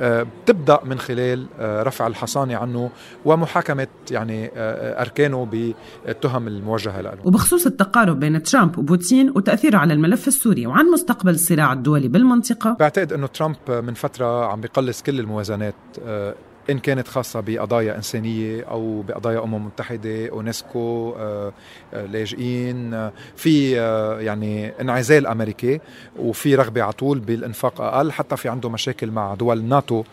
بتبدأ 0.00 0.78
من 0.84 0.98
خلال 0.98 1.46
آه، 1.60 1.82
رفع 1.82 2.06
الحصانة 2.06 2.56
عنه 2.56 2.90
ومحاكمة 3.24 3.86
يعني 4.10 4.50
آه، 4.56 5.00
أركانه 5.02 5.44
بالتهم 5.46 6.48
الموجهة 6.48 7.00
له. 7.00 7.14
وبخصوص 7.24 7.66
التقارب 7.66 8.20
بين 8.20 8.42
ترامب 8.42 8.78
وبوتين 8.78 9.30
وتأثيره 9.36 9.78
على 9.78 9.94
الملف 9.94 10.28
السوري 10.28 10.66
وعن 10.66 10.86
مستقبل 10.86 11.30
الصراع 11.30 11.72
الدولي 11.72 12.08
بالمنطقة. 12.08 12.76
بعتقد 12.80 13.12
إنه 13.12 13.26
ترامب 13.26 13.56
من 13.68 13.94
فترة 13.94 14.46
عم 14.46 14.60
بيقلص 14.60 15.02
كل 15.02 15.20
الموازنات 15.20 15.74
آه، 16.06 16.34
إن 16.70 16.78
كانت 16.78 17.08
خاصة 17.08 17.40
بقضايا 17.40 17.96
إنسانية 17.96 18.62
أو 18.62 19.02
بقضايا 19.02 19.44
أمم 19.44 19.66
متحدة 19.66 20.28
أونسكو 20.28 21.14
آه، 21.18 21.52
آه، 21.94 22.06
لاجئين 22.06 22.94
آه، 22.94 23.12
في 23.36 23.72
يعني 24.20 24.80
انعزال 24.80 25.26
أمريكي 25.26 25.80
وفي 26.18 26.54
رغبة 26.54 26.82
على 26.82 26.92
طول 26.92 27.18
بالإنفاق 27.18 27.80
أقل 27.80 28.12
حتى 28.12 28.36
في 28.36 28.48
عنده 28.48 28.70
مشاكل 28.70 29.10
مع 29.10 29.34
دول 29.34 29.64
ناتو 29.64 30.04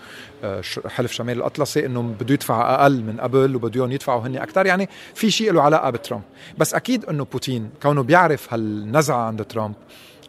حلف 0.88 1.12
شمال 1.12 1.38
الأطلسي 1.38 1.86
إنه 1.86 2.02
بده 2.20 2.34
يدفع 2.34 2.76
أقل 2.76 3.04
من 3.04 3.20
قبل 3.20 3.56
وبدهم 3.56 3.92
يدفعوا 3.92 4.22
هن 4.22 4.38
أكثر 4.38 4.66
يعني 4.66 4.90
في 5.16 5.32
شيء 5.32 5.54
له 5.54 5.62
علاقة 5.62 5.90
بترامب. 5.90 6.24
بس 6.58 6.74
أكيد 6.74 7.06
إنه 7.06 7.26
بوتين 7.32 7.70
كونه 7.82 8.04
بيعرف 8.04 8.54
هالنزعة 8.54 9.28
عند 9.28 9.46
ترامب 9.46 9.74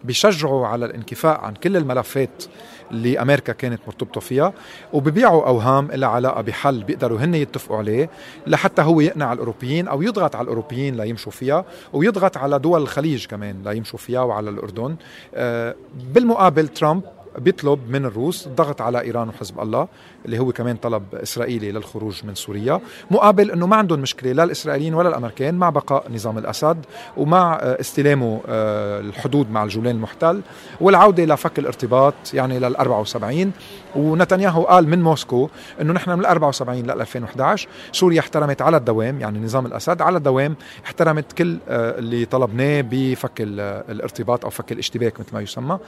بيشجعوا 0.04 0.66
على 0.66 0.86
الانكفاء 0.86 1.40
عن 1.40 1.54
كل 1.54 1.76
الملفات 1.76 2.44
اللي 2.92 3.22
أمريكا 3.22 3.52
كانت 3.52 3.80
مرتبطة 3.86 4.20
فيها 4.20 4.52
وببيعوا 4.92 5.46
أوهام 5.46 5.88
لها 5.92 6.08
علاقة 6.08 6.40
بحل 6.40 6.84
بيقدروا 6.84 7.18
هن 7.18 7.34
يتفقوا 7.34 7.76
عليه 7.76 8.10
لحتى 8.46 8.82
هو 8.82 9.00
يقنع 9.00 9.32
الأوروبيين 9.32 9.88
أو 9.88 10.02
يضغط 10.02 10.36
على 10.36 10.44
الأوروبيين 10.44 10.96
ليمشوا 10.96 11.32
فيها 11.32 11.64
ويضغط 11.92 12.36
على 12.36 12.58
دول 12.58 12.82
الخليج 12.82 13.26
كمان 13.26 13.62
ليمشوا 13.64 13.98
فيها 13.98 14.20
وعلى 14.20 14.50
الأردن. 14.50 14.96
آه، 15.34 15.74
بالمقابل 16.14 16.68
ترامب 16.68 17.02
بيطلب 17.38 17.90
من 17.90 18.04
الروس 18.04 18.46
الضغط 18.46 18.80
على 18.82 19.00
إيران 19.00 19.28
وحزب 19.28 19.60
الله 19.60 19.88
اللي 20.24 20.38
هو 20.38 20.52
كمان 20.52 20.76
طلب 20.76 21.02
إسرائيلي 21.14 21.72
للخروج 21.72 22.20
من 22.24 22.34
سوريا 22.34 22.80
مقابل 23.10 23.50
إنه 23.50 23.66
ما 23.66 23.76
عندهم 23.76 24.00
مشكلة 24.00 24.32
لا 24.32 24.44
الإسرائيليين 24.44 24.94
ولا 24.94 25.08
الأمريكان 25.08 25.54
مع 25.54 25.70
بقاء 25.70 26.04
نظام 26.14 26.38
الأسد 26.38 26.78
ومع 27.16 27.54
آه، 27.62 27.80
استلامه 27.80 28.40
آه، 28.48 29.00
الحدود 29.00 29.50
مع 29.50 29.64
الجولان 29.64 29.94
المحتل 29.96 30.40
والعودة 30.80 31.24
لفك 31.24 31.58
الارتباط 31.58 32.14
يعني 32.34 32.58
لل 32.58 32.76
74 32.76 33.52
ونتنياهو 33.96 34.62
قال 34.62 34.88
من 34.88 35.02
موسكو 35.02 35.48
إنه 35.80 35.92
نحن 35.92 36.10
من 36.10 36.20
ال 36.20 36.26
74 36.26 36.78
لل 36.82 36.90
2011 36.90 37.68
سوريا 37.92 38.20
احترمت 38.20 38.62
على 38.62 38.76
الدوام 38.76 39.20
يعني 39.20 39.38
نظام 39.38 39.66
الأسد 39.66 40.02
على 40.02 40.16
الدوام 40.18 40.56
احترمت 40.84 41.32
كل 41.32 41.58
آه، 41.68 41.98
اللي 41.98 42.24
طلبناه 42.24 42.80
بفك 42.90 43.40
ال- 43.40 43.60
الارتباط 43.90 44.44
أو 44.44 44.50
فك 44.50 44.72
الاشتباك 44.72 45.20
مثل 45.20 45.34
ما 45.34 45.40
يسمى. 45.40 45.78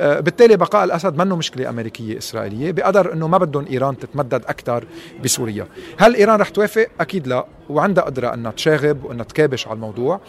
بالتالي 0.00 0.56
بقاء 0.56 0.84
الأسد 0.94 1.16
منه 1.16 1.36
مشكلة 1.36 1.68
أمريكية 1.68 2.18
إسرائيلية 2.18 2.72
بقدر 2.72 3.12
إنه 3.12 3.28
ما 3.28 3.38
بدهم 3.38 3.66
إيران 3.70 3.98
تتمدد 3.98 4.44
أكثر 4.46 4.84
بسوريا. 5.24 5.66
هل 5.98 6.14
إيران 6.14 6.40
رح 6.40 6.48
توافق؟ 6.48 6.86
أكيد 7.00 7.26
لا. 7.26 7.46
وعندها 7.70 8.04
قدرة 8.04 8.34
إنها 8.34 8.52
تشاغب 8.52 9.04
وإنها 9.04 9.24
تكابش 9.24 9.66
على 9.66 9.74
الموضوع. 9.74 10.20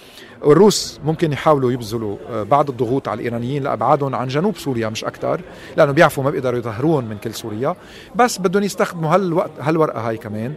والروس 0.41 0.99
ممكن 1.05 1.31
يحاولوا 1.31 1.71
يبذلوا 1.71 2.17
آه، 2.29 2.43
بعض 2.43 2.69
الضغوط 2.69 3.07
على 3.07 3.19
الإيرانيين 3.19 3.63
لأبعادهم 3.63 4.15
عن 4.15 4.27
جنوب 4.27 4.57
سوريا 4.57 4.89
مش 4.89 5.03
أكثر 5.03 5.41
لأنه 5.77 5.91
بيعرفوا 5.91 6.23
ما 6.23 6.29
بيقدروا 6.29 6.59
يظهروهم 6.59 7.05
من 7.05 7.17
كل 7.17 7.33
سوريا. 7.33 7.75
بس 8.15 8.37
بدهم 8.37 8.63
يستخدموا 8.63 9.15
هالوقت 9.15 9.51
هالورقة 9.59 10.09
هاي 10.09 10.17
كمان. 10.17 10.53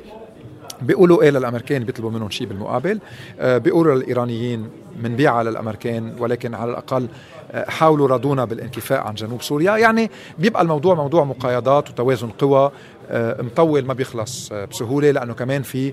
بيقولوا 0.82 1.22
إيه 1.22 1.30
للأمريكان 1.30 1.84
بيطلبوا 1.84 2.10
منهم 2.10 2.30
شيء 2.30 2.46
بالمقابل. 2.46 3.00
آه، 3.40 3.58
بيقولوا 3.58 3.94
للإيرانيين 3.94 4.68
بنبيعها 4.96 5.42
للامريكان 5.42 6.16
ولكن 6.18 6.54
على 6.54 6.70
الأقل 6.70 7.08
حاولوا 7.54 8.08
رضونا 8.08 8.44
بالانكفاء 8.44 9.00
عن 9.00 9.14
جنوب 9.14 9.42
سوريا. 9.42 9.76
يعني 9.76 10.10
بيبقى 10.38 10.62
الموضوع 10.62 10.94
موضوع 10.94 11.24
مقايضات 11.24 11.90
وتوازن 11.90 12.28
قوى 12.28 12.70
آه، 13.10 13.42
مطول 13.42 13.84
ما 13.84 13.94
بيخلص 13.94 14.52
آه، 14.52 14.64
بسهولة 14.64 15.10
لأنه 15.10 15.34
كمان 15.34 15.62
في 15.62 15.92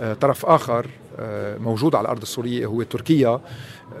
آه، 0.00 0.14
طرف 0.14 0.46
آه، 1.18 1.58
موجود 1.58 1.94
على 1.94 2.04
الأرض 2.04 2.22
السورية 2.22 2.66
هو 2.66 2.82
تركيا 2.82 3.40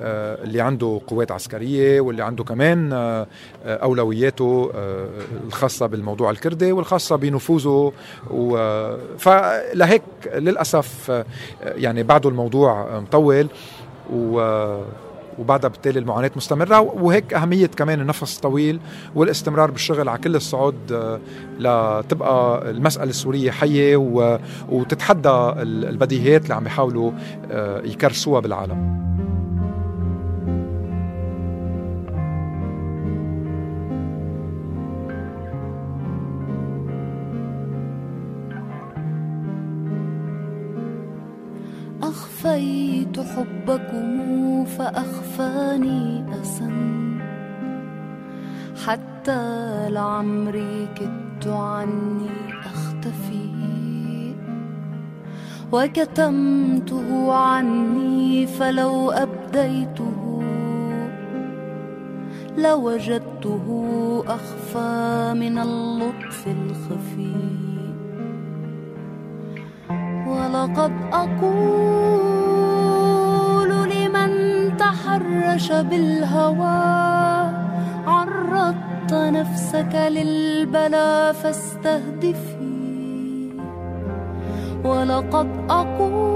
اللي 0.02 0.60
عنده 0.60 1.00
قوات 1.06 1.32
عسكرية 1.32 2.00
واللي 2.00 2.22
عنده 2.22 2.44
كمان 2.44 2.92
أولوياته 3.64 4.70
آه، 4.74 5.08
الخاصة 5.46 5.86
بالموضوع 5.86 6.30
الكردي 6.30 6.72
والخاصة 6.72 7.16
بنفوذه. 7.16 7.92
فلهيك 9.18 10.02
للأسف 10.34 11.10
آه، 11.10 11.24
يعني 11.62 12.02
بعده 12.02 12.28
الموضوع 12.28 12.98
مطول. 13.00 13.46
و 14.12 14.40
وبعدها 15.38 15.70
بالتالي 15.70 15.98
المعاناة 15.98 16.30
مستمرة 16.36 16.80
وهيك 16.80 17.34
أهمية 17.34 17.66
كمان 17.66 18.00
النفس 18.00 18.36
الطويل 18.36 18.80
والاستمرار 19.14 19.70
بالشغل 19.70 20.08
على 20.08 20.18
كل 20.18 20.36
الصعود 20.36 20.74
آه، 20.92 21.18
لتبقى 21.58 22.70
المسألة 22.70 23.10
السورية 23.10 23.50
حية 23.50 23.96
وتتحدى 24.68 25.28
ال- 25.28 25.84
البديهيات 25.88 26.42
اللي 26.42 26.54
عم 26.54 26.64
بيحاولوا 26.64 27.12
آه، 27.50 27.80
يكرسوها 27.84 28.40
بالعالم. 28.40 29.04
أخفيت 42.44 43.20
حبكم 43.20 44.64
فأخفاني 44.64 46.24
أسا 46.42 46.70
حتى 48.86 49.40
لعمري 49.90 50.88
كدت 50.94 51.46
عني 51.46 52.28
أختفي 52.64 54.34
وكتمته 55.72 57.32
عني 57.32 58.46
فلو 58.46 59.10
أبديته 59.10 60.42
لوجدته 62.58 63.66
أخفى 64.26 65.34
من 65.36 65.58
اللطف 65.58 66.46
الخفي 66.46 67.63
ولقد 70.34 70.92
أقول 71.12 71.70
لمن 73.90 74.30
تحرش 74.76 75.72
بالهوى 75.72 76.84
عرضت 78.06 79.12
نفسك 79.12 79.94
للبلا 79.94 81.32
فاستهدفي. 81.32 82.64
ولقد 84.84 85.48
أقول 85.70 86.32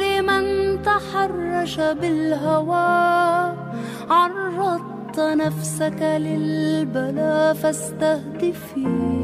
لمن 0.00 0.44
تحرش 0.82 1.80
بالهوى 1.80 2.88
عرضت 4.10 5.20
نفسك 5.20 6.02
للبلا 6.02 7.52
فاستهدفي. 7.52 9.17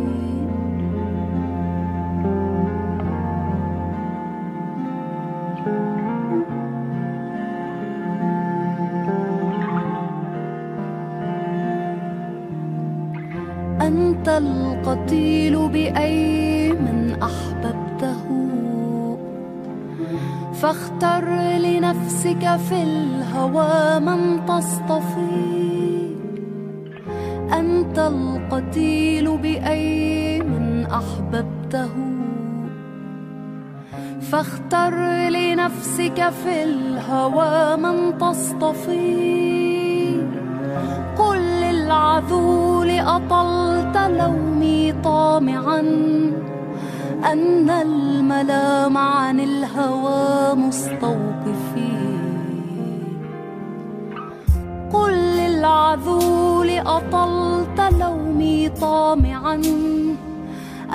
القتيل 14.94 15.68
بأي 15.68 16.72
من 16.72 17.16
أحببته. 17.22 18.24
فاختر 20.54 21.24
لنفسك 21.58 22.56
في 22.68 22.82
الهوى 22.82 24.00
من 24.00 24.46
تصطفي 24.46 26.14
أنت 27.52 27.98
القتيل 27.98 29.36
بأي 29.36 30.42
من 30.42 30.86
أحببته. 30.86 31.94
فاختر 34.20 34.94
لنفسك 35.28 36.28
في 36.44 36.64
الهوى 36.64 37.76
من 37.76 38.18
تصطفي 38.18 39.74
قل 41.18 41.38
للعذول 41.38 42.90
أطلت 42.90 43.96
لومي. 43.96 44.83
طامعا 45.04 45.80
أن 47.32 47.70
الملام 47.70 48.98
عن 48.98 49.40
الهوى 49.40 50.54
مستوقفي. 50.54 51.94
قل 54.92 55.12
للعذول 55.12 56.70
أطلت 56.78 57.80
لومي 58.00 58.68
طامعا 58.68 59.54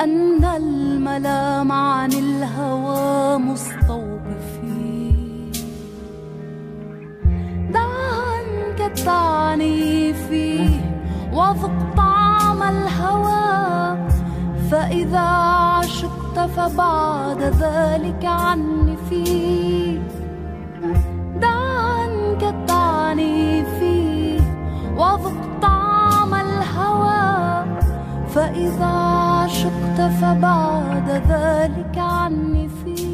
أن 0.03 0.43
الملام 0.43 1.72
عن 1.72 2.12
الهوى 2.14 3.38
مستوقفي. 3.38 5.12
دع 7.74 7.89
عنك 8.30 8.80
التعنيف 8.82 10.32
وذق 11.34 11.78
طعم 11.97 12.64
الهوى 12.64 13.39
فإذا 14.72 15.20
عشقت 15.20 16.39
فبعد 16.55 17.41
ذلك 17.41 18.26
عنفي 18.26 19.99
دع 21.41 21.47
عنك 21.47 22.43
التعنيف 22.43 23.84
وذق 24.97 25.59
طعم 25.61 26.34
الهوى. 26.34 27.65
فإذا 28.30 28.86
عشقت 28.86 30.01
فبعد 30.22 31.09
ذلك 31.09 31.97
عنفي 31.97 33.09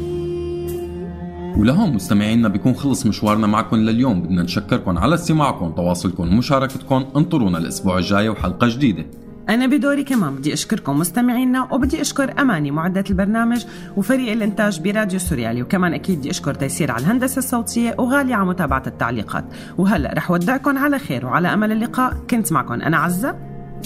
ولهون 1.58 1.92
مستمعينا 1.94 2.48
بيكون 2.48 2.74
خلص 2.74 3.06
مشوارنا 3.06 3.46
معكم 3.46 3.76
لليوم. 3.76 4.22
بدنا 4.22 4.42
نشكركم 4.42 4.98
على 4.98 5.14
استماعكم 5.14 5.70
تواصلكم 5.70 6.22
ومشاركتكم 6.22 7.04
انطرونا 7.16 7.58
الأسبوع 7.58 7.98
الجاي 7.98 8.28
وحلقة 8.28 8.66
جديدة. 8.66 9.04
أنا 9.48 9.66
بدوري 9.66 10.04
كمان 10.04 10.34
بدي 10.34 10.52
أشكركم 10.52 10.98
مستمعينا 10.98 11.72
وبدي 11.72 12.00
أشكر 12.00 12.40
أماني 12.40 12.70
معدة 12.70 13.04
البرنامج 13.10 13.66
وفريق 13.96 14.32
الإنتاج 14.32 14.80
براديو 14.80 15.18
سوريالي. 15.18 15.62
وكمان 15.62 15.94
أكيد 15.94 16.18
بدي 16.18 16.30
أشكر 16.30 16.54
تيسير 16.54 16.90
على 16.90 17.04
الهندسة 17.04 17.38
الصوتية 17.38 17.94
وغالي 17.98 18.34
على 18.34 18.46
متابعة 18.46 18.82
التعليقات. 18.86 19.44
وهلأ 19.78 20.14
رح 20.16 20.30
ودعكم 20.30 20.78
على 20.78 20.98
خير 20.98 21.26
وعلى 21.26 21.54
أمل 21.54 21.72
اللقاء. 21.72 22.14
كنت 22.30 22.52
معكم 22.52 22.74
أنا 22.74 22.96
عزة. 22.96 23.38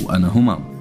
وأنا 0.04 0.28
همام. 0.28 0.80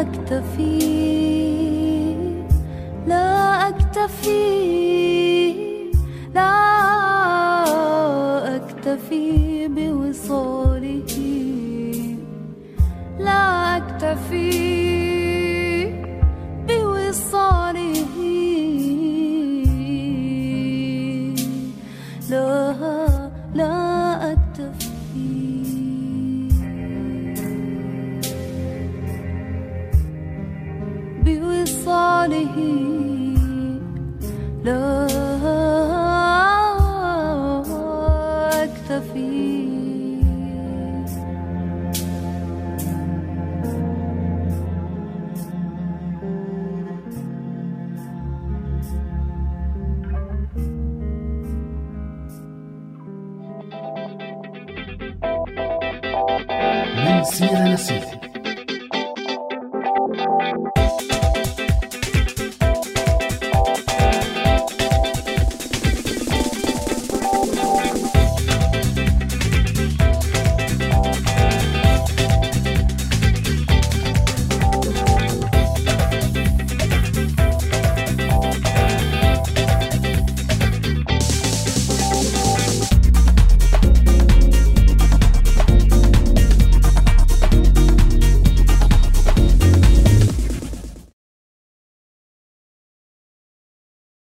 أكتفي 0.00 0.78
لا 3.06 3.68
أكتفي. 3.68 4.57